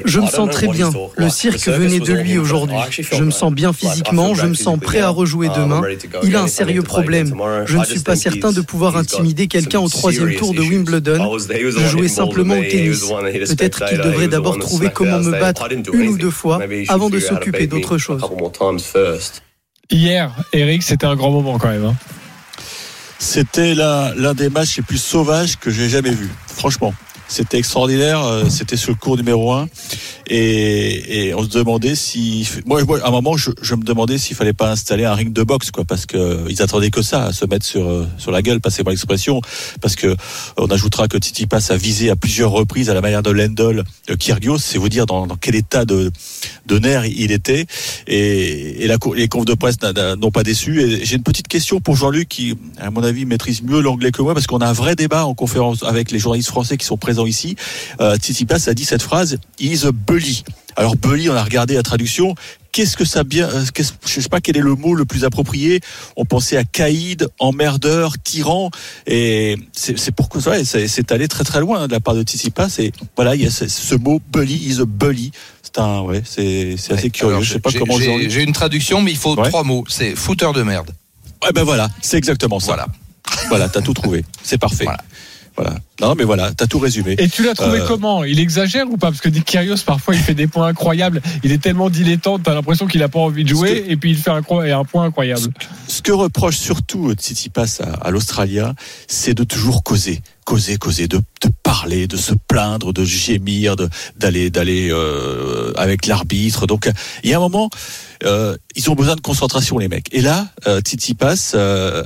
Je 0.04 0.20
me 0.20 0.26
sens 0.28 0.48
très 0.50 0.68
bien. 0.68 0.92
Le 1.16 1.28
cirque 1.28 1.66
venait 1.68 1.98
de 1.98 2.12
lui 2.12 2.38
aujourd'hui. 2.38 2.76
Je 3.12 3.24
me 3.24 3.30
sens 3.32 3.52
bien 3.52 3.72
physiquement, 3.72 4.34
je 4.34 4.46
me 4.46 4.54
sens 4.54 4.78
prêt 4.78 5.00
à 5.00 5.08
rejouer 5.08 5.48
demain. 5.48 5.82
Il 6.22 6.36
a 6.36 6.42
un 6.42 6.46
sérieux 6.48 6.82
problème. 6.82 7.34
Je 7.66 7.76
ne 7.76 7.84
suis 7.84 8.00
pas 8.00 8.14
certain 8.16 8.52
de 8.52 8.60
pouvoir 8.60 8.96
intimider 8.96 9.48
quelqu'un 9.48 9.80
au 9.80 9.88
troisième 9.88 10.34
tour 10.36 10.54
de 10.54 10.60
Wimbledon. 10.60 11.38
Je 11.38 11.86
jouais 11.88 12.08
simplement 12.08 12.54
au 12.54 12.62
tennis. 12.62 13.02
Peut-être 13.48 13.84
qu'il 13.86 13.98
devrait 13.98 14.28
d'abord 14.28 14.58
trouver 14.58 14.90
comment 14.90 15.18
me 15.18 15.32
battre 15.32 15.68
une 15.92 16.08
ou 16.08 16.18
deux 16.18 16.30
fois 16.30 16.60
avant 16.88 17.10
de 17.10 17.18
s'occuper 17.18 17.66
d'autre 17.66 17.98
chose. 17.98 18.22
Hier, 19.90 20.32
Eric, 20.52 20.82
c'était 20.84 21.06
un 21.06 21.16
grand 21.16 21.30
moment 21.30 21.58
quand 21.58 21.68
même. 21.68 21.84
hein. 21.84 21.96
C'était 23.18 23.74
l'un 23.74 24.14
l'un 24.14 24.34
des 24.34 24.48
matchs 24.48 24.76
les 24.78 24.82
plus 24.82 24.98
sauvages 24.98 25.58
que 25.58 25.70
j'ai 25.70 25.88
jamais 25.88 26.10
vu. 26.10 26.28
Franchement. 26.46 26.94
C'était 27.32 27.56
extraordinaire. 27.56 28.22
euh, 28.22 28.44
C'était 28.50 28.76
sur 28.76 28.90
le 28.90 28.96
cours 28.96 29.16
numéro 29.16 29.54
un. 29.54 29.66
Et, 30.26 31.28
et 31.28 31.34
on 31.34 31.42
se 31.42 31.48
demandait 31.48 31.94
si. 31.94 32.46
Moi, 32.66 32.82
à 33.02 33.08
un 33.08 33.10
moment, 33.10 33.38
je, 33.38 33.74
me 33.74 33.82
demandais 33.82 34.18
s'il 34.18 34.36
fallait 34.36 34.52
pas 34.52 34.70
installer 34.70 35.06
un 35.06 35.14
ring 35.14 35.32
de 35.32 35.42
boxe, 35.42 35.70
quoi, 35.70 35.84
parce 35.84 36.04
que 36.04 36.44
ils 36.50 36.60
attendaient 36.60 36.90
que 36.90 37.00
ça, 37.00 37.24
à 37.24 37.32
se 37.32 37.46
mettre 37.46 37.64
sur 37.64 37.88
euh, 37.88 38.06
sur 38.18 38.32
la 38.32 38.42
gueule, 38.42 38.60
passez 38.60 38.82
moi 38.82 38.92
l'expression, 38.92 39.40
parce 39.80 39.96
que 39.96 40.14
on 40.58 40.66
ajoutera 40.66 41.08
que 41.08 41.16
Titi 41.16 41.46
passe 41.46 41.70
a 41.70 41.76
visé 41.76 42.10
à 42.10 42.16
plusieurs 42.16 42.50
reprises 42.50 42.90
à 42.90 42.94
la 42.94 43.00
manière 43.00 43.22
de 43.22 43.30
Lendl 43.30 43.82
euh, 44.10 44.16
Kyrgios. 44.16 44.58
C'est 44.58 44.76
vous 44.76 44.90
dire 44.90 45.06
dans, 45.06 45.26
quel 45.40 45.54
état 45.54 45.86
de 45.86 46.10
de 46.66 46.78
nerfs 46.78 47.06
il 47.06 47.32
était. 47.32 47.66
Et, 48.06 48.86
les 49.16 49.28
confs 49.28 49.46
de 49.46 49.54
presse 49.54 49.76
n'ont 50.18 50.30
pas 50.30 50.42
déçu. 50.42 51.00
J'ai 51.02 51.16
une 51.16 51.22
petite 51.22 51.48
question 51.48 51.80
pour 51.80 51.96
Jean-Luc 51.96 52.28
qui, 52.28 52.54
à 52.78 52.90
mon 52.90 53.02
avis, 53.02 53.24
maîtrise 53.24 53.62
mieux 53.62 53.80
l'anglais 53.80 54.12
que 54.12 54.20
moi, 54.20 54.34
parce 54.34 54.46
qu'on 54.46 54.60
a 54.60 54.66
un 54.66 54.72
vrai 54.72 54.94
débat 54.96 55.24
en 55.24 55.34
conférence 55.34 55.82
avec 55.82 56.10
les 56.10 56.18
journalistes 56.18 56.50
français 56.50 56.76
qui 56.76 56.84
sont 56.84 56.98
présents 56.98 57.21
ici. 57.26 57.56
Euh, 58.00 58.16
Tsitsipas 58.16 58.68
a 58.68 58.74
dit 58.74 58.84
cette 58.84 59.02
phrase 59.02 59.38
"He's 59.60 59.84
a 59.84 59.92
bully". 59.92 60.44
Alors 60.76 60.96
bully, 60.96 61.28
on 61.28 61.34
a 61.34 61.42
regardé 61.44 61.74
la 61.74 61.82
traduction. 61.82 62.34
Qu'est-ce 62.72 62.96
que 62.96 63.04
ça 63.04 63.22
bien 63.24 63.46
euh, 63.50 63.64
qu'est-ce- 63.74 63.92
Je 64.06 64.20
sais 64.22 64.30
pas 64.30 64.40
quel 64.40 64.56
est 64.56 64.60
le 64.62 64.74
mot 64.74 64.94
le 64.94 65.04
plus 65.04 65.24
approprié. 65.24 65.80
On 66.16 66.24
pensait 66.24 66.56
à 66.56 66.64
caïd, 66.64 67.28
emmerdeur, 67.38 68.14
tyran, 68.24 68.70
et 69.06 69.58
c'est 69.74 70.10
pourquoi 70.14 70.40
ouais, 70.48 70.64
c'est 70.64 71.12
allé 71.12 71.28
très 71.28 71.44
très 71.44 71.60
loin 71.60 71.82
hein, 71.82 71.86
de 71.88 71.92
la 71.92 72.00
part 72.00 72.14
de 72.14 72.22
Tsitsipas. 72.22 72.76
Et 72.78 72.92
voilà, 73.16 73.34
il 73.34 73.42
y 73.42 73.46
a 73.46 73.50
ce, 73.50 73.68
ce 73.68 73.94
mot 73.94 74.22
bully, 74.32 74.54
is 74.54 74.80
a 74.80 74.86
bully. 74.86 75.30
C'est 75.62 75.78
un 75.78 76.00
ouais, 76.00 76.22
c'est 76.24 76.76
assez 76.90 77.10
curieux. 77.10 77.34
Alors, 77.34 77.44
je 77.44 77.52
sais 77.52 77.60
pas 77.60 77.70
comment 77.78 77.98
j'ai- 78.30 78.42
une 78.42 78.52
traduction, 78.52 79.02
mais 79.02 79.10
il 79.10 79.18
faut 79.18 79.36
trois 79.50 79.64
mots. 79.64 79.84
C'est 79.88 80.16
fouteur 80.16 80.54
de 80.54 80.62
merde. 80.62 80.90
Ouais, 81.44 81.52
ben 81.54 81.64
voilà, 81.64 81.90
c'est 82.00 82.16
exactement 82.16 82.60
ça. 82.60 82.66
Voilà, 82.68 82.86
voilà, 83.48 83.68
t'as 83.68 83.82
tout 83.82 83.92
trouvé. 83.94 84.24
C'est 84.42 84.58
parfait. 84.58 84.84
Voilà. 84.84 85.02
Non, 86.00 86.14
mais 86.16 86.24
voilà, 86.24 86.52
t'as 86.52 86.66
tout 86.66 86.78
résumé. 86.80 87.14
Et 87.18 87.28
tu 87.28 87.44
l'as 87.44 87.54
trouvé 87.54 87.80
Euh, 87.80 87.86
comment? 87.86 88.24
Il 88.24 88.40
exagère 88.40 88.90
ou 88.90 88.96
pas? 88.96 89.08
Parce 89.08 89.20
que 89.20 89.28
Nick 89.28 89.44
Kyrgios, 89.44 89.76
parfois, 89.86 90.14
il 90.14 90.20
fait 90.20 90.34
des 90.34 90.46
points 90.48 90.66
incroyables. 90.66 91.22
Il 91.44 91.52
est 91.52 91.62
tellement 91.62 91.90
dilettante, 91.90 92.42
t'as 92.42 92.54
l'impression 92.54 92.86
qu'il 92.86 93.02
a 93.02 93.08
pas 93.08 93.20
envie 93.20 93.44
de 93.44 93.48
jouer, 93.48 93.84
et 93.88 93.96
puis 93.96 94.10
il 94.10 94.16
fait 94.16 94.30
un, 94.30 94.42
point 94.42 94.64
incroyable. 95.04 95.40
Ce 95.86 96.02
que 96.02 96.10
reproche 96.12 96.56
surtout 96.56 97.12
Tsitsipas 97.12 97.78
à, 97.82 98.06
à 98.06 98.10
l'Australien, 98.10 98.74
c'est 99.06 99.34
de 99.34 99.44
toujours 99.44 99.84
causer, 99.84 100.22
causer, 100.44 100.76
causer, 100.76 101.06
de, 101.06 101.18
de 101.18 101.50
parler, 101.62 102.08
de 102.08 102.16
se 102.16 102.32
plaindre, 102.48 102.92
de 102.92 103.04
gémir, 103.04 103.76
de- 103.76 103.88
d'aller, 104.18 104.50
d'aller 104.50 104.88
euh, 104.90 105.72
avec 105.76 106.06
l'arbitre. 106.06 106.66
Donc, 106.66 106.90
il 107.22 107.30
y 107.30 107.34
a 107.34 107.36
un 107.36 107.40
moment, 107.40 107.70
euh, 108.24 108.56
ils 108.74 108.90
ont 108.90 108.94
besoin 108.94 109.14
de 109.14 109.20
concentration, 109.20 109.78
les 109.78 109.88
mecs. 109.88 110.06
Et 110.12 110.20
là, 110.20 110.48
euh, 110.66 110.80
Tsitsipas. 110.80 111.52
euh, 111.54 112.02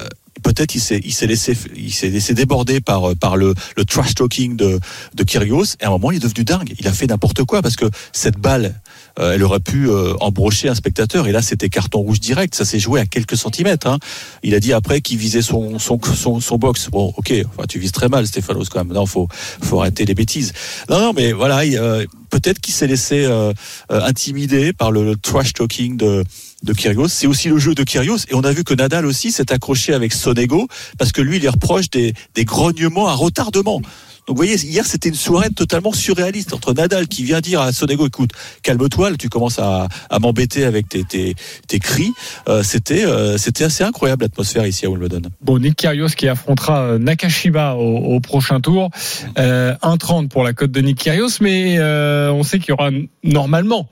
Peut-être 0.46 0.76
il 0.76 0.80
s'est 0.80 1.00
il 1.04 1.12
s'est 1.12 1.26
laissé 1.26 1.56
il 1.76 1.92
s'est 1.92 2.08
laissé 2.08 2.32
déborder 2.32 2.80
par 2.80 3.16
par 3.16 3.36
le 3.36 3.52
le 3.76 3.84
trash 3.84 4.14
talking 4.14 4.56
de 4.56 4.78
de 5.14 5.24
Kyrgios 5.24 5.74
et 5.80 5.84
à 5.84 5.88
un 5.88 5.90
moment 5.90 6.12
il 6.12 6.18
est 6.18 6.26
devenu 6.28 6.44
dingue 6.44 6.72
il 6.78 6.86
a 6.86 6.92
fait 6.92 7.08
n'importe 7.08 7.42
quoi 7.42 7.62
parce 7.62 7.74
que 7.74 7.86
cette 8.12 8.38
balle 8.38 8.80
euh, 9.18 9.32
elle 9.32 9.42
aurait 9.42 9.60
pu 9.60 9.88
euh, 9.88 10.12
embrocher 10.20 10.68
un 10.68 10.74
spectateur. 10.74 11.26
Et 11.26 11.32
là, 11.32 11.40
c'était 11.40 11.70
carton 11.70 12.00
rouge 12.00 12.20
direct. 12.20 12.54
Ça 12.54 12.64
s'est 12.64 12.78
joué 12.78 13.00
à 13.00 13.06
quelques 13.06 13.36
centimètres. 13.36 13.86
Hein. 13.86 13.98
Il 14.42 14.54
a 14.54 14.60
dit 14.60 14.72
après 14.74 15.00
qu'il 15.00 15.16
visait 15.16 15.42
son, 15.42 15.78
son, 15.78 15.98
son, 16.02 16.40
son 16.40 16.58
box. 16.58 16.90
Bon, 16.90 17.14
ok, 17.16 17.32
enfin, 17.48 17.66
tu 17.66 17.78
vises 17.78 17.92
très 17.92 18.08
mal, 18.08 18.26
Stéphanos, 18.26 18.68
quand 18.68 18.84
même. 18.84 18.92
Non, 18.92 19.06
faut, 19.06 19.28
faut 19.62 19.80
arrêter 19.80 20.04
les 20.04 20.14
bêtises. 20.14 20.52
Non, 20.90 21.00
non, 21.00 21.12
mais 21.14 21.32
voilà, 21.32 21.64
il, 21.64 21.78
euh, 21.78 22.04
peut-être 22.30 22.60
qu'il 22.60 22.74
s'est 22.74 22.86
laissé 22.86 23.24
euh, 23.24 23.52
euh, 23.90 24.02
intimider 24.02 24.72
par 24.72 24.90
le, 24.90 25.04
le 25.04 25.16
trash 25.16 25.52
talking 25.52 25.96
de 25.96 26.24
de 26.62 26.72
Kyrgios. 26.72 27.08
C'est 27.08 27.26
aussi 27.26 27.48
le 27.48 27.58
jeu 27.58 27.74
de 27.74 27.82
Kyrgios. 27.82 28.18
Et 28.28 28.34
on 28.34 28.42
a 28.42 28.52
vu 28.52 28.64
que 28.64 28.74
Nadal 28.74 29.06
aussi 29.06 29.32
s'est 29.32 29.52
accroché 29.52 29.92
avec 29.92 30.12
Sonego 30.12 30.68
parce 30.98 31.12
que 31.12 31.20
lui, 31.20 31.36
il 31.36 31.44
est 31.44 31.48
reproche 31.48 31.90
des, 31.90 32.14
grognements 32.38 33.08
à 33.08 33.14
retardement. 33.14 33.80
Donc 34.26 34.36
vous 34.36 34.42
voyez, 34.42 34.56
hier 34.56 34.84
c'était 34.84 35.08
une 35.08 35.14
soirée 35.14 35.50
totalement 35.50 35.92
surréaliste 35.92 36.52
entre 36.52 36.72
Nadal 36.72 37.06
qui 37.06 37.22
vient 37.22 37.40
dire 37.40 37.60
à 37.60 37.72
Sonego, 37.72 38.08
écoute, 38.08 38.30
calme-toi, 38.62 39.16
tu 39.16 39.28
commences 39.28 39.60
à, 39.60 39.86
m'embêter 40.20 40.64
avec 40.64 40.88
tes, 40.88 41.78
cris. 41.78 42.12
Euh, 42.48 42.64
c'était 42.64 43.04
euh, 43.04 43.38
c'était 43.38 43.62
assez 43.62 43.84
incroyable 43.84 44.24
l'atmosphère 44.24 44.66
ici 44.66 44.84
à 44.84 44.90
Wimbledon. 44.90 45.22
Bon, 45.42 45.60
Nick 45.60 45.76
Kyrgios 45.76 46.08
qui 46.08 46.26
affrontera 46.26 46.80
euh, 46.80 46.98
Nakashima 46.98 47.74
au, 47.74 48.18
prochain 48.18 48.60
tour. 48.60 48.90
Euh, 49.38 49.74
1,30 49.82 50.28
pour 50.28 50.42
la 50.42 50.52
cote 50.52 50.72
de 50.72 50.80
Nick 50.80 50.98
Kyrgios, 50.98 51.38
mais 51.40 51.78
on 51.80 52.42
sait 52.42 52.58
qu'il 52.58 52.70
y 52.70 52.72
aura 52.72 52.90
normalement 53.22 53.88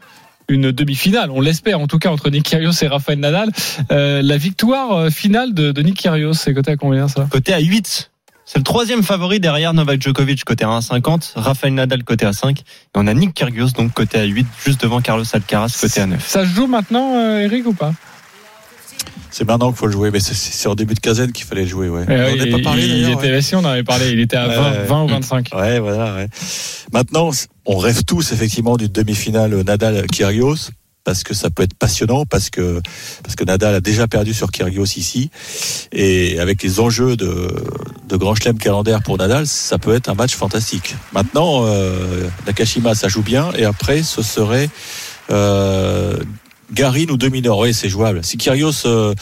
une 0.49 0.73
demi-finale, 0.73 1.31
on 1.31 1.41
l'espère 1.41 1.81
en 1.81 1.87
tout 1.87 1.99
cas 1.99 2.11
entre 2.11 2.31
Nick 2.31 2.45
Kyrgios 2.45 2.83
et 2.83 2.89
Rafael 2.89 3.19
Nadal. 3.19 3.51
Euh, 3.91 4.23
la 4.23 4.37
victoire 4.37 4.93
euh, 4.93 5.11
finale 5.11 5.55
de, 5.55 5.73
de 5.73 5.83
Nick 5.83 5.97
Kyrgios, 5.97 6.35
c'est 6.35 6.55
coté 6.55 6.73
à 6.73 6.77
combien 6.77 7.09
ça? 7.09 7.27
Côté 7.31 7.53
à 7.53 7.61
8. 7.61 8.11
C'est 8.47 8.59
le 8.59 8.65
troisième 8.65 9.03
favori 9.03 9.41
derrière 9.41 9.73
Novak 9.73 10.03
Djokovic 10.03 10.45
côté 10.45 10.65
à 10.65 10.69
1,50, 10.69 11.33
Rafael 11.35 11.73
Nadal 11.73 12.05
côté 12.05 12.27
à 12.27 12.35
5, 12.35 12.61
et 12.61 12.63
on 12.95 13.07
a 13.07 13.15
Nick 13.15 13.33
Kyrgios 13.33 13.71
donc 13.71 13.95
côté 13.95 14.19
à 14.19 14.25
8, 14.25 14.47
juste 14.63 14.83
devant 14.83 15.01
Carlos 15.01 15.25
Alcaraz 15.33 15.79
côté 15.81 16.03
à 16.03 16.07
9. 16.07 16.29
Ça 16.29 16.45
se 16.45 16.51
joue 16.55 16.67
maintenant, 16.67 17.17
euh, 17.17 17.41
Eric, 17.41 17.67
ou 17.67 17.73
pas? 17.73 17.95
C'est 19.31 19.47
maintenant 19.47 19.69
qu'il 19.69 19.77
faut 19.79 19.87
le 19.87 19.93
jouer, 19.93 20.11
mais 20.13 20.21
c'est- 20.21 20.69
en 20.69 20.75
début 20.75 20.95
de 20.95 21.01
quinzaine 21.01 21.33
qu'il 21.33 21.45
fallait 21.45 21.63
le 21.63 21.69
jouer. 21.69 21.89
Ouais. 21.89 22.05
Eh 22.09 22.13
on 22.13 22.37
n'a 22.37 22.57
pas 22.59 22.63
parlé 22.63 22.87
il, 22.87 23.11
était, 23.11 23.31
ouais. 23.33 23.43
si 23.43 23.55
on 23.57 23.59
en 23.61 23.65
avait 23.65 23.83
parlé, 23.83 24.11
il 24.11 24.21
était 24.21 24.37
à 24.37 24.47
20, 24.47 24.71
Ouais. 24.73 24.85
20 24.87 25.03
ou 25.05 25.09
25. 25.09 25.49
Ouais, 25.55 25.79
voilà. 25.81 26.15
Ouais. 26.15 26.29
Maintenant, 26.93 27.31
on 27.67 27.77
rêve 27.79 28.05
tous 28.05 28.33
effectivement 28.33 28.77
d'une 28.77 28.89
demi-finale 28.93 29.63
Nadal-Kyrgios 29.63 30.71
parce 31.03 31.23
que 31.23 31.35
ça 31.35 31.51
peut 31.51 31.65
être 31.65 31.75
passionnant, 31.75 32.25
parce 32.25 32.49
que 32.49 32.81
parce 33.23 33.35
que 33.37 33.45
Nadal 33.45 33.75
a 33.75 33.81
déjà 33.83 34.07
perdu 34.07 34.33
sur 34.33 34.51
Kyrgios 34.51 34.97
ici, 34.97 35.31
et 35.93 36.39
avec 36.39 36.63
les 36.63 36.81
enjeux 36.81 37.15
de, 37.17 37.55
de 38.09 38.17
Grand 38.17 38.35
Chelem 38.35 38.57
calendaire 38.57 39.03
pour 39.03 39.19
Nadal, 39.19 39.47
ça 39.47 39.77
peut 39.77 39.95
être 39.95 40.09
un 40.09 40.15
match 40.15 40.35
fantastique. 40.35 40.95
Maintenant, 41.13 41.67
euh, 41.67 42.27
Nakashima, 42.47 42.95
ça 42.95 43.09
joue 43.09 43.21
bien, 43.23 43.51
et 43.59 43.65
après, 43.67 44.03
ce 44.03 44.23
serait 44.23 44.71
euh, 45.31 46.17
Garin 46.73 47.07
ou 47.11 47.17
Dominor. 47.17 47.59
Oui, 47.59 47.75
c'est 47.75 47.89
jouable. 47.89 48.25
Si 48.25 48.37
Kyrgios 48.37 48.87
euh, 48.87 49.15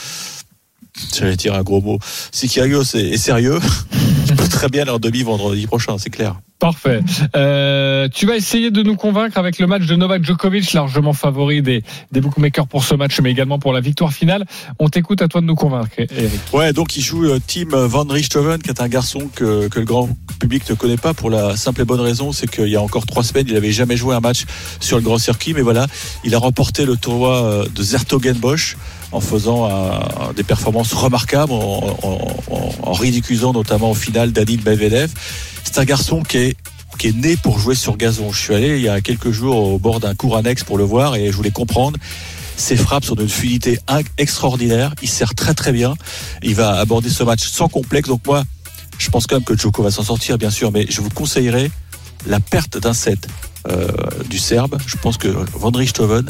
J'allais 1.17 1.37
dire 1.37 1.55
un 1.55 1.63
gros 1.63 1.81
mot. 1.81 1.99
Si 2.31 2.49
Kyrgios 2.49 2.95
est, 2.95 3.17
sérieux, 3.17 3.59
il 4.29 4.37
peut 4.37 4.49
très 4.49 4.69
bien 4.69 4.87
en 4.89 4.99
demi 4.99 5.23
vendredi 5.23 5.67
prochain, 5.67 5.97
c'est 5.99 6.11
clair. 6.11 6.37
Parfait. 6.59 7.01
Euh, 7.35 8.09
tu 8.09 8.25
vas 8.25 8.37
essayer 8.37 8.71
de 8.71 8.85
nous 8.85 8.95
convaincre 8.95 9.37
avec 9.37 9.59
le 9.59 9.67
match 9.67 9.85
de 9.87 9.97
Novak 9.97 10.25
Djokovic, 10.25 10.73
largement 10.75 11.13
favori 11.13 11.61
des, 11.61 11.83
des 12.13 12.21
bookmakers 12.21 12.69
pour 12.69 12.85
ce 12.85 12.95
match, 12.95 13.21
mais 13.21 13.33
également 13.33 13.59
pour 13.59 13.73
la 13.73 13.81
victoire 13.81 14.13
finale. 14.13 14.45
On 14.79 14.89
t'écoute, 14.89 15.23
à 15.23 15.29
toi 15.29 15.41
de 15.41 15.47
nous 15.47 15.57
convaincre, 15.57 15.91
Eric. 15.99 16.41
Ouais, 16.53 16.73
donc 16.73 16.97
il 16.97 17.03
joue 17.03 17.25
euh, 17.25 17.41
Tim 17.45 17.77
Van 17.89 18.05
Richthofen, 18.05 18.63
qui 18.63 18.69
est 18.69 18.81
un 18.81 18.87
garçon 18.87 19.29
que, 19.35 19.67
que 19.67 19.81
le 19.81 19.85
grand 19.85 20.09
public 20.39 20.71
ne 20.71 20.77
connaît 20.77 20.97
pas 20.97 21.15
pour 21.15 21.31
la 21.31 21.57
simple 21.57 21.81
et 21.81 21.85
bonne 21.85 22.01
raison, 22.01 22.31
c'est 22.31 22.49
qu'il 22.49 22.69
y 22.69 22.77
a 22.77 22.83
encore 22.83 23.07
trois 23.07 23.25
semaines, 23.25 23.47
il 23.49 23.55
n'avait 23.55 23.73
jamais 23.73 23.97
joué 23.97 24.15
un 24.15 24.21
match 24.21 24.45
sur 24.79 24.97
le 24.97 25.03
grand 25.03 25.19
circuit, 25.19 25.55
mais 25.55 25.63
voilà, 25.63 25.89
il 26.23 26.33
a 26.35 26.39
remporté 26.39 26.85
le 26.85 26.97
tournoi 26.97 27.43
euh, 27.43 27.67
de 27.75 27.83
Zertogenbosch 27.83 28.77
en 29.13 29.21
faisant 29.21 29.67
un- 29.71 30.33
des 30.35 30.43
performances 30.43 30.93
remarquables, 30.93 31.53
en, 31.53 31.97
en- 32.03 32.19
en- 32.83 32.93
ridiculisant 32.93 33.53
notamment 33.53 33.91
au 33.91 33.95
final 33.95 34.33
Danil 34.33 34.61
Medvedev. 34.65 35.11
C'est 35.65 35.79
un 35.79 35.85
garçon 35.85 36.23
qui 36.23 36.39
est 36.39 36.57
qui 36.99 37.09
est 37.09 37.17
né 37.17 37.37
pour 37.43 37.59
jouer 37.59 37.75
sur 37.75 37.97
gazon. 37.97 38.31
Je 38.33 38.39
suis 38.41 38.55
allé 38.55 38.77
il 38.77 38.83
y 38.83 38.89
a 38.89 39.01
quelques 39.01 39.31
jours 39.31 39.57
au 39.73 39.79
bord 39.79 39.99
d'un 39.99 40.15
cours 40.15 40.37
annexe 40.37 40.63
pour 40.63 40.77
le 40.77 40.85
voir 40.85 41.17
et 41.17 41.31
je 41.31 41.37
voulais 41.37 41.51
comprendre. 41.51 41.99
Ses 42.57 42.77
frappes 42.77 43.05
sont 43.05 43.15
d'une 43.15 43.31
fluidité 43.31 43.79
extraordinaire. 44.19 44.95
Il 45.03 45.09
sert 45.09 45.35
très 45.35 45.55
très 45.55 45.73
bien. 45.73 45.95
Il 46.43 46.55
va 46.55 46.75
aborder 46.79 47.09
ce 47.09 47.23
match 47.25 47.45
sans 47.49 47.69
complexe. 47.69 48.09
Donc 48.09 48.21
moi, 48.27 48.45
je 48.99 49.09
pense 49.11 49.27
quand 49.27 49.37
même 49.37 49.45
que 49.45 49.57
Djoko 49.57 49.83
va 49.83 49.91
s'en 49.91 50.05
sortir, 50.05 50.37
bien 50.37 50.51
sûr, 50.51 50.71
mais 50.71 50.87
je 50.89 51.01
vous 51.01 51.09
conseillerais 51.09 51.71
la 52.27 52.41
perte 52.41 52.77
d'un 52.79 52.93
set 52.95 53.27
euh, 53.71 53.89
du 54.29 54.39
Serbe. 54.39 54.79
Je 54.87 54.97
pense 54.97 55.17
que 55.17 55.29
Van 55.55 55.71
Richthofen, 55.71 56.27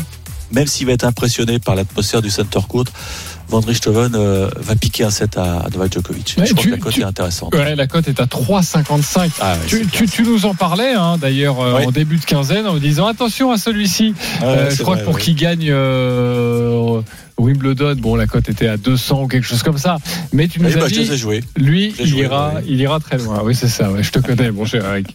même 0.53 0.67
s'il 0.67 0.87
va 0.87 0.93
être 0.93 1.05
impressionné 1.05 1.59
par 1.59 1.75
l'atmosphère 1.75 2.23
du 2.23 2.31
center 2.31 2.61
court, 2.69 2.85
Van 3.49 3.61
Richthofen 3.61 4.13
euh, 4.15 4.49
va 4.57 4.75
piquer 4.77 5.05
un 5.05 5.11
set 5.11 5.37
à, 5.37 5.59
à 5.61 5.69
Novak 5.71 5.93
Djokovic. 5.93 6.37
Ouais, 6.39 6.47
je 6.47 6.55
pense 6.55 6.63
tu- 6.63 6.71
que 6.71 6.75
la 6.75 6.81
cote 6.81 6.99
est 6.99 7.05
intéressante. 7.05 7.55
Ouais, 7.55 7.75
la 7.77 7.87
cote 7.87 8.09
est 8.09 8.19
à 8.21 8.25
3,55. 8.25 9.31
Ah 9.41 9.53
ouais, 9.55 9.59
tu, 9.67 9.87
tu, 9.89 10.07
tu 10.07 10.23
nous 10.23 10.47
en 10.47 10.55
parlais 10.55 10.95
hein, 10.95 11.19
d'ailleurs 11.19 11.61
euh, 11.61 11.83
en 11.85 11.91
début 11.91 12.17
de 12.17 12.25
quinzaine 12.25 12.67
en 12.67 12.77
disant 12.77 13.07
attention 13.07 13.51
à 13.53 13.59
celui-ci. 13.59 14.15
Euh, 14.43 14.71
je 14.71 14.83
crois 14.83 14.95
vrai, 14.95 15.05
que 15.05 15.09
pour 15.11 15.19
qu'il 15.19 15.35
gagne 15.35 15.71
Wimbledon, 17.43 17.95
bon 17.99 18.15
la 18.17 18.27
cote 18.27 18.49
était 18.49 18.69
à 18.69 18.77
200 18.77 19.23
ou 19.25 19.27
quelque 19.29 19.45
chose 19.45 19.63
comme 19.63 19.79
ça. 19.79 19.99
Mais 20.33 20.49
tu 20.49 20.61
nous 20.61 20.69
Oui, 20.69 20.75
as 20.75 20.79
bah, 20.81 20.87
je 20.89 20.95
dit, 21.01 21.17
joués. 21.17 21.43
lui, 21.57 21.95
il 21.99 22.07
joués, 22.07 22.23
ira, 22.23 22.55
ouais. 22.55 22.63
il 22.67 22.81
ira 22.81 23.01
très 23.01 23.19
loin. 23.19 23.41
Oui, 23.45 23.55
c'est 23.55 23.69
ça. 23.69 23.91
Ouais, 23.91 24.03
je 24.03 24.11
te 24.13 24.19
connais, 24.21 24.51
mon 24.51 24.65
cher 24.65 24.85
Eric. 24.87 25.15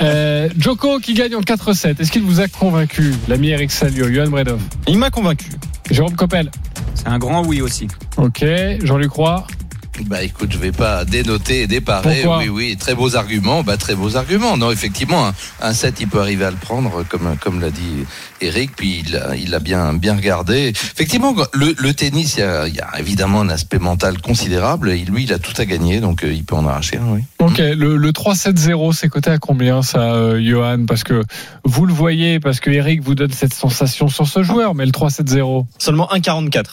Euh, 0.00 0.48
Joko 0.58 0.98
qui 0.98 1.14
gagne 1.14 1.34
en 1.34 1.40
4-7. 1.40 2.00
Est-ce 2.00 2.10
qu'il 2.10 2.22
vous 2.22 2.40
a 2.40 2.48
convaincu, 2.48 3.12
l'ami 3.28 3.48
Eric 3.48 3.70
Salio, 3.70 4.12
Johan 4.12 4.28
Bredov, 4.28 4.60
Il 4.88 4.98
m'a 4.98 5.10
convaincu. 5.10 5.46
Jérôme 5.90 6.16
Coppel 6.16 6.50
C'est 6.94 7.06
un 7.08 7.18
grand 7.18 7.44
oui 7.46 7.60
aussi. 7.60 7.86
Ok, 8.16 8.44
Jean-Luc 8.82 9.12
Roy. 9.12 9.46
Bah 10.04 10.22
écoute, 10.22 10.52
je 10.52 10.58
vais 10.58 10.72
pas 10.72 11.04
dénoter 11.04 11.62
et 11.62 11.66
déparer. 11.66 12.22
Pourquoi 12.22 12.38
oui, 12.38 12.48
oui, 12.48 12.76
très 12.76 12.94
beaux 12.94 13.16
arguments. 13.16 13.62
Bah 13.62 13.76
très 13.76 13.94
beaux 13.94 14.16
arguments. 14.16 14.56
Non, 14.56 14.70
effectivement, 14.70 15.26
un, 15.26 15.34
un 15.60 15.72
set, 15.72 16.00
il 16.00 16.08
peut 16.08 16.20
arriver 16.20 16.44
à 16.44 16.50
le 16.50 16.56
prendre, 16.56 17.04
comme 17.08 17.36
comme 17.40 17.60
l'a 17.60 17.70
dit 17.70 18.04
Eric. 18.40 18.76
Puis 18.76 19.02
il 19.06 19.16
a, 19.16 19.34
il 19.36 19.54
a 19.54 19.58
bien 19.58 19.94
bien 19.94 20.14
regardé. 20.14 20.68
Effectivement, 20.68 21.34
le, 21.54 21.74
le 21.76 21.94
tennis, 21.94 22.34
il 22.36 22.40
y, 22.40 22.42
a, 22.42 22.68
il 22.68 22.74
y 22.74 22.80
a 22.80 22.98
évidemment 22.98 23.40
un 23.40 23.48
aspect 23.48 23.78
mental 23.78 24.20
considérable. 24.20 24.90
Et 24.90 24.98
lui, 24.98 25.24
il 25.24 25.32
a 25.32 25.38
tout 25.38 25.54
à 25.56 25.64
gagner, 25.64 26.00
donc 26.00 26.24
euh, 26.24 26.32
il 26.32 26.44
peut 26.44 26.56
en 26.56 26.66
arracher 26.66 26.98
un. 26.98 27.14
Oui. 27.14 27.22
Ok, 27.38 27.58
le, 27.58 27.96
le 27.96 28.10
3-7-0, 28.12 28.92
c'est 28.92 29.08
coté 29.08 29.30
à 29.30 29.38
combien 29.38 29.82
ça, 29.82 30.12
euh, 30.14 30.40
Johan? 30.42 30.84
Parce 30.86 31.04
que 31.04 31.22
vous 31.64 31.86
le 31.86 31.92
voyez, 31.92 32.40
parce 32.40 32.60
que 32.60 32.70
Eric 32.70 33.02
vous 33.02 33.14
donne 33.14 33.32
cette 33.32 33.54
sensation 33.54 34.08
sur 34.08 34.26
ce 34.26 34.42
joueur, 34.42 34.74
mais 34.74 34.84
le 34.84 34.92
3-7-0. 34.92 35.66
Seulement 35.78 36.08
1,44. 36.12 36.64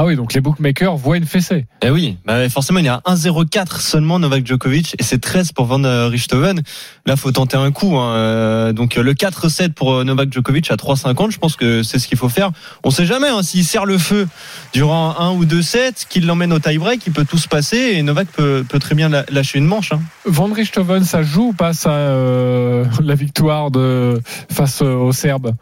Ah 0.00 0.04
oui, 0.04 0.14
donc 0.14 0.32
les 0.32 0.40
bookmakers 0.40 0.96
voient 0.96 1.16
une 1.16 1.26
fessée. 1.26 1.66
Eh 1.82 1.90
oui, 1.90 2.18
bah 2.24 2.48
forcément 2.50 2.78
il 2.78 2.86
est 2.86 2.88
à 2.88 3.02
1,04 3.04 3.80
seulement 3.80 4.20
Novak 4.20 4.46
Djokovic 4.46 4.94
et 4.96 5.02
c'est 5.02 5.18
13 5.18 5.50
pour 5.50 5.64
Van 5.66 5.82
euh, 5.82 6.06
Richthofen. 6.06 6.62
Là 7.04 7.16
faut 7.16 7.32
tenter 7.32 7.56
un 7.56 7.72
coup. 7.72 7.96
hein. 7.96 8.12
Euh, 8.14 8.72
Donc 8.72 8.94
le 8.94 9.12
4-7 9.12 9.72
pour 9.72 9.92
euh, 9.94 10.04
Novak 10.04 10.32
Djokovic 10.32 10.70
à 10.70 10.76
3,50, 10.76 11.32
je 11.32 11.38
pense 11.38 11.56
que 11.56 11.82
c'est 11.82 11.98
ce 11.98 12.06
qu'il 12.06 12.16
faut 12.16 12.28
faire. 12.28 12.52
On 12.84 12.90
sait 12.90 13.06
jamais 13.06 13.26
hein, 13.26 13.42
s'il 13.42 13.64
serre 13.64 13.86
le 13.86 13.98
feu 13.98 14.28
durant 14.72 15.16
un 15.18 15.32
ou 15.32 15.44
deux 15.44 15.62
sets, 15.62 16.04
qu'il 16.08 16.26
l'emmène 16.26 16.52
au 16.52 16.60
tie-break, 16.60 17.02
il 17.08 17.12
peut 17.12 17.24
tout 17.24 17.38
se 17.38 17.48
passer 17.48 17.94
et 17.96 18.02
Novak 18.04 18.28
peut, 18.28 18.64
peut 18.68 18.78
très 18.78 18.94
bien 18.94 19.08
lâcher 19.08 19.58
une 19.58 19.66
manche. 19.66 19.90
hein. 19.90 20.00
Van 20.26 20.46
Richthofen, 20.46 21.02
ça 21.02 21.24
joue 21.24 21.48
ou 21.48 21.52
pas 21.54 21.72
ça, 21.72 21.90
euh, 21.90 22.84
la 23.02 23.16
victoire 23.16 23.72
de 23.72 24.20
face 24.48 24.80
euh, 24.80 24.94
aux 24.94 25.10
Serbes? 25.12 25.56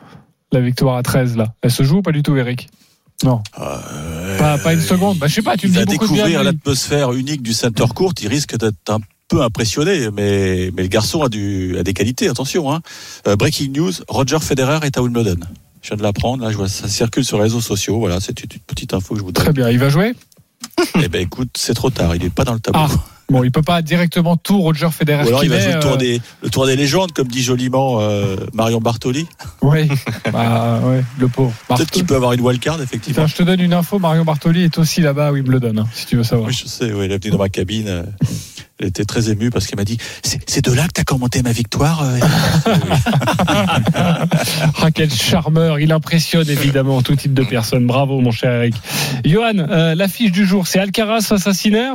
La 0.53 0.61
victoire 0.61 0.97
à 0.99 1.03
13 1.03 1.39
là. 1.39 1.55
Elle 1.63 1.71
se 1.71 1.85
joue 1.85 1.97
ou 1.99 2.03
pas 2.03 2.13
du 2.13 2.23
tout, 2.23 2.37
Eric? 2.37 2.69
Non. 3.25 3.43
Pas, 3.57 4.59
pas 4.59 4.73
une 4.75 4.81
seconde. 4.81 5.19
Bah, 5.19 5.27
je 5.27 5.35
sais 5.35 5.43
pas, 5.43 5.57
tu 5.57 5.69
me 5.69 5.73
dis 5.73 5.79
va 5.79 5.85
beaucoup 5.85 6.07
découvrir 6.07 6.45
l'atmosphère 6.45 7.13
unique 7.13 7.43
du 7.43 7.53
center 7.53 7.87
court. 7.95 8.13
Il 8.21 8.29
risque 8.29 8.57
d'être 8.59 8.91
un 8.91 9.01
peu 9.29 9.43
impressionné, 9.43 10.11
mais, 10.13 10.71
mais 10.75 10.83
le 10.83 10.89
garçon 10.89 11.23
a, 11.23 11.29
du, 11.29 11.77
a 11.79 11.83
des 11.83 11.95
qualités, 11.95 12.29
attention. 12.29 12.73
Hein. 12.73 12.81
Euh, 13.27 13.37
breaking 13.37 13.73
news, 13.73 13.93
Roger 14.09 14.39
Federer 14.41 14.87
est 14.87 14.97
à 14.99 15.03
Wimbledon. 15.03 15.41
Je 15.83 15.89
viens 15.89 15.97
de 15.97 16.03
l'apprendre, 16.03 16.45
là, 16.45 16.51
je 16.51 16.57
vois 16.57 16.69
ça 16.69 16.89
circule 16.89 17.25
sur 17.25 17.39
les 17.39 17.45
réseaux 17.45 17.61
sociaux. 17.61 17.99
Voilà, 17.99 18.21
c'est 18.21 18.39
une 18.43 18.49
petite 18.67 18.93
info 18.93 19.15
que 19.15 19.21
je 19.21 19.25
vous 19.25 19.33
donne. 19.33 19.45
Très 19.45 19.53
bien, 19.53 19.71
il 19.71 19.79
va 19.79 19.89
jouer? 19.89 20.15
Eh 21.01 21.09
ben 21.09 21.23
écoute, 21.23 21.51
c'est 21.57 21.75
trop 21.75 21.91
tard, 21.91 22.17
il 22.17 22.23
n'est 22.23 22.31
pas 22.31 22.45
dans 22.45 22.55
le 22.55 22.61
tableau. 22.61 22.81
Ah, 22.83 22.89
bon, 23.29 23.45
il 23.45 23.53
peut 23.53 23.63
pas 23.63 23.83
directement 23.83 24.37
tout 24.37 24.61
Roger 24.61 24.89
Federer. 24.91 25.25
Ou 25.25 25.29
alors 25.29 25.45
il 25.45 25.51
va 25.51 25.61
jouer 25.61 25.75
le 25.75 25.81
tour, 25.81 25.93
euh, 25.93 25.97
des, 25.97 26.21
le 26.43 26.51
tour 26.51 26.67
des 26.67 26.77
légendes, 26.77 27.13
comme 27.13 27.29
dit 27.29 27.43
joliment 27.43 28.01
euh, 28.01 28.37
Marion 28.53 28.81
Bartoli. 28.81 29.27
Oui, 29.63 29.89
bah, 30.33 30.81
ouais, 30.85 31.05
le 31.19 31.29
pauvre. 31.29 31.53
Peut-être 31.69 31.91
qu'il 31.91 32.05
peut 32.05 32.17
avoir 32.17 32.33
une 32.33 32.41
wildcard, 32.41 32.81
effectivement. 32.81 33.27
Je 33.27 33.35
te 33.35 33.43
donne 33.43 33.61
une 33.61 33.73
info, 33.73 33.99
Marion 33.99 34.25
Bartoli 34.25 34.63
est 34.63 34.79
aussi 34.79 35.01
là-bas 35.01 35.29
à 35.29 35.33
Wimbledon, 35.33 35.77
hein, 35.79 35.87
si 35.93 36.07
tu 36.07 36.17
veux 36.17 36.25
savoir. 36.25 36.49
Oui, 36.49 36.55
je 36.55 36.67
sais, 36.67 36.93
oui, 36.93 37.07
elle 37.07 37.13
est 37.13 37.23
venue 37.23 37.33
dans 37.33 37.39
ma 37.39 37.49
cabine. 37.49 38.05
Euh, 38.83 38.87
était 38.87 39.05
très 39.05 39.31
émue 39.31 39.51
parce 39.51 39.67
qu'elle 39.67 39.79
m'a 39.79 39.85
dit 39.85 39.99
c'est 40.23 40.65
de 40.65 40.73
là 40.73 40.85
que 40.87 40.93
tu 40.95 41.01
as 41.01 41.05
commenté 41.05 41.43
ma 41.43 41.53
victoire. 41.53 42.03
euh, 42.03 42.19
Ah, 44.83 44.91
quel 44.95 45.13
charmeur, 45.13 45.79
il 45.81 45.93
impressionne 45.93 46.49
évidemment 46.49 47.03
tout 47.03 47.17
type 47.17 47.35
de 47.35 47.43
personnes. 47.43 47.87
Bravo, 47.87 48.21
mon 48.21 48.31
cher 48.31 48.53
Eric. 48.53 48.75
Johan, 49.25 49.59
euh, 49.59 49.95
l'affiche 49.95 50.33
du 50.33 50.47
jour, 50.47 50.67
c'est 50.67 50.79
Alcaraz 50.79 51.23
face 51.23 51.47
à 51.47 51.53
Sinner. 51.55 51.91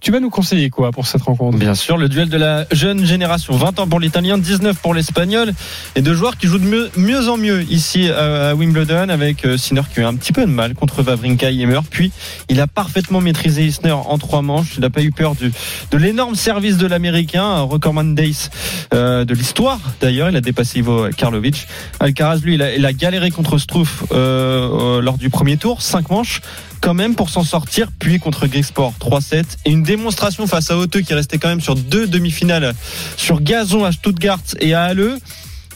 Tu 0.00 0.10
vas 0.10 0.20
nous 0.20 0.30
conseiller 0.30 0.70
quoi 0.70 0.90
pour 0.90 1.06
cette 1.06 1.22
rencontre? 1.22 1.58
Bien 1.58 1.74
sûr, 1.74 1.96
le 1.96 2.08
duel 2.08 2.28
de 2.28 2.36
la 2.36 2.66
jeune 2.72 3.04
génération. 3.04 3.56
20 3.56 3.78
ans 3.78 3.86
pour 3.86 4.00
l'Italien, 4.00 4.38
19 4.38 4.76
pour 4.78 4.94
l'Espagnol. 4.94 5.52
Et 5.94 6.02
deux 6.02 6.14
joueurs 6.14 6.36
qui 6.36 6.46
jouent 6.46 6.58
de 6.58 6.64
mieux, 6.64 6.90
mieux 6.96 7.28
en 7.28 7.36
mieux 7.36 7.62
ici 7.70 8.08
à 8.10 8.32
à 8.32 8.54
Wimbledon 8.54 9.08
avec 9.08 9.44
euh, 9.44 9.56
Sinner 9.56 9.82
qui 9.92 10.00
a 10.00 10.02
eu 10.04 10.06
un 10.06 10.14
petit 10.14 10.32
peu 10.32 10.42
de 10.42 10.50
mal 10.50 10.74
contre 10.74 11.02
Vavrinka 11.02 11.50
et 11.50 11.54
Ymer. 11.54 11.80
Puis 11.88 12.12
il 12.48 12.60
a 12.60 12.66
parfaitement 12.66 13.20
maîtrisé 13.20 13.64
Isner 13.64 13.92
en 13.92 14.18
trois 14.18 14.42
manches. 14.42 14.74
Il 14.76 14.80
n'a 14.80 14.90
pas 14.90 15.02
eu 15.02 15.10
peur 15.10 15.34
du, 15.34 15.52
de 15.90 15.96
l'énorme 16.12 16.34
service 16.34 16.76
de 16.76 16.86
l'Américain, 16.86 17.60
recordman 17.60 18.14
days 18.14 18.50
euh, 18.92 19.24
de 19.24 19.32
l'histoire. 19.32 19.80
D'ailleurs, 20.02 20.28
il 20.28 20.36
a 20.36 20.42
dépassé 20.42 20.80
Ivo 20.80 21.08
Karlovic. 21.16 21.66
Alcaraz, 22.00 22.40
lui, 22.44 22.56
il 22.56 22.84
a, 22.84 22.92
galéré 22.92 23.30
contre 23.30 23.56
Struff 23.56 24.04
euh, 24.12 24.98
euh, 24.98 25.00
lors 25.00 25.16
du 25.16 25.30
premier 25.30 25.56
tour, 25.56 25.80
cinq 25.80 26.10
manches 26.10 26.42
quand 26.82 26.92
même 26.92 27.14
pour 27.14 27.30
s'en 27.30 27.44
sortir, 27.44 27.88
puis 27.98 28.18
contre 28.18 28.46
Grigsport 28.46 28.92
3-7 29.00 29.44
et 29.64 29.70
une 29.70 29.84
démonstration 29.84 30.46
face 30.46 30.70
à 30.70 30.76
Hauteux 30.76 31.00
qui 31.00 31.14
restait 31.14 31.38
quand 31.38 31.48
même 31.48 31.62
sur 31.62 31.76
deux 31.76 32.06
demi-finales 32.06 32.74
sur 33.16 33.40
gazon 33.40 33.84
à 33.84 33.92
Stuttgart 33.92 34.40
et 34.60 34.74
à 34.74 34.82
Halle. 34.82 35.16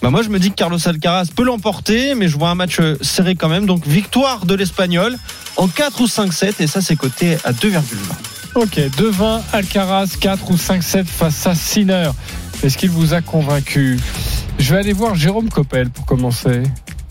Bah 0.03 0.11
moi 0.11 0.23
je 0.23 0.29
me 0.29 0.39
dis 0.39 0.51
que 0.51 0.57
Carlos 0.57 0.79
Alcaraz 0.85 1.29
peut 1.35 1.45
l'emporter, 1.45 2.15
mais 2.15 2.29
je 2.29 2.37
vois 2.37 2.51
un 2.51 2.57
match 2.57 2.81
serré 3.01 3.37
quand 3.37 3.49
même. 3.49 3.65
Donc 3.65 3.87
victoire 3.87 4.45
de 4.45 4.55
l'Espagnol 4.55 5.17
en 5.57 5.69
4 5.69 6.01
ou 6.03 6.07
5-7 6.07 6.55
et 6.59 6.67
ça 6.67 6.83
c'est 6.83 6.97
coté 6.97 7.37
à 7.45 7.53
2,20. 7.53 8.36
Ok, 8.57 8.79
2-20, 8.79 9.41
Alcaraz, 9.53 10.17
4 10.19 10.51
ou 10.51 10.55
5-7 10.57 11.05
face 11.05 11.47
à 11.47 11.55
Sinner. 11.55 12.11
Est-ce 12.63 12.79
qu'il 12.79 12.89
vous 12.91 13.13
a 13.13 13.21
convaincu? 13.21 13.99
Je 14.59 14.73
vais 14.73 14.81
aller 14.81 14.95
voir 14.95 15.15
Jérôme 15.15 15.51
Coppel 15.51 15.91
pour 15.91 16.07
commencer. 16.07 16.63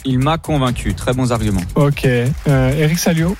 Il 0.05 0.17
m'a 0.17 0.39
convaincu. 0.39 0.95
Très 0.95 1.13
bons 1.13 1.31
arguments. 1.31 1.61
Ok. 1.75 2.03
Euh, 2.05 2.73
Eric 2.79 2.97
Salio 2.97 3.37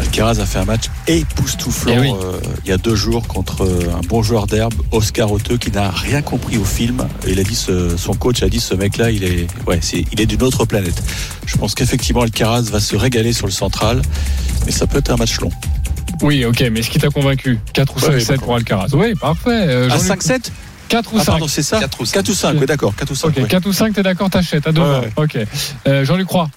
Alcaraz 0.00 0.40
a 0.40 0.46
fait 0.46 0.58
un 0.60 0.64
match 0.64 0.84
époustouflant 1.06 1.92
Eh 1.94 1.98
oui. 2.00 2.10
euh, 2.24 2.40
il 2.64 2.70
y 2.70 2.72
a 2.72 2.78
deux 2.78 2.94
jours 2.94 3.28
contre 3.28 3.64
euh, 3.64 3.94
un 3.94 4.00
bon 4.08 4.22
joueur 4.22 4.46
d'herbe, 4.46 4.72
Oscar 4.92 5.30
Oteux, 5.30 5.58
qui 5.58 5.70
n'a 5.70 5.90
rien 5.90 6.22
compris 6.22 6.56
au 6.56 6.64
film. 6.64 7.06
Il 7.28 7.38
a 7.38 7.42
dit, 7.42 7.54
ce- 7.54 7.98
son 7.98 8.14
coach 8.14 8.42
a 8.42 8.48
dit, 8.48 8.60
ce 8.60 8.74
mec-là, 8.74 9.10
il 9.10 9.24
est, 9.24 9.46
ouais, 9.66 9.78
il 9.92 10.18
est 10.20 10.26
d'une 10.26 10.42
autre 10.42 10.64
planète. 10.64 11.02
Je 11.44 11.56
pense 11.58 11.74
qu'effectivement, 11.74 12.22
Alcaraz 12.22 12.62
va 12.72 12.80
se 12.80 12.96
régaler 12.96 13.34
sur 13.34 13.46
le 13.46 13.52
central, 13.52 14.00
mais 14.64 14.72
ça 14.72 14.86
peut 14.86 14.98
être 14.98 15.10
un 15.10 15.16
match 15.16 15.38
long. 15.40 15.50
Oui, 16.22 16.44
ok, 16.44 16.60
mais 16.72 16.80
est-ce 16.80 16.90
qui 16.90 16.98
t'a 16.98 17.08
convaincu 17.08 17.58
4 17.72 17.96
ou 17.96 18.06
Ouais, 18.10 18.18
5-7 18.18 18.38
pour 18.40 18.54
Alcaraz 18.54 18.88
Oui, 18.92 19.14
parfait. 19.14 19.50
Euh, 19.50 19.86
À 19.86 19.96
Jean-Luc- 19.98 20.22
5-7 20.22 20.52
4 20.88 21.12
ou 21.14 21.16
Ah, 21.18 21.24
5 21.24 21.26
pardon, 21.32 21.48
c'est 21.48 21.62
ça 21.62 21.78
4 21.80 22.00
ou 22.00 22.04
5. 22.04 22.14
4 22.14 22.28
ou 22.28 22.34
5, 22.34 22.56
oui, 22.60 22.66
d'accord, 22.66 22.94
4 22.96 23.10
ou 23.10 23.14
5. 23.14 23.28
Ok, 23.28 23.36
ouais. 23.38 23.44
4 23.48 23.66
ou 23.66 23.72
5, 23.72 23.94
t'es 23.94 24.02
d'accord, 24.02 24.28
t'achètes 24.30 24.66
à 24.66 24.72
2 24.72 24.80
Ouais, 24.82 24.98
ouais. 25.00 25.12
Ok. 25.16 25.38
Euh, 25.86 26.04
Jean-Luc 26.04 26.26
Croix 26.26 26.50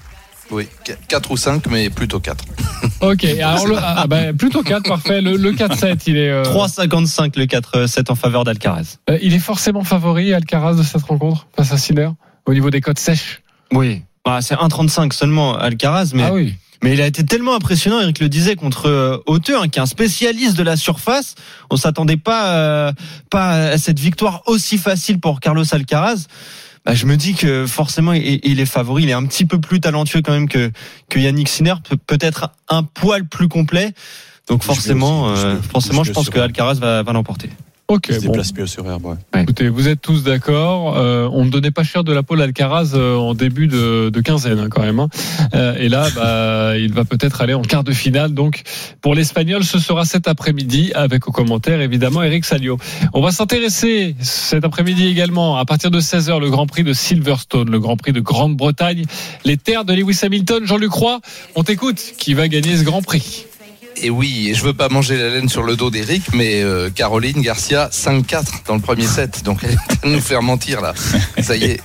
Oui, 0.52 0.68
4 1.08 1.32
ou 1.32 1.38
5, 1.38 1.68
mais 1.70 1.90
plutôt 1.90 2.20
4. 2.20 2.44
Ok, 3.02 3.24
alors 3.26 3.66
le, 3.68 3.76
ah, 3.78 4.06
bah, 4.08 4.34
plutôt 4.34 4.62
4, 4.64 4.84
parfait. 4.88 5.22
Le, 5.22 5.36
le 5.38 5.52
4-7, 5.54 6.04
il 6.08 6.18
est. 6.18 6.30
euh, 6.30 6.44
3,55 6.44 7.38
le 7.38 7.46
4-7 7.46 8.12
en 8.12 8.16
faveur 8.16 8.44
d'Alcaraz. 8.44 8.98
euh, 9.10 9.18
il 9.22 9.34
est 9.34 9.40
forcément 9.40 9.84
favori, 9.84 10.34
Alcaraz, 10.34 10.76
de 10.76 10.84
cette 10.84 11.04
rencontre 11.04 11.48
face 11.56 11.72
à 11.72 11.78
Sinner 11.78 12.10
au 12.46 12.54
niveau 12.54 12.70
des 12.70 12.82
cotes 12.82 13.00
sèches. 13.00 13.42
Oui. 13.72 14.04
Bah, 14.26 14.40
c'est 14.42 14.56
1,35 14.56 15.12
seulement 15.14 15.58
Alcaraz, 15.58 16.12
mais 16.14 16.24
Ah 16.24 16.34
oui. 16.34 16.56
Mais 16.82 16.94
il 16.94 17.02
a 17.02 17.08
été 17.08 17.24
tellement 17.26 17.56
impressionnant, 17.56 18.02
Eric 18.02 18.20
le 18.20 18.28
disait, 18.28 18.56
contre 18.58 18.88
euh, 18.90 19.18
Hauteux, 19.26 19.58
hein, 19.58 19.70
qui 19.70 19.80
est 19.80 19.82
un 19.82 19.86
spécialiste 19.86 20.58
de 20.58 20.64
la 20.64 20.76
surface. 20.76 21.36
On 21.70 21.78
s'attendait 21.78 22.18
pas, 22.18 22.56
euh, 22.56 22.92
pas 23.30 23.52
à 23.70 23.78
cette 23.78 24.00
victoire 24.00 24.42
aussi 24.48 24.78
facile 24.78 25.20
pour 25.20 25.40
Carlos 25.40 25.64
Alcaraz. 25.74 26.26
Bah, 26.86 26.94
je 26.94 27.06
me 27.06 27.16
dis 27.16 27.36
que 27.36 27.66
forcément, 27.66 28.12
il, 28.12 28.42
il 28.44 28.60
est 28.60 28.66
favori. 28.66 29.04
Il 29.04 29.10
est 29.10 29.14
un 29.14 29.26
petit 29.26 29.46
peu 29.46 29.62
plus 29.62 29.80
talentueux 29.80 30.22
quand 30.22 30.34
même 30.34 30.50
que, 30.50 30.72
que 31.10 31.20
Yannick 31.20 31.48
Sinner, 31.48 31.76
peut- 31.88 31.96
peut-être 31.96 32.50
un 32.68 32.84
poil 32.84 33.26
plus 33.26 33.48
complet. 33.48 33.94
Donc 34.50 34.62
Je 34.62 34.66
forcément, 34.68 35.24
aussi, 35.32 35.42
je 35.42 35.48
euh, 35.48 35.62
forcément, 35.62 36.04
je 36.04 36.10
je 36.10 36.14
pense 36.14 36.30
que 36.30 36.40
Alcaraz 36.40 36.74
va, 36.76 37.02
va 37.02 37.14
l'emporter. 37.14 37.50
Ok, 37.94 38.08
Il 38.10 38.16
se 38.16 38.20
bon. 38.22 38.32
déplace 38.32 38.54
mieux 38.56 38.66
sur 38.66 38.90
herbe, 38.90 39.06
ouais. 39.06 39.42
Écoutez, 39.44 39.70
vous 39.70 39.88
êtes 39.88 40.02
tous 40.02 40.24
d'accord. 40.24 40.98
Euh, 40.98 41.30
on 41.32 41.46
ne 41.46 41.52
donnait 41.52 41.70
pas 41.70 41.84
cher 41.84 42.04
de 42.04 42.12
la 42.12 42.24
pole 42.24 42.42
Alcaraz 42.42 42.94
euh, 42.96 43.16
en 43.16 43.36
début 43.36 43.68
de, 43.68 44.10
de 44.10 44.22
quinzaine 44.22 44.58
hein, 44.58 44.68
quand 44.70 44.82
même. 44.82 45.00
hein. 45.00 45.10
Euh, 45.54 45.76
et 45.78 45.90
là, 45.90 46.08
bah, 46.16 46.76
il 46.78 46.92
va 46.92 47.06
peut-être 47.06 47.42
aller 47.42 47.54
en 47.54 47.62
quart 47.62 47.84
de 47.84 47.92
finale. 47.92 48.34
Donc, 48.34 48.64
pour 49.02 49.14
l'Espagnol, 49.14 49.64
ce 49.64 49.78
sera 49.78 50.06
cet 50.06 50.28
après-midi 50.28 50.92
avec 50.96 51.28
au 51.28 51.32
commentaire 51.32 51.82
évidemment 51.82 52.24
Eric 52.24 52.46
Salio. 52.46 52.80
On 53.14 53.22
va 53.22 53.32
s'intéresser 53.32 54.16
cet 54.22 54.64
après-midi 54.66 55.06
également 55.08 55.58
à 55.58 55.66
partir 55.66 55.92
de 55.92 56.00
16h 56.02 56.40
le 56.40 56.50
Grand 56.50 56.66
Prix 56.66 56.84
de 56.84 56.94
Silverstone, 56.94 57.70
le 57.70 57.80
Grand 57.80 57.96
Prix 57.98 58.12
de 58.14 58.22
Grande-Bretagne, 58.22 59.06
les 59.46 59.58
terres 59.58 59.86
de 59.86 59.94
Lewis 59.94 60.20
Hamilton. 60.24 60.66
Jean-Luc 60.66 60.92
Roy, 60.94 61.20
on 61.56 61.64
t'écoute. 61.64 62.02
Qui 62.18 62.34
va 62.34 62.48
gagner 62.48 62.76
ce 62.76 62.84
Grand 62.84 63.04
Prix? 63.04 63.46
Et 63.98 64.10
oui, 64.10 64.50
et 64.50 64.54
je 64.54 64.64
veux 64.64 64.74
pas 64.74 64.90
manger 64.90 65.18
la 65.18 65.30
laine 65.30 65.50
sur 65.50 65.64
le 65.64 65.76
dos 65.76 65.90
d'Eric, 65.90 66.24
mais 66.34 66.62
euh, 66.62 66.90
Caroline 66.90 67.42
Garcia 67.42 67.90
5-4 67.92 68.66
dans 68.68 68.76
le 68.76 68.82
premier 68.82 69.06
set. 69.06 69.44
Donc 69.44 69.60
elle 69.64 69.76
va 69.76 70.10
nous 70.10 70.22
faire 70.22 70.42
mentir 70.42 70.82
là. 70.82 70.94
Ça 71.42 71.56
y 71.56 71.66
est. 71.66 71.82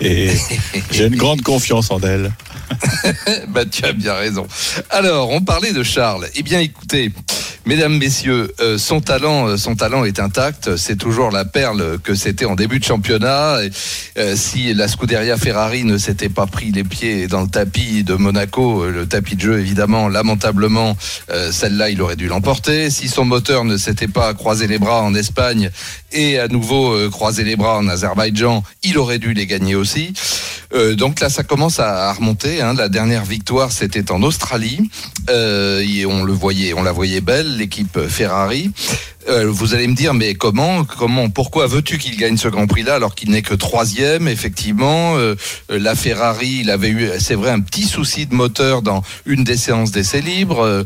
J'ai 0.91 1.07
une 1.07 1.17
grande 1.17 1.43
confiance 1.43 1.91
en 1.91 2.01
elle. 2.01 2.33
bah, 3.49 3.65
tu 3.65 3.85
as 3.85 3.93
bien 3.93 4.15
raison. 4.15 4.47
Alors, 4.91 5.31
on 5.31 5.41
parlait 5.41 5.73
de 5.73 5.83
Charles. 5.83 6.27
Eh 6.35 6.43
bien, 6.43 6.61
écoutez, 6.61 7.13
mesdames, 7.67 7.97
messieurs, 7.97 8.53
euh, 8.61 8.79
son 8.79 9.01
talent, 9.01 9.49
euh, 9.49 9.57
son 9.57 9.75
talent 9.75 10.05
est 10.05 10.21
intact. 10.21 10.77
C'est 10.77 10.97
toujours 10.97 11.31
la 11.31 11.45
perle 11.45 11.99
que 11.99 12.15
c'était 12.15 12.45
en 12.45 12.55
début 12.55 12.79
de 12.79 12.85
championnat. 12.85 13.59
Et, 13.65 13.71
si 14.35 14.75
la 14.75 14.89
Scuderia 14.89 15.37
Ferrari 15.37 15.85
ne 15.85 15.97
s'était 15.97 16.29
pas 16.29 16.47
pris 16.47 16.73
les 16.73 16.85
pieds 16.85 17.29
dans 17.29 17.43
le 17.43 17.49
tapis 17.49 18.03
de 18.03 18.15
Monaco, 18.15 18.87
le 18.91 19.07
tapis 19.07 19.37
de 19.37 19.41
jeu, 19.41 19.61
évidemment, 19.61 20.09
lamentablement, 20.09 20.97
celle-là, 21.51 21.91
il 21.91 21.98
aurait 22.01 22.17
dû 22.17 22.29
l'emporter. 22.29 22.91
Si 22.91 23.09
son 23.09 23.25
moteur 23.25 23.65
ne 23.65 23.77
s'était 23.77 24.09
pas 24.09 24.35
croisé 24.35 24.67
les 24.67 24.79
bras 24.79 25.03
en 25.03 25.15
Espagne 25.15 25.71
et 26.13 26.39
à 26.39 26.49
nouveau 26.49 26.93
euh, 26.93 27.11
croisé 27.11 27.45
les 27.45 27.57
bras 27.57 27.79
en 27.79 27.89
Azerbaïdjan, 27.89 28.63
il 28.83 28.99
aurait 28.99 29.19
dû 29.19 29.35
les 29.35 29.47
gagner 29.47 29.75
aussi. 29.75 30.13
Euh, 30.75 30.95
donc 30.95 31.21
là, 31.21 31.31
ça 31.31 31.43
commence 31.45 31.79
à, 31.81 32.13
remonter. 32.13 32.61
hein. 32.61 32.75
La 32.75 32.89
dernière 32.89 33.25
victoire, 33.25 33.73
c'était 33.73 34.11
en 34.11 34.23
Australie. 34.23 34.91
Euh, 35.31 35.81
et 35.81 36.07
on 36.07 36.25
le 36.25 36.33
voyait, 36.33 36.75
on 36.75 36.83
la 36.83 36.93
voyait 36.93 37.21
belle, 37.21 37.57
l'équipe 37.57 37.99
Ferrari. 38.09 38.71
Euh, 39.29 39.47
vous 39.51 39.75
allez 39.75 39.87
me 39.87 39.95
dire, 39.95 40.15
mais 40.15 40.35
comment, 40.35 40.85
comment, 40.85 41.29
pourquoi 41.29 41.67
veux-tu 41.67 41.99
qu'il 41.99 42.17
gagne 42.17 42.37
ce 42.37 42.49
Grand 42.49 42.67
Prix-là 42.67 42.95
alors 42.95 43.15
qu'il 43.15 43.31
n'est 43.31 43.43
que 43.43 43.55
troisième 43.55 44.27
Effectivement, 44.27 45.17
euh, 45.17 45.35
la 45.69 45.95
Ferrari, 45.95 46.61
il 46.63 46.71
avait 46.71 46.89
eu, 46.89 47.11
c'est 47.19 47.35
vrai, 47.35 47.51
un 47.51 47.61
petit 47.61 47.85
souci 47.85 48.27
de 48.27 48.35
moteur 48.35 48.81
dans 48.81 49.03
une 49.27 49.45
des 49.45 49.57
séances 49.57 49.91
d'essai 49.91 50.23
libre. 50.23 50.61
Euh, 50.61 50.85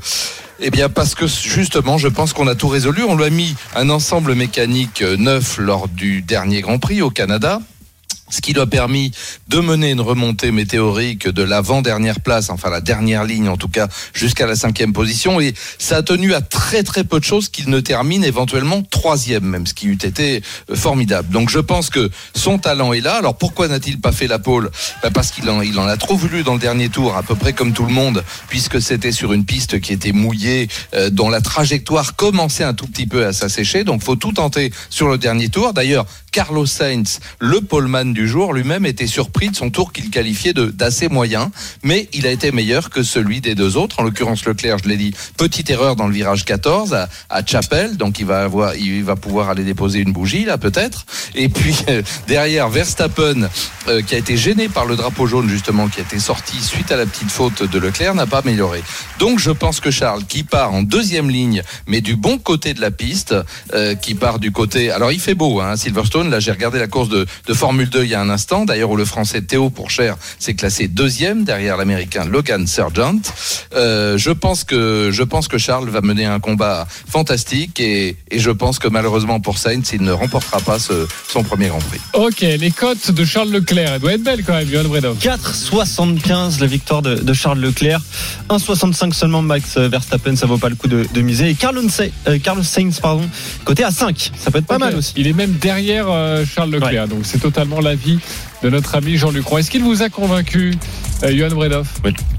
eh 0.65 0.71
bien, 0.71 0.89
parce 0.89 1.15
que 1.15 1.27
justement, 1.27 1.99
je 1.99 2.09
pense 2.09 2.33
qu'on 2.33 2.47
a 2.47 2.55
tout 2.55 2.69
résolu. 2.69 3.03
On 3.03 3.17
lui 3.17 3.25
a 3.25 3.31
mis 3.31 3.57
un 3.75 3.91
ensemble 3.91 4.35
mécanique 4.35 5.03
neuf 5.03 5.59
lors 5.59 5.89
du 5.89 6.23
dernier 6.23 6.61
Grand 6.61 6.79
Prix 6.79 7.03
au 7.03 7.11
Canada 7.11 7.61
ce 8.33 8.41
qui 8.41 8.55
lui 8.55 8.61
a 8.61 8.67
permis 8.67 9.13
de 9.49 9.61
mener 9.61 9.91
une 9.91 10.01
remontée 10.01 10.51
météorique 10.51 11.29
de 11.29 11.43
l'avant-dernière 11.43 12.21
place, 12.21 12.51
enfin 12.51 12.71
la 12.71 12.81
dernière 12.81 13.25
ligne 13.25 13.49
en 13.49 13.57
tout 13.57 13.69
cas, 13.69 13.89
jusqu'à 14.15 14.47
la 14.47 14.57
cinquième 14.57 14.93
position. 14.93 15.39
Et 15.41 15.55
ça 15.79 15.99
a 15.99 16.03
tenu 16.03 16.35
à 16.35 16.41
très 16.41 16.83
très 16.83 17.05
peu 17.05 17.21
de 17.21 17.25
choses 17.25 17.51
qu'il 17.51 17.69
ne 17.69 17.81
termine 17.81 18.25
éventuellement 18.25 18.83
troisième 18.83 19.45
même, 19.45 19.67
ce 19.67 19.75
qui 19.75 19.87
eût 19.87 19.99
été 20.03 20.43
euh, 20.71 20.75
formidable. 20.75 21.29
Donc 21.29 21.51
je 21.51 21.59
pense 21.59 21.91
que 21.91 22.11
son 22.35 22.59
talent 22.59 22.93
est 22.93 23.01
là. 23.01 23.17
Alors 23.17 23.37
pourquoi 23.37 23.69
n'a-t-il 23.69 24.01
pas 24.01 24.13
fait 24.13 24.27
la 24.27 24.39
pole? 24.39 24.71
Ben, 25.03 25.11
Parce 25.11 25.31
qu'il 25.31 25.49
en, 25.51 25.61
il 25.61 25.79
en 25.79 25.87
a 25.87 25.97
trop 25.97 26.17
voulu 26.17 26.43
dans 26.43 26.55
le 26.55 26.61
dernier 26.61 26.89
tour, 26.89 27.17
à 27.17 27.23
peu 27.23 27.35
près 27.35 27.53
comme 27.53 27.73
tout 27.73 27.85
le 27.85 27.93
monde, 27.93 28.25
puisque 28.49 28.81
c'était 28.81 29.13
sur 29.13 29.33
une 29.33 29.45
piste 29.45 29.81
qui 29.81 29.93
était 29.93 30.13
mouillée, 30.13 30.69
euh, 30.95 31.11
dont 31.11 31.29
la 31.29 31.43
trajectoire 31.43 32.17
commençait 32.17 32.65
un 32.65 32.75
tout 32.75 32.87
petit 32.87 33.07
peu 33.07 33.27
à 33.27 33.33
s'assécher. 33.33 33.85
Donc 33.85 34.03
faut 34.03 34.17
tout 34.17 34.33
tenter 34.33 34.73
sur 34.89 35.09
le 35.09 35.19
dernier 35.19 35.51
tour. 35.51 35.75
D'ailleurs, 35.75 36.07
Carlos 36.33 36.67
Sainz, 36.67 37.21
le 37.39 37.61
poleman 37.61 38.15
du 38.15 38.27
jour, 38.27 38.55
lui-même 38.55 38.87
était 38.87 39.07
surpris 39.07 39.51
de 39.51 39.57
son 39.57 39.69
tour 39.71 39.93
qu'il 39.93 40.09
qualifiait 40.11 40.55
d'assez 40.55 41.09
moyen, 41.09 41.53
mais 41.83 42.09
il 42.15 42.27
a 42.27 42.31
été 42.31 42.53
meilleur 42.53 42.89
que 42.89 43.03
celui 43.03 43.43
des 43.43 43.55
deux 43.55 43.77
autres, 43.77 44.01
en 44.01 44.03
l'occurrence 44.03 44.47
Leclerc, 44.47 44.79
je 44.83 44.89
l'ai 44.89 44.97
dit, 44.97 45.15
petite 45.37 45.69
erreur 45.69 45.95
dans 45.95 46.07
le 46.07 46.15
virage 46.15 46.47
14 46.47 46.95
à, 47.29 47.47
Chapelle, 47.47 47.99
donc 47.99 48.19
il 48.19 48.25
va 48.25 48.49
pouvoir 49.17 49.51
aller 49.51 49.65
déposer 49.65 49.99
une 49.99 50.13
bougie 50.13 50.47
là 50.47 50.57
peut-être, 50.57 51.05
et 51.35 51.51
puis 51.51 51.77
euh, 51.89 52.03
derrière 52.29 52.71
Verstappen, 52.71 53.49
euh, 53.89 54.01
qui 54.01 54.15
a 54.15 54.19
été 54.19 54.39
gêné 54.39 54.69
par 54.69 54.87
le 54.87 54.97
drapeau 54.97 55.27
jaune 55.27 55.49
justement, 55.49 55.89
qui 55.89 56.01
a 56.01 56.03
été 56.03 56.19
sorti 56.19 56.59
suite 56.61 56.91
à 56.93 56.97
la 56.97 57.05
petite 57.05 57.31
faute 57.31 57.63
de 57.63 57.79
Leclerc, 57.79 58.15
n'a 58.15 58.27
pas 58.27 58.39
amélioré. 58.39 58.83
Donc 59.19 59.39
je 59.39 59.51
pense 59.51 59.81
que 59.81 59.91
Charles, 59.91 60.25
qui 60.25 60.45
part 60.45 60.73
en 60.73 60.83
deuxième 60.83 61.29
ligne, 61.29 61.63
mais 61.87 62.01
du 62.01 62.17
bon 62.17 62.39
côté 62.39 62.73
de 62.73 62.81
la 62.81 62.91
piste, 62.91 63.35
euh, 63.75 63.95
qui 63.95 64.15
part 64.15 64.39
du 64.39 64.51
côté, 64.51 64.91
alors 64.91 65.13
il 65.13 65.21
fait 65.21 65.35
beau, 65.35 65.61
hein, 65.61 65.77
Silverstone 65.77 66.22
jaune. 66.23 66.31
Là, 66.31 66.41
j'ai 66.41 66.51
regardé 66.53 66.79
la 66.79 66.87
course 66.87 67.09
de, 67.09 67.27
de 67.47 67.55
Formule 67.55 67.89
2 67.91 68.05
il 68.05 68.11
y 68.11 68.15
a 68.15 68.21
un 68.21 68.31
instant, 68.31 68.65
d'ailleurs 68.65 68.91
où 68.91 68.97
le 68.97 69.05
Français 69.05 69.43
Théo 69.43 69.71
Pourchère 69.71 70.17
s'est 70.39 70.55
classé 70.55 70.89
deuxième 70.89 71.45
derrière 71.45 71.77
l'Américain 71.77 72.25
Logan 72.25 72.67
Sargent. 72.67 73.19
Euh, 73.75 74.17
je 74.19 74.31
pense 74.31 74.65
que 74.65 75.11
je 75.13 75.23
pense 75.23 75.49
que 75.49 75.59
Charles 75.59 75.89
va 75.89 76.01
mener 76.01 76.25
un 76.27 76.41
combat 76.41 76.87
fantastique 77.09 77.81
et, 77.81 78.17
et 78.31 78.39
je 78.39 78.51
pense 78.51 78.79
que 78.79 78.89
malheureusement 78.89 79.41
pour 79.41 79.59
Sainz, 79.59 79.91
il 79.93 80.03
ne 80.03 80.13
remportera 80.13 80.61
pas 80.61 80.79
ce- 80.79 81.07
son 81.29 81.43
premier 81.43 81.69
Grand 81.69 81.79
Prix. 81.79 82.01
Ok, 82.15 82.41
les 82.41 82.71
cotes 82.71 83.11
de 83.11 83.25
Charles 83.25 83.51
Leclerc, 83.51 83.93
elle 83.95 84.01
doit 84.01 84.13
être 84.15 84.23
belle 84.23 84.43
quand 84.45 84.55
même, 84.55 84.69
Johan 84.69 84.85
Bredov. 84.85 85.17
4,75 85.19 86.61
la 86.61 86.67
victoire 86.67 87.03
de, 87.03 87.17
de 87.17 87.33
Charles 87.33 87.61
Leclerc. 87.61 88.01
1,65 88.51 89.13
seulement 89.13 89.43
Max 89.43 89.77
Verstappen, 89.79 90.37
ça 90.37 90.47
vaut 90.47 90.59
pas 90.59 90.69
le 90.69 90.75
coup 90.77 90.89
de, 90.89 91.07
de 91.13 91.21
miser. 91.23 91.49
Et 91.51 91.55
Carlos, 91.55 91.83
Sainz- 91.89 92.11
euh, 92.29 92.39
Carlos 92.39 92.63
Sainz, 92.63 93.01
pardon, 93.01 93.29
côté 93.65 93.85
à 93.85 93.91
5. 93.91 94.31
Ça 94.39 94.51
peut 94.51 94.59
être 94.59 94.67
pas 94.67 94.79
mal 94.79 94.97
aussi. 94.97 95.13
Il 95.17 95.27
est 95.27 95.33
même 95.33 95.53
derrière 95.53 96.09
Charles 96.47 96.71
Leclerc, 96.71 97.09
donc 97.09 97.21
c'est 97.25 97.41
totalement 97.41 97.81
l'avis 97.81 98.19
de 98.63 98.71
notre 98.71 98.95
ami 98.95 99.17
Jean-Luc 99.17 99.45
Roy. 99.45 99.61
Est-ce 99.61 99.71
qu'il 99.71 99.83
vous 99.83 100.03
a 100.03 100.09
convaincu, 100.09 100.75
euh, 101.25 101.37
Johan 101.37 101.51
Bredov 101.55 101.89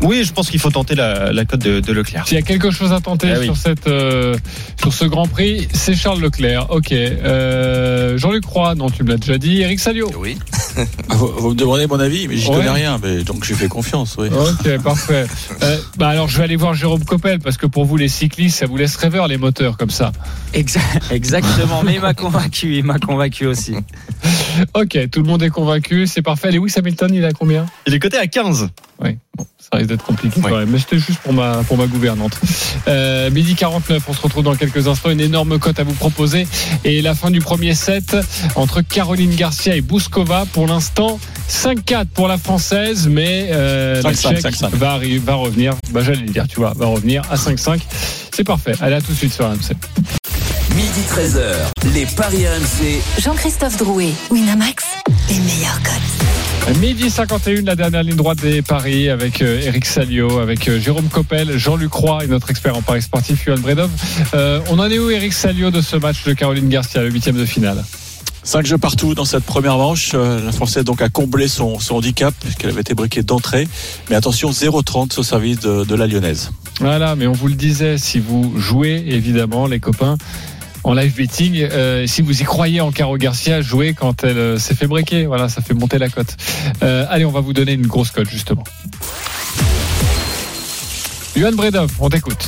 Oui, 0.02 0.24
je 0.24 0.34
pense 0.34 0.50
qu'il 0.50 0.60
faut 0.60 0.70
tenter 0.72 0.96
la, 0.96 1.32
la 1.32 1.46
cote 1.46 1.62
de, 1.62 1.80
de 1.80 1.94
Leclerc. 1.94 2.28
S'il 2.28 2.36
y 2.38 2.42
a 2.42 2.44
quelque 2.44 2.72
chose 2.72 2.92
à 2.94 3.00
tenter 3.00 3.32
Ah 3.34 3.40
oui. 3.40 3.46
sur, 3.46 3.58
cette, 3.58 3.88
euh, 3.88 4.36
sur 4.80 4.94
ce 4.94 5.06
Grand 5.06 5.28
Prix, 5.28 5.68
c'est 5.74 5.96
Charles 5.96 6.22
Leclerc. 6.22 6.68
Ok. 6.70 6.92
Euh, 6.92 8.18
Jean-Luc 8.18 8.46
Roy, 8.46 8.76
non, 8.76 8.90
tu 8.90 9.04
me 9.04 9.10
l'as 9.10 9.18
déjà 9.18 9.38
dit. 9.38 9.62
Eric 9.62 9.80
Salio. 9.80 10.10
Oui. 10.18 10.38
Vous, 11.10 11.28
vous 11.28 11.50
me 11.52 11.56
demandez 11.56 11.86
mon 11.88 12.00
avis, 12.00 12.28
mais 12.28 12.36
j'y 12.38 12.50
Ouais. 12.50 12.56
connais 12.58 12.70
rien, 12.72 13.00
mais 13.02 13.24
donc 13.24 13.44
je 13.46 13.54
fais 13.54 13.68
confiance. 13.68 14.16
Oui. 14.18 14.28
Ok, 14.30 14.78
parfait. 14.82 15.26
Euh, 15.62 15.78
bah 15.98 16.10
alors, 16.10 16.28
je 16.28 16.38
vais 16.38 16.44
aller 16.44 16.56
voir 16.56 16.74
Jérôme 16.74 17.06
Coppel 17.06 17.40
parce 17.40 17.58
que 17.58 17.66
pour 17.68 17.86
vous, 17.86 17.96
les 17.96 18.08
cyclistes, 18.10 18.58
ça 18.60 18.66
vous 18.66 18.76
laisse 18.76 18.96
rêveur 18.98 19.28
les 19.28 19.38
moteurs 19.38 19.78
comme 19.78 19.92
ça. 19.92 20.12
Exa- 20.54 20.80
Exactement, 21.12 21.84
mais 21.84 21.94
il 21.96 22.02
m'a 22.02 22.14
convaincu, 22.14 22.76
il 22.78 22.84
m'a 22.84 22.98
convaincu 23.00 23.46
aussi. 23.46 23.76
Ok, 24.74 24.98
tout 25.12 25.22
le 25.22 25.28
monde 25.28 25.42
est 25.44 25.50
convaincu, 25.50 26.08
c'est 26.08 26.22
parfait. 26.22 26.52
Lewis 26.52 26.74
Hamilton, 26.76 27.12
il 27.14 27.24
a 27.24 27.32
combien? 27.32 27.66
Il 27.88 27.94
est 27.94 28.00
coté 28.00 28.18
à 28.18 28.28
15. 28.28 28.70
Oui, 29.02 29.18
bon, 29.36 29.46
ça 29.60 29.78
risque 29.78 29.90
d'être 29.90 30.04
compliqué 30.04 30.40
quand 30.42 30.56
même, 30.58 30.70
mais 30.70 30.80
c'était 30.80 31.00
juste 31.00 31.20
pour 31.20 31.34
ma, 31.34 31.64
pour 31.64 31.78
ma 31.78 31.88
gouvernante. 31.88 32.40
Euh, 32.88 33.30
midi 33.32 33.56
49, 33.56 34.04
on 34.08 34.14
se 34.14 34.22
retrouve 34.22 34.44
dans 34.44 34.56
quelques 34.56 34.88
instants. 34.88 35.10
Une 35.10 35.20
énorme 35.20 35.60
cote 35.60 35.80
à 35.80 35.84
vous 35.84 35.94
proposer. 35.94 36.48
Et 36.84 37.02
la 37.02 37.16
fin 37.16 37.32
du 37.32 37.40
premier 37.40 37.74
set 37.74 38.16
entre 38.56 38.82
Caroline 38.82 39.36
Garcia 39.36 39.76
et 39.76 39.82
Bouskova. 39.82 40.46
Pour 40.54 40.68
l'instant, 40.68 41.20
5-4 41.50 42.06
pour 42.14 42.28
la 42.28 42.38
française, 42.38 43.08
mais 43.10 43.50
euh, 43.52 44.02
la 44.02 44.12
5-5, 44.12 44.42
Tchèque 44.42 44.56
5-5. 44.56 44.70
va, 44.76 45.00
va 45.24 45.34
revenir. 45.36 45.74
Bah, 45.92 46.02
J'allais 46.04 46.22
le 46.22 46.30
dire, 46.30 46.48
tu 46.48 46.58
vois, 46.58 46.74
va 46.76 46.86
revenir 46.86 47.24
à 47.32 47.36
5-5. 47.36 47.80
C'est 48.32 48.44
parfait. 48.44 48.74
Allez, 48.80 48.96
à 48.96 49.02
tout 49.02 49.12
de 49.12 49.18
suite 49.18 49.34
sur 49.34 49.46
RMC. 49.46 49.76
Midi 50.76 51.02
13h, 51.08 51.94
les 51.94 52.06
Paris 52.06 52.48
RMC. 52.48 53.02
Jean-Christophe 53.22 53.78
Drouet, 53.78 54.10
Winamax, 54.32 54.84
les 55.30 55.40
meilleurs 55.40 55.82
cotes. 55.84 56.43
Midi 56.80 57.10
51, 57.10 57.62
la 57.64 57.76
dernière 57.76 58.04
ligne 58.04 58.16
droite 58.16 58.40
des 58.42 58.62
paris 58.62 59.10
avec 59.10 59.42
euh, 59.42 59.62
Eric 59.62 59.86
Salio, 59.86 60.40
avec 60.40 60.68
euh, 60.68 60.80
Jérôme 60.80 61.08
Coppel, 61.08 61.58
Jean-Luc 61.58 61.94
Roy 61.94 62.24
et 62.24 62.28
notre 62.28 62.50
expert 62.50 62.76
en 62.76 62.82
paris 62.82 63.02
sportif, 63.02 63.44
Johan 63.46 63.58
Bredov. 63.60 63.90
Euh, 64.34 64.60
on 64.70 64.80
en 64.80 64.90
est 64.90 64.98
où, 64.98 65.10
Eric 65.10 65.34
Salio, 65.34 65.72
de 65.72 65.82
ce 65.82 65.98
match 65.98 66.24
de 66.24 66.34
Caroline 66.34 66.70
Garcia, 66.70 67.02
le 67.04 67.10
huitième 67.10 67.36
de 67.38 67.46
finale? 67.46 67.84
5 68.46 68.66
jeux 68.66 68.78
partout 68.78 69.14
dans 69.14 69.24
cette 69.26 69.44
première 69.44 69.78
manche. 69.78 70.12
Euh, 70.14 70.44
La 70.44 70.52
Française 70.52 70.84
donc 70.84 71.02
a 71.02 71.10
comblé 71.10 71.48
son, 71.48 71.80
son 71.80 71.96
handicap 71.96 72.34
puisqu'elle 72.40 72.72
avait 72.72 72.82
été 72.82 72.94
briquée 72.94 73.24
d'entrée. 73.24 73.68
Mais 74.10 74.16
attention, 74.16 74.52
0,30 74.52 75.20
au 75.20 75.24
service 75.24 75.60
de, 75.60 75.86
de 75.86 75.96
la 75.96 76.08
Lyonnaise. 76.08 76.52
Voilà, 76.80 77.16
mais 77.16 77.28
on 77.28 77.34
vous 77.34 77.48
le 77.48 77.54
disait, 77.56 77.98
si 77.98 78.20
vous 78.20 78.54
jouez, 78.58 79.04
évidemment, 79.08 79.68
les 79.68 79.80
copains, 79.80 80.18
en 80.84 80.94
live 80.94 81.16
betting, 81.16 81.56
euh, 81.62 82.06
si 82.08 82.22
vous 82.22 82.42
y 82.42 82.44
croyez 82.44 82.82
en 82.82 82.92
Caro 82.92 83.18
Garcia, 83.18 83.62
jouez 83.62 83.94
quand 83.94 84.24
elle 84.24 84.38
euh, 84.38 84.58
s'est 84.58 84.76
fait 84.76 84.88
breaker. 84.88 85.26
Voilà, 85.26 85.50
ça 85.50 85.62
fait 85.62 85.74
monter 85.74 85.98
la 85.98 86.10
cote. 86.10 86.36
Euh, 86.84 87.06
allez, 87.10 87.26
on 87.26 87.32
va 87.32 87.40
vous 87.40 87.54
donner 87.54 87.74
une 87.74 87.88
grosse 87.88 88.12
cote, 88.12 88.30
justement. 88.30 88.64
Johan 91.36 91.54
Bredov, 91.54 91.92
on 92.00 92.10
t'écoute. 92.10 92.48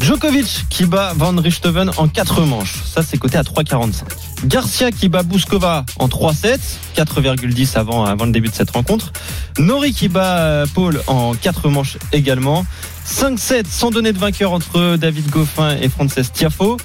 Djokovic 0.00 0.66
qui 0.68 0.84
bat 0.84 1.14
Van 1.16 1.34
Richthofen 1.34 1.90
en 1.96 2.06
4 2.06 2.42
manches. 2.42 2.74
Ça, 2.84 3.02
c'est 3.02 3.16
coté 3.16 3.38
à 3.38 3.42
3,45. 3.42 4.02
Garcia 4.44 4.90
qui 4.90 5.08
bat 5.08 5.22
Bouskova 5.22 5.86
en 5.98 6.08
3-7. 6.08 6.58
4,10 6.96 7.78
avant, 7.78 8.04
avant 8.04 8.26
le 8.26 8.32
début 8.32 8.48
de 8.48 8.54
cette 8.54 8.70
rencontre. 8.72 9.12
Nori 9.58 9.94
qui 9.94 10.08
bat 10.08 10.64
Paul 10.74 11.00
en 11.06 11.34
4 11.34 11.70
manches 11.70 11.96
également. 12.12 12.66
5-7 13.08 13.64
sans 13.70 13.90
donner 13.90 14.12
de 14.12 14.18
vainqueur 14.18 14.52
entre 14.52 14.96
David 14.96 15.30
Goffin 15.30 15.76
et 15.80 15.88
Frances 15.88 16.30
Tiafo. 16.32 16.76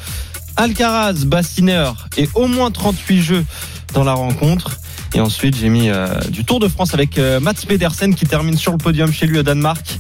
Alcaraz, 0.57 1.25
Bassiner 1.25 1.91
et 2.17 2.27
au 2.35 2.47
moins 2.47 2.71
38 2.71 3.21
jeux 3.21 3.45
dans 3.93 4.03
la 4.03 4.13
rencontre. 4.13 4.77
Et 5.13 5.19
ensuite, 5.19 5.55
j'ai 5.57 5.67
mis 5.69 5.89
euh, 5.89 6.07
du 6.29 6.45
Tour 6.45 6.59
de 6.59 6.67
France 6.69 6.93
avec 6.93 7.17
euh, 7.17 7.39
Mats 7.41 7.53
Pedersen 7.67 8.15
qui 8.15 8.25
termine 8.25 8.57
sur 8.57 8.71
le 8.71 8.77
podium 8.77 9.11
chez 9.11 9.27
lui 9.27 9.39
au 9.39 9.43
Danemark. 9.43 9.99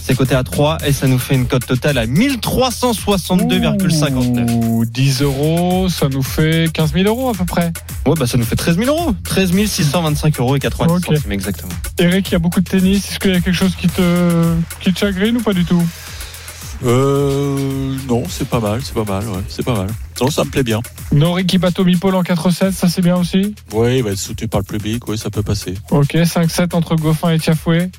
C'est 0.00 0.14
coté 0.16 0.34
à 0.34 0.42
3 0.44 0.78
et 0.86 0.92
ça 0.94 1.06
nous 1.06 1.18
fait 1.18 1.34
une 1.34 1.46
cote 1.46 1.66
totale 1.66 1.98
à 1.98 2.06
1362,59. 2.06 4.50
Ouh, 4.52 4.84
10 4.86 5.20
euros, 5.22 5.88
ça 5.90 6.08
nous 6.08 6.22
fait 6.22 6.72
15 6.72 6.92
000 6.94 7.06
euros 7.08 7.28
à 7.30 7.34
peu 7.34 7.44
près. 7.44 7.72
Ouais, 8.06 8.14
bah 8.18 8.26
ça 8.26 8.38
nous 8.38 8.44
fait 8.44 8.56
13 8.56 8.78
000 8.78 8.88
euros. 8.88 9.14
13 9.24 9.52
625 9.66 10.40
euros 10.40 10.56
et 10.56 10.60
90 10.60 10.94
Ok. 10.94 11.04
centimes 11.16 11.32
exactement. 11.32 11.72
Eric, 11.98 12.28
il 12.28 12.32
y 12.32 12.36
a 12.36 12.38
beaucoup 12.38 12.60
de 12.62 12.68
tennis. 12.68 13.10
Est-ce 13.10 13.18
qu'il 13.18 13.32
y 13.32 13.36
a 13.36 13.40
quelque 13.40 13.54
chose 13.54 13.74
qui 13.76 13.88
te, 13.88 14.54
qui 14.80 14.94
te 14.94 14.98
chagrine 14.98 15.36
ou 15.36 15.42
pas 15.42 15.52
du 15.52 15.66
tout? 15.66 15.82
Euh, 16.84 17.96
non, 18.08 18.22
c'est 18.28 18.48
pas 18.48 18.60
mal, 18.60 18.80
c'est 18.82 18.94
pas 18.94 19.04
mal, 19.04 19.26
ouais, 19.28 19.42
c'est 19.48 19.64
pas 19.64 19.74
mal. 19.74 19.88
Non, 20.20 20.30
ça 20.30 20.44
me 20.44 20.50
plaît 20.50 20.62
bien. 20.62 20.80
Nori 21.12 21.46
qui 21.46 21.58
bat 21.58 21.70
Tommy 21.70 21.96
Paul 21.96 22.14
en 22.14 22.22
4-7, 22.22 22.72
ça 22.72 22.88
c'est 22.88 23.02
bien 23.02 23.16
aussi? 23.16 23.54
Oui, 23.72 23.98
il 23.98 24.02
va 24.04 24.10
être 24.10 24.18
soutenu 24.18 24.48
par 24.48 24.60
le 24.60 24.64
public, 24.64 25.06
oui, 25.08 25.18
ça 25.18 25.30
peut 25.30 25.42
passer. 25.42 25.74
Ok, 25.90 26.14
5-7 26.14 26.74
entre 26.74 26.96
Goffin 26.96 27.30
et 27.30 27.38
Tiafoué. 27.38 27.90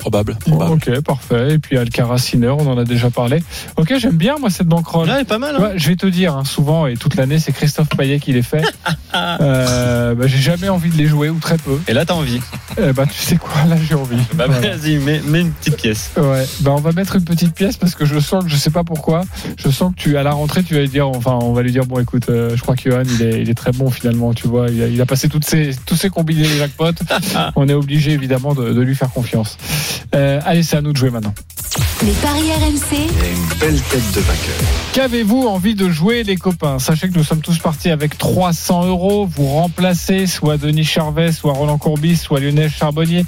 Probable, 0.00 0.34
probable. 0.36 0.72
Ok, 0.72 1.00
parfait. 1.02 1.52
Et 1.54 1.58
puis 1.58 1.76
Alcaraz 1.76 2.16
Sinner, 2.18 2.48
on 2.48 2.66
en 2.66 2.78
a 2.78 2.84
déjà 2.84 3.10
parlé. 3.10 3.42
Ok, 3.76 3.92
j'aime 3.98 4.16
bien 4.16 4.36
moi 4.40 4.48
cette 4.48 4.66
banquerolle. 4.66 5.06
Là, 5.08 5.16
elle 5.16 5.20
est 5.22 5.24
pas 5.24 5.38
mal. 5.38 5.56
Hein 5.56 5.72
je 5.76 5.88
vais 5.88 5.96
te 5.96 6.06
dire, 6.06 6.34
hein, 6.34 6.44
souvent 6.44 6.86
et 6.86 6.96
toute 6.96 7.16
l'année, 7.16 7.38
c'est 7.38 7.52
Christophe 7.52 7.90
Payet 7.90 8.18
qui 8.18 8.32
les 8.32 8.42
fait. 8.42 8.62
euh, 9.14 10.14
bah, 10.14 10.26
j'ai 10.26 10.38
jamais 10.38 10.70
envie 10.70 10.88
de 10.90 10.96
les 10.96 11.06
jouer 11.06 11.28
ou 11.28 11.38
très 11.38 11.58
peu. 11.58 11.78
et 11.86 11.92
là, 11.92 12.06
t'as 12.06 12.14
envie. 12.14 12.40
Eh 12.78 12.92
bah, 12.94 13.04
tu 13.06 13.18
sais 13.20 13.36
quoi, 13.36 13.64
là 13.68 13.76
j'ai 13.86 13.94
envie. 13.94 14.16
Bah, 14.34 14.46
Voilà. 14.48 14.76
vas-y, 14.76 14.96
mets, 14.96 15.20
mets 15.20 15.40
une 15.40 15.52
petite 15.52 15.76
pièce. 15.76 16.12
Ouais, 16.16 16.46
bah 16.60 16.72
on 16.74 16.80
va 16.80 16.92
mettre 16.92 17.16
une 17.16 17.24
petite 17.24 17.54
pièce 17.54 17.76
parce 17.76 17.94
que 17.94 18.04
je 18.06 18.18
sens 18.18 18.44
que 18.44 18.50
je 18.50 18.56
sais 18.56 18.70
pas 18.70 18.84
pourquoi, 18.84 19.22
je 19.58 19.68
sens 19.68 19.92
que 19.94 20.00
tu 20.00 20.16
à 20.16 20.22
la 20.22 20.30
rentrée 20.32 20.62
tu 20.62 20.74
vas 20.74 20.80
lui 20.80 20.88
dire, 20.88 21.08
enfin 21.08 21.38
on 21.42 21.52
va 21.52 21.62
lui 21.62 21.72
dire 21.72 21.84
bon 21.84 22.00
écoute, 22.00 22.28
euh, 22.30 22.56
je 22.56 22.62
crois 22.62 22.74
que 22.76 22.88
Johan 22.90 23.02
il 23.04 23.22
est, 23.22 23.42
il 23.42 23.50
est 23.50 23.54
très 23.54 23.72
bon 23.72 23.90
finalement, 23.90 24.32
tu 24.32 24.46
vois, 24.48 24.68
il 24.70 24.82
a, 24.82 24.86
il 24.86 25.00
a 25.00 25.06
passé 25.06 25.28
toutes 25.28 25.44
ses 25.44 25.70
tous 25.86 25.96
ses 25.96 26.08
combinés 26.10 26.44
jackpots, 26.44 26.92
on 27.56 27.68
est 27.68 27.74
obligé 27.74 28.12
évidemment 28.12 28.54
de, 28.54 28.72
de 28.72 28.80
lui 28.80 28.94
faire 28.94 29.10
confiance. 29.10 29.58
Euh, 30.14 30.40
allez 30.44 30.62
c'est 30.62 30.76
à 30.76 30.80
nous 30.82 30.92
de 30.92 30.96
jouer 30.98 31.10
maintenant. 31.10 31.34
Les 32.02 32.12
paris 32.12 32.50
RMC, 32.50 32.96
Une 32.98 33.58
belle 33.58 33.80
tête 33.80 34.12
de 34.14 34.20
vainqueur. 34.20 34.54
Qu'avez-vous 34.94 35.46
envie 35.46 35.74
de 35.74 35.88
jouer, 35.90 36.22
les 36.24 36.36
copains? 36.36 36.78
Sachez 36.78 37.08
que 37.08 37.14
nous 37.16 37.22
sommes 37.24 37.42
tous 37.42 37.58
partis 37.58 37.90
avec 37.90 38.16
300 38.18 38.86
euros. 38.86 39.28
Vous 39.30 39.46
remplacez 39.46 40.26
soit 40.26 40.56
Denis 40.56 40.84
Charvet, 40.84 41.30
soit 41.32 41.52
Roland 41.52 41.76
Courbis, 41.78 42.16
soit 42.16 42.40
Lionel 42.40 42.70
Charbonnier, 42.70 43.24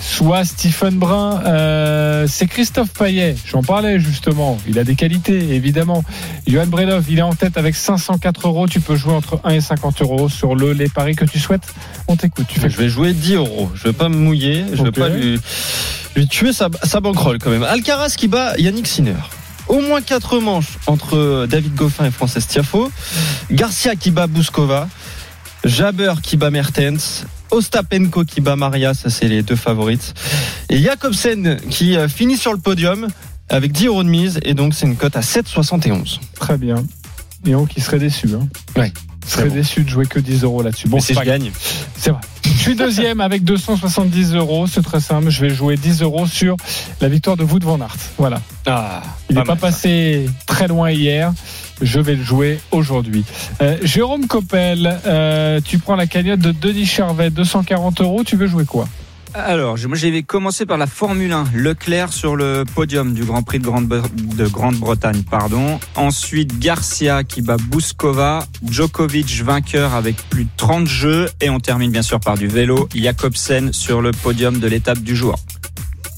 soit 0.00 0.44
Stephen 0.44 0.94
Brun. 0.98 1.42
Euh, 1.44 2.26
c'est 2.28 2.46
Christophe 2.46 2.90
Payet. 2.92 3.34
J'en 3.44 3.62
parlais 3.62 3.98
justement. 3.98 4.56
Il 4.68 4.78
a 4.78 4.84
des 4.84 4.94
qualités, 4.94 5.54
évidemment. 5.54 6.04
Johan 6.46 6.66
Bredov, 6.68 7.04
il 7.10 7.18
est 7.18 7.22
en 7.22 7.34
tête 7.34 7.58
avec 7.58 7.74
504 7.74 8.46
euros. 8.46 8.68
Tu 8.68 8.80
peux 8.80 8.94
jouer 8.96 9.14
entre 9.14 9.40
1 9.44 9.50
et 9.54 9.60
50 9.60 10.00
euros 10.00 10.28
sur 10.28 10.54
le 10.54 10.72
les 10.72 10.88
paris 10.88 11.16
que 11.16 11.24
tu 11.24 11.40
souhaites. 11.40 11.74
On 12.08 12.16
t'écoute. 12.16 12.46
Tu 12.48 12.60
fais 12.60 12.70
Je 12.70 12.76
vais 12.78 12.88
jouer 12.88 13.12
10 13.12 13.34
euros. 13.34 13.68
Je 13.74 13.82
vais 13.82 13.92
pas 13.92 14.08
me 14.08 14.16
mouiller. 14.16 14.64
Je 14.72 14.82
vais 14.82 14.88
Ok. 14.88 14.94
pas 14.98 15.08
lui, 15.08 15.40
lui 16.16 16.26
tuer 16.28 16.52
sa, 16.52 16.68
sa 16.82 17.00
banquerolle 17.00 17.38
quand 17.38 17.50
même. 17.50 17.62
Alcaraz 17.62 18.14
qui 18.16 18.28
bat 18.28 18.56
Yannick 18.58 18.86
Sinner. 18.86 19.16
Au 19.68 19.80
moins 19.80 20.02
4 20.02 20.40
manches 20.40 20.78
entre 20.86 21.46
David 21.48 21.74
Goffin 21.74 22.06
et 22.06 22.10
Frances 22.10 22.46
Tiafo. 22.46 22.90
Garcia 23.50 23.96
qui 23.96 24.10
bat 24.10 24.26
Bouskova. 24.26 24.88
Jaber 25.64 26.14
qui 26.22 26.36
bat 26.36 26.50
Mertens. 26.50 27.24
Ostapenko 27.50 28.24
qui 28.24 28.40
bat 28.40 28.56
Maria, 28.56 28.94
ça 28.94 29.10
c'est 29.10 29.28
les 29.28 29.42
deux 29.42 29.56
favorites. 29.56 30.14
Et 30.70 30.78
Jakobsen 30.78 31.58
qui 31.70 31.96
euh, 31.96 32.08
finit 32.08 32.38
sur 32.38 32.52
le 32.52 32.58
podium 32.58 33.08
avec 33.48 33.72
10 33.72 33.86
euros 33.86 34.02
de 34.02 34.08
mise 34.08 34.40
et 34.42 34.54
donc 34.54 34.74
c'est 34.74 34.86
une 34.86 34.96
cote 34.96 35.16
à 35.16 35.20
7,71. 35.20 36.18
Très 36.34 36.56
bien. 36.56 36.76
Et 37.46 37.54
on 37.54 37.66
qui 37.66 37.80
serait 37.80 37.98
déçu. 37.98 38.28
Hein. 38.34 38.48
Ouais. 38.76 38.92
Serait 39.26 39.48
bon. 39.48 39.54
déçu 39.54 39.84
de 39.84 39.88
jouer 39.88 40.06
que 40.06 40.18
10 40.18 40.42
euros 40.44 40.62
là-dessus. 40.62 40.88
Bon, 40.88 40.96
Mais 40.96 41.02
si 41.02 41.14
je 41.14 41.20
gagne. 41.20 41.50
C'est 41.96 42.10
vrai. 42.10 42.20
Je 42.44 42.50
suis 42.68 42.74
deuxième 42.76 43.20
avec 43.20 43.44
270 43.44 44.34
euros. 44.34 44.66
C'est 44.66 44.82
très 44.82 45.00
simple. 45.00 45.30
Je 45.30 45.40
vais 45.40 45.54
jouer 45.54 45.76
10 45.76 46.02
euros 46.02 46.26
sur 46.26 46.56
la 47.00 47.08
victoire 47.08 47.36
de 47.36 47.44
Wout 47.44 47.60
van 47.62 47.80
Aert. 47.80 47.96
Voilà. 48.18 48.40
Ah, 48.66 49.02
Il 49.30 49.36
n'est 49.36 49.42
pas 49.44 49.54
ça. 49.54 49.60
passé 49.60 50.26
très 50.46 50.68
loin 50.68 50.90
hier. 50.90 51.32
Je 51.80 51.98
vais 51.98 52.14
le 52.14 52.22
jouer 52.22 52.60
aujourd'hui. 52.70 53.24
Euh, 53.60 53.76
Jérôme 53.82 54.26
Coppel, 54.26 54.98
euh, 55.06 55.60
tu 55.64 55.78
prends 55.78 55.96
la 55.96 56.06
cagnotte 56.06 56.40
de 56.40 56.52
Denis 56.52 56.86
Charvet, 56.86 57.30
240 57.30 58.00
euros. 58.00 58.22
Tu 58.24 58.36
veux 58.36 58.46
jouer 58.46 58.64
quoi? 58.64 58.86
Alors, 59.34 59.78
moi 59.88 59.96
j'ai 59.96 60.22
commencé 60.22 60.66
par 60.66 60.76
la 60.76 60.86
Formule 60.86 61.32
1. 61.32 61.44
Leclerc 61.54 62.12
sur 62.12 62.36
le 62.36 62.64
podium 62.74 63.14
du 63.14 63.24
Grand 63.24 63.42
Prix 63.42 63.58
de 63.60 63.64
Grande- 63.64 63.88
de 63.88 64.46
Grande-Bretagne. 64.46 65.22
pardon. 65.22 65.80
Ensuite, 65.96 66.58
Garcia 66.58 67.24
qui 67.24 67.40
bat 67.40 67.56
Bouskova. 67.56 68.46
Djokovic 68.68 69.42
vainqueur 69.42 69.94
avec 69.94 70.16
plus 70.28 70.44
de 70.44 70.50
30 70.58 70.86
jeux. 70.86 71.28
Et 71.40 71.48
on 71.48 71.60
termine 71.60 71.90
bien 71.90 72.02
sûr 72.02 72.20
par 72.20 72.36
du 72.36 72.46
vélo. 72.46 72.88
Jakobsen 72.94 73.72
sur 73.72 74.02
le 74.02 74.10
podium 74.10 74.58
de 74.60 74.66
l'étape 74.68 74.98
du 74.98 75.16
jour. 75.16 75.36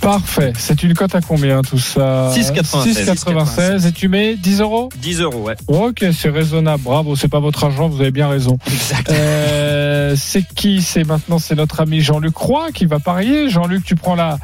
Parfait. 0.05 0.53
C'est 0.57 0.83
une 0.83 0.95
cote 0.95 1.15
à 1.15 1.21
combien 1.21 1.63
tout 1.63 1.79
ça 1.79 2.31
6,96. 2.35 3.25
6,96. 3.25 3.87
Et 3.87 3.93
tu 3.93 4.09
mets 4.09 4.37
10 4.37 4.61
euros 4.61 4.89
10 5.01 5.21
euros, 5.21 5.41
ouais. 5.41 5.57
Ok, 5.67 6.05
c'est 6.13 6.29
raisonnable. 6.29 6.83
Bravo, 6.83 7.17
c'est 7.17 7.29
pas 7.29 7.41
votre 7.41 7.65
argent, 7.65 7.89
vous 7.89 8.01
avez 8.01 8.11
bien 8.11 8.29
raison. 8.29 8.59
Euh, 9.11 10.15
c'est 10.17 10.45
qui? 10.55 10.83
C'est 10.83 11.05
maintenant, 11.05 11.39
c'est 11.39 11.55
notre 11.55 11.81
ami 11.81 12.01
Jean-Luc 12.01 12.37
Roy 12.37 12.71
qui 12.73 12.87
va 12.87 12.99
parier. 13.01 13.49
Jean-Luc, 13.49 13.85
tu 13.85 13.95
prends 13.97 14.15
la, 14.15 14.39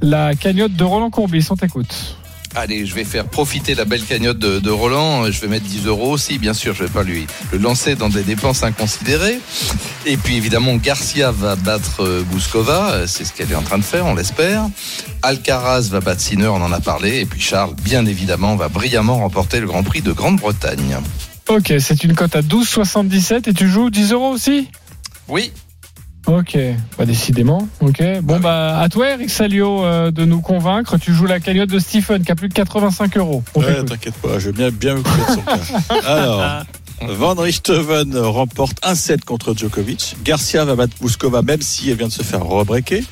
la 0.00 0.34
cagnotte 0.34 0.74
de 0.74 0.84
Roland 0.84 1.10
Courbis. 1.10 1.46
On 1.50 1.56
t'écoute. 1.56 2.16
Allez, 2.56 2.86
je 2.86 2.94
vais 2.94 3.04
faire 3.04 3.26
profiter 3.26 3.74
la 3.74 3.84
belle 3.84 4.02
cagnotte 4.02 4.38
de, 4.38 4.60
de 4.60 4.70
Roland. 4.70 5.30
Je 5.30 5.38
vais 5.42 5.46
mettre 5.46 5.66
10 5.66 5.86
euros 5.86 6.12
aussi, 6.12 6.38
bien 6.38 6.54
sûr. 6.54 6.74
Je 6.74 6.84
vais 6.84 6.90
pas 6.90 7.02
lui 7.02 7.26
le 7.52 7.58
lancer 7.58 7.96
dans 7.96 8.08
des 8.08 8.22
dépenses 8.22 8.62
inconsidérées. 8.62 9.38
Et 10.06 10.16
puis 10.16 10.36
évidemment, 10.36 10.74
Garcia 10.76 11.30
va 11.32 11.54
battre 11.54 12.02
euh, 12.02 12.22
Bouskova. 12.22 13.06
C'est 13.06 13.26
ce 13.26 13.34
qu'elle 13.34 13.52
est 13.52 13.56
en 13.56 13.62
train 13.62 13.76
de 13.76 13.84
faire, 13.84 14.06
on 14.06 14.14
l'espère. 14.14 14.70
Alcaraz 15.22 15.90
va 15.90 16.00
battre 16.00 16.22
Sinner, 16.22 16.46
on 16.48 16.62
en 16.62 16.72
a 16.72 16.80
parlé. 16.80 17.20
Et 17.20 17.26
puis 17.26 17.42
Charles, 17.42 17.74
bien 17.82 18.06
évidemment, 18.06 18.56
va 18.56 18.68
brillamment 18.68 19.18
remporter 19.18 19.60
le 19.60 19.66
Grand 19.66 19.82
Prix 19.82 20.00
de 20.00 20.12
Grande-Bretagne. 20.12 20.96
Ok, 21.48 21.74
c'est 21.78 22.04
une 22.04 22.14
cote 22.14 22.36
à 22.36 22.40
12,77 22.40 23.50
et 23.50 23.52
tu 23.52 23.68
joues 23.68 23.90
10 23.90 24.12
euros 24.12 24.30
aussi? 24.30 24.70
Oui. 25.28 25.52
Ok, 26.26 26.58
bah 26.98 27.04
décidément. 27.06 27.68
Ok. 27.80 28.02
Bon 28.22 28.40
bah 28.40 28.80
à 28.80 28.88
toi 28.88 29.10
Eric 29.10 29.30
Salio 29.30 29.84
euh, 29.84 30.10
de 30.10 30.24
nous 30.24 30.40
convaincre. 30.40 30.98
Tu 30.98 31.14
joues 31.14 31.26
la 31.26 31.38
cagnotte 31.38 31.70
de 31.70 31.78
Stephen 31.78 32.24
qui 32.24 32.32
a 32.32 32.34
plus 32.34 32.48
de 32.48 32.54
85 32.54 33.16
euros. 33.16 33.44
On 33.54 33.60
Ouais, 33.60 33.84
t'inquiète 33.84 34.14
pas, 34.14 34.38
je 34.40 34.46
veux 34.46 34.52
bien, 34.52 34.70
bien 34.70 34.94
me 34.96 35.02
couper 35.02 35.22
de 35.22 35.34
son 35.34 35.42
cas. 35.42 36.04
Alors, 36.04 36.64
Van 37.02 37.34
Richthofen 37.34 38.16
remporte 38.16 38.80
1-7 38.82 39.20
contre 39.24 39.54
Djokovic. 39.56 40.16
Garcia 40.24 40.64
va 40.64 40.74
battre 40.74 40.94
Bouskova 41.00 41.42
même 41.42 41.62
si 41.62 41.90
elle 41.90 41.96
vient 41.98 42.08
de 42.08 42.12
se 42.12 42.22
faire 42.22 42.44
rebreaker. 42.44 43.02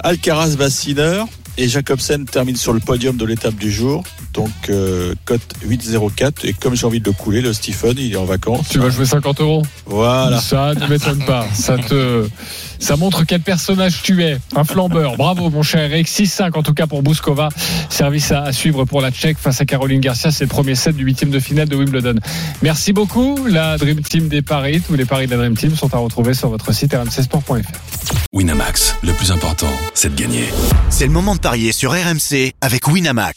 Alcaraz 0.00 0.56
bat 0.56 0.70
Sinner. 0.70 1.22
Et 1.58 1.68
Jacobsen 1.68 2.26
termine 2.26 2.56
sur 2.56 2.72
le 2.72 2.80
podium 2.80 3.16
de 3.16 3.24
l'étape 3.24 3.54
du 3.54 3.72
jour. 3.72 4.04
Donc, 4.34 4.50
euh, 4.68 5.14
cote 5.24 5.40
8,04. 5.64 6.44
Et 6.44 6.52
comme 6.52 6.74
j'ai 6.74 6.86
envie 6.86 7.00
de 7.00 7.06
le 7.06 7.12
couler, 7.12 7.40
le 7.40 7.54
Stephen, 7.54 7.94
il 7.96 8.12
est 8.12 8.16
en 8.16 8.26
vacances. 8.26 8.68
Tu 8.68 8.78
vas 8.78 8.90
jouer 8.90 9.06
50 9.06 9.40
euros? 9.40 9.62
Voilà. 9.86 10.40
Ça 10.40 10.74
ne 10.74 10.86
m'étonne 10.86 11.24
pas. 11.24 11.46
Ça 11.54 11.78
te, 11.78 12.28
ça 12.78 12.96
montre 12.96 13.24
quel 13.24 13.40
personnage 13.40 14.02
tu 14.02 14.22
es. 14.24 14.38
Un 14.54 14.64
flambeur. 14.64 15.16
Bravo, 15.16 15.50
mon 15.50 15.62
cher 15.62 15.90
Eric. 15.90 16.08
6-5 16.08 16.56
en 16.56 16.62
tout 16.62 16.74
cas 16.74 16.86
pour 16.86 17.02
Bouskova. 17.02 17.48
Service 17.88 18.32
à, 18.32 18.42
à 18.42 18.52
suivre 18.52 18.84
pour 18.84 19.00
la 19.00 19.10
Tchèque 19.10 19.38
face 19.38 19.60
à 19.60 19.64
Caroline 19.64 20.00
Garcia. 20.00 20.30
C'est 20.30 20.44
le 20.44 20.48
premier 20.48 20.74
set 20.74 20.96
du 20.96 21.04
huitième 21.04 21.30
de 21.30 21.38
finale 21.38 21.68
de 21.68 21.76
Wimbledon. 21.76 22.16
Merci 22.62 22.92
beaucoup. 22.92 23.46
La 23.46 23.78
Dream 23.78 24.00
Team 24.00 24.28
des 24.28 24.42
paris. 24.42 24.80
Tous 24.86 24.94
les 24.94 25.04
paris 25.04 25.26
de 25.26 25.32
la 25.32 25.38
Dream 25.38 25.56
Team 25.56 25.74
sont 25.76 25.92
à 25.94 25.98
retrouver 25.98 26.34
sur 26.34 26.48
votre 26.48 26.72
site 26.72 26.94
rmcsport.fr. 26.94 28.16
Winamax, 28.32 28.96
le 29.02 29.12
plus 29.12 29.32
important, 29.32 29.70
c'est 29.94 30.14
de 30.14 30.20
gagner. 30.20 30.44
C'est 30.90 31.06
le 31.06 31.12
moment 31.12 31.34
de 31.34 31.40
parier 31.40 31.72
sur 31.72 31.92
RMC 31.92 32.52
avec 32.60 32.86
Winamax. 32.88 33.36